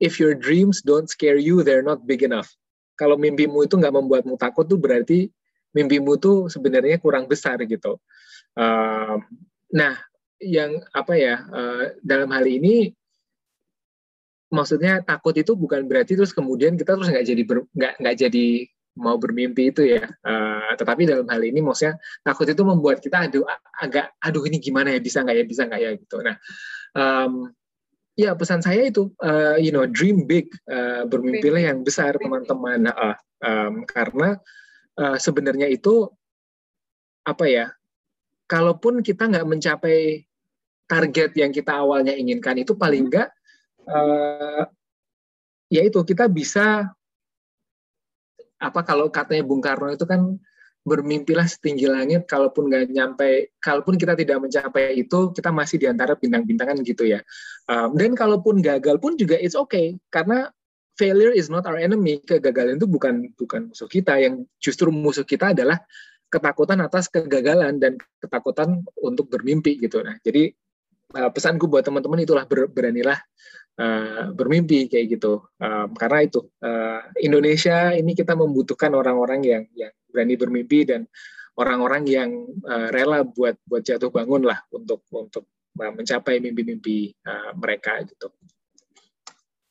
if 0.03 0.19
your 0.19 0.35
dreams 0.35 0.83
don't 0.83 1.07
scare 1.07 1.39
you, 1.39 1.63
they're 1.63 1.85
not 1.85 2.03
big 2.03 2.19
enough. 2.19 2.51
Kalau 2.99 3.15
mimpimu 3.15 3.63
itu 3.63 3.79
nggak 3.79 3.95
membuatmu 3.95 4.35
takut 4.35 4.67
tuh 4.67 4.75
berarti 4.75 5.31
mimpimu 5.71 6.19
tuh 6.19 6.51
sebenarnya 6.51 6.99
kurang 6.99 7.31
besar 7.31 7.59
gitu. 7.63 7.99
Um, 8.59 9.23
nah, 9.71 9.95
yang 10.39 10.83
apa 10.91 11.15
ya 11.15 11.35
uh, 11.47 11.95
dalam 12.03 12.31
hal 12.35 12.43
ini 12.43 12.91
maksudnya 14.51 15.03
takut 15.03 15.35
itu 15.35 15.55
bukan 15.55 15.87
berarti 15.87 16.15
terus 16.15 16.31
kemudian 16.31 16.79
kita 16.79 16.95
terus 16.95 17.11
nggak 17.11 17.27
jadi 17.27 17.41
nggak 17.47 17.93
nggak 17.99 18.15
jadi 18.15 18.47
mau 18.95 19.19
bermimpi 19.19 19.71
itu 19.71 19.83
ya. 19.85 20.07
Uh, 20.23 20.71
tetapi 20.79 21.07
dalam 21.07 21.27
hal 21.27 21.41
ini 21.43 21.59
maksudnya 21.59 21.99
takut 22.23 22.47
itu 22.47 22.63
membuat 22.63 23.03
kita 23.03 23.27
aduh 23.27 23.43
agak 23.79 24.15
aduh 24.23 24.43
ini 24.47 24.57
gimana 24.63 24.95
ya? 24.95 24.99
Bisa 25.03 25.21
nggak 25.21 25.35
ya? 25.35 25.45
Bisa 25.45 25.61
nggak 25.67 25.81
ya? 25.83 25.91
Gitu. 25.99 26.17
Nah 26.23 26.35
um, 26.95 27.33
ya 28.15 28.31
pesan 28.33 28.63
saya 28.63 28.87
itu 28.87 29.11
uh, 29.19 29.59
you 29.59 29.75
know 29.75 29.83
dream 29.85 30.23
big 30.23 30.47
uh, 30.71 31.03
bermimpilah 31.05 31.61
yang 31.67 31.83
besar 31.83 32.15
teman-teman. 32.15 32.87
Uh, 32.89 33.15
um, 33.43 33.83
karena 33.83 34.39
uh, 34.97 35.17
sebenarnya 35.19 35.67
itu 35.67 36.07
apa 37.25 37.45
ya 37.49 37.65
kalaupun 38.47 39.01
kita 39.01 39.27
nggak 39.27 39.47
mencapai 39.49 40.23
target 40.85 41.33
yang 41.35 41.49
kita 41.49 41.81
awalnya 41.81 42.13
inginkan 42.13 42.61
itu 42.61 42.77
paling 42.77 43.09
nggak 43.09 43.29
uh, 43.89 44.63
ya 45.69 45.81
itu 45.81 45.99
kita 46.05 46.29
bisa 46.29 46.94
apa 48.59 48.81
kalau 48.87 49.11
katanya 49.11 49.43
Bung 49.43 49.59
Karno 49.59 49.91
itu 49.91 50.07
kan 50.07 50.39
bermimpilah 50.85 51.49
setinggi 51.49 51.89
langit 51.89 52.29
kalaupun 52.29 52.69
nggak 52.69 52.93
nyampe 52.93 53.57
kalaupun 53.57 53.97
kita 53.97 54.13
tidak 54.13 54.37
mencapai 54.37 54.93
itu 55.01 55.33
kita 55.33 55.49
masih 55.49 55.81
di 55.81 55.89
antara 55.89 56.13
bintang-bintangan 56.13 56.77
gitu 56.85 57.09
ya. 57.09 57.25
Um, 57.65 57.97
dan 57.97 58.13
kalaupun 58.13 58.61
gagal 58.61 59.01
pun 59.01 59.17
juga 59.17 59.33
it's 59.41 59.57
okay 59.57 59.97
karena 60.13 60.53
failure 60.93 61.33
is 61.33 61.49
not 61.49 61.65
our 61.65 61.81
enemy. 61.81 62.21
Kegagalan 62.21 62.77
itu 62.77 62.85
bukan 62.85 63.33
bukan 63.33 63.73
musuh 63.73 63.89
kita 63.89 64.21
yang 64.21 64.45
justru 64.61 64.93
musuh 64.93 65.25
kita 65.25 65.57
adalah 65.57 65.81
ketakutan 66.29 66.77
atas 66.85 67.09
kegagalan 67.09 67.81
dan 67.81 67.97
ketakutan 68.21 68.85
untuk 69.01 69.25
bermimpi 69.33 69.81
gitu. 69.81 70.05
Nah 70.05 70.21
jadi 70.21 70.53
uh, 71.13 71.29
pesanku 71.29 71.69
buat 71.69 71.85
teman-teman 71.85 72.25
itulah 72.25 72.49
ber, 72.49 72.71
beranilah 72.71 73.19
uh, 73.77 74.33
bermimpi 74.33 74.89
kayak 74.89 75.19
gitu 75.19 75.45
um, 75.61 75.89
karena 75.93 76.25
itu 76.25 76.41
uh, 76.63 77.05
Indonesia 77.21 77.93
ini 77.93 78.17
kita 78.17 78.33
membutuhkan 78.33 78.95
orang-orang 78.95 79.41
yang 79.45 79.63
yang 79.77 79.93
berani 80.09 80.35
bermimpi 80.39 80.87
dan 80.87 81.05
orang-orang 81.59 82.03
yang 82.07 82.29
uh, 82.65 82.87
rela 82.91 83.23
buat 83.23 83.59
buat 83.67 83.83
jatuh 83.83 84.11
bangun 84.11 84.47
lah 84.47 84.63
untuk 84.71 85.03
untuk 85.11 85.47
mencapai 85.75 86.39
mimpi-mimpi 86.39 87.11
uh, 87.27 87.51
mereka 87.59 87.99
gitu. 88.07 88.31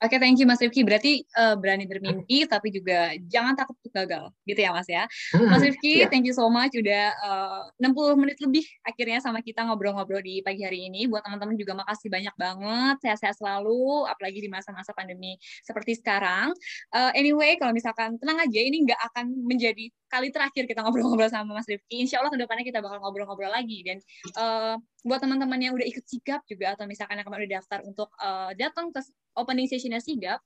Oke, 0.05 0.21
okay, 0.21 0.21
thank 0.21 0.37
you 0.37 0.45
Mas 0.45 0.61
Rifki. 0.61 0.85
Berarti 0.85 1.25
uh, 1.33 1.57
berani 1.57 1.89
bermimpi, 1.89 2.45
tapi 2.45 2.69
juga 2.69 3.17
jangan 3.25 3.57
takut 3.57 3.73
untuk 3.81 3.97
gagal, 3.97 4.29
gitu 4.45 4.61
ya 4.61 4.71
Mas 4.77 4.85
ya. 4.85 5.09
Hmm, 5.33 5.49
Mas 5.49 5.65
Rifki, 5.65 6.05
yeah. 6.05 6.13
thank 6.13 6.29
you 6.29 6.37
so 6.37 6.45
much 6.53 6.77
udah 6.77 7.17
uh, 7.25 7.73
60 7.81 8.21
menit 8.21 8.37
lebih 8.45 8.69
akhirnya 8.85 9.25
sama 9.25 9.41
kita 9.41 9.65
ngobrol-ngobrol 9.65 10.21
di 10.21 10.45
pagi 10.45 10.61
hari 10.61 10.93
ini. 10.93 11.09
Buat 11.09 11.25
teman-teman 11.25 11.57
juga 11.57 11.73
makasih 11.81 12.13
banyak 12.13 12.37
banget, 12.37 12.97
sehat-sehat 13.01 13.41
selalu, 13.41 14.05
apalagi 14.05 14.45
di 14.45 14.53
masa-masa 14.53 14.93
pandemi 14.93 15.41
seperti 15.65 15.97
sekarang. 15.97 16.53
Uh, 16.93 17.09
anyway, 17.17 17.57
kalau 17.57 17.73
misalkan 17.73 18.21
tenang 18.21 18.45
aja, 18.45 18.61
ini 18.61 18.85
nggak 18.85 19.01
akan 19.09 19.33
menjadi 19.49 19.89
kali 20.15 20.31
terakhir 20.31 20.71
kita 20.71 20.87
ngobrol-ngobrol 20.87 21.27
sama 21.27 21.59
Mas 21.59 21.67
Rifki. 21.67 22.07
Insya 22.07 22.23
Allah 22.23 22.31
ke 22.31 22.39
depannya 22.39 22.63
kita 22.63 22.79
bakal 22.79 23.03
ngobrol-ngobrol 23.03 23.51
lagi. 23.51 23.83
Dan 23.83 23.99
uh, 24.39 24.79
buat 25.03 25.19
teman-teman 25.19 25.59
yang 25.59 25.75
udah 25.75 25.83
ikut 25.83 26.07
sigap 26.07 26.47
juga, 26.47 26.79
atau 26.79 26.87
misalkan 26.87 27.19
yang 27.19 27.27
kemarin 27.27 27.51
udah 27.51 27.55
daftar 27.59 27.79
untuk 27.83 28.09
uh, 28.23 28.55
datang 28.55 28.95
ke 28.95 29.03
opening 29.35 29.67
sessionnya 29.67 29.99
sigap, 29.99 30.39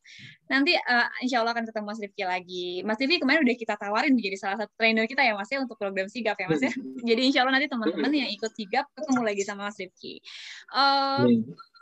nanti 0.48 0.72
uh, 0.72 1.04
insya 1.20 1.44
Allah 1.44 1.52
akan 1.52 1.68
ketemu 1.68 1.84
Mas 1.84 2.00
Rifki 2.00 2.24
lagi. 2.24 2.68
Mas 2.88 2.96
Rifki 2.96 3.20
kemarin 3.20 3.44
udah 3.44 3.56
kita 3.60 3.74
tawarin 3.76 4.16
menjadi 4.16 4.36
salah 4.40 4.56
satu 4.64 4.72
trainer 4.80 5.04
kita 5.04 5.20
ya 5.20 5.36
Mas 5.36 5.52
ya 5.52 5.60
untuk 5.60 5.76
program 5.76 6.08
sigap 6.08 6.40
ya 6.40 6.48
Mas 6.48 6.64
ya. 6.64 6.72
Jadi 7.04 7.20
insya 7.28 7.44
Allah 7.44 7.60
nanti 7.60 7.68
teman-teman 7.68 8.08
yang 8.08 8.32
ikut 8.32 8.48
sigap 8.56 8.88
ketemu 8.96 9.20
lagi 9.20 9.42
sama 9.44 9.68
Mas 9.68 9.76
Rifki. 9.76 10.24
Uh, 10.72 11.28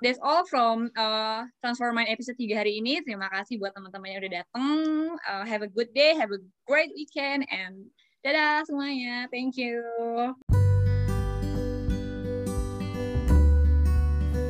that's 0.02 0.18
all 0.22 0.44
from 0.46 0.90
uh, 0.96 1.44
Transform 1.62 1.96
Mind 1.96 2.08
episode 2.12 2.36
3 2.36 2.52
hari 2.52 2.80
ini. 2.80 3.00
Terima 3.04 3.28
kasih 3.32 3.58
buat 3.60 3.72
teman-teman 3.72 4.10
yang 4.12 4.20
udah 4.24 4.32
datang. 4.44 5.16
Uh, 5.24 5.44
have 5.44 5.62
a 5.64 5.70
good 5.70 5.92
day, 5.96 6.14
have 6.16 6.32
a 6.32 6.40
great 6.68 6.90
weekend, 6.92 7.46
and 7.48 7.88
dadah 8.20 8.64
semuanya. 8.68 9.28
Thank 9.32 9.56
you. 9.56 9.80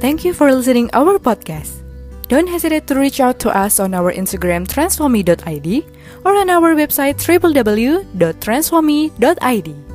Thank 0.03 0.25
you 0.25 0.35
for 0.37 0.53
listening 0.53 0.91
our 0.93 1.19
podcast. 1.19 1.83
Don't 2.29 2.49
hesitate 2.51 2.87
to 2.91 2.99
reach 2.99 3.21
out 3.23 3.39
to 3.47 3.55
us 3.55 3.79
on 3.79 3.95
our 3.95 4.11
Instagram 4.13 4.67
transformi.id 4.67 5.87
or 6.27 6.35
on 6.35 6.51
our 6.51 6.75
website 6.75 7.23
www.transformi.id. 7.23 9.86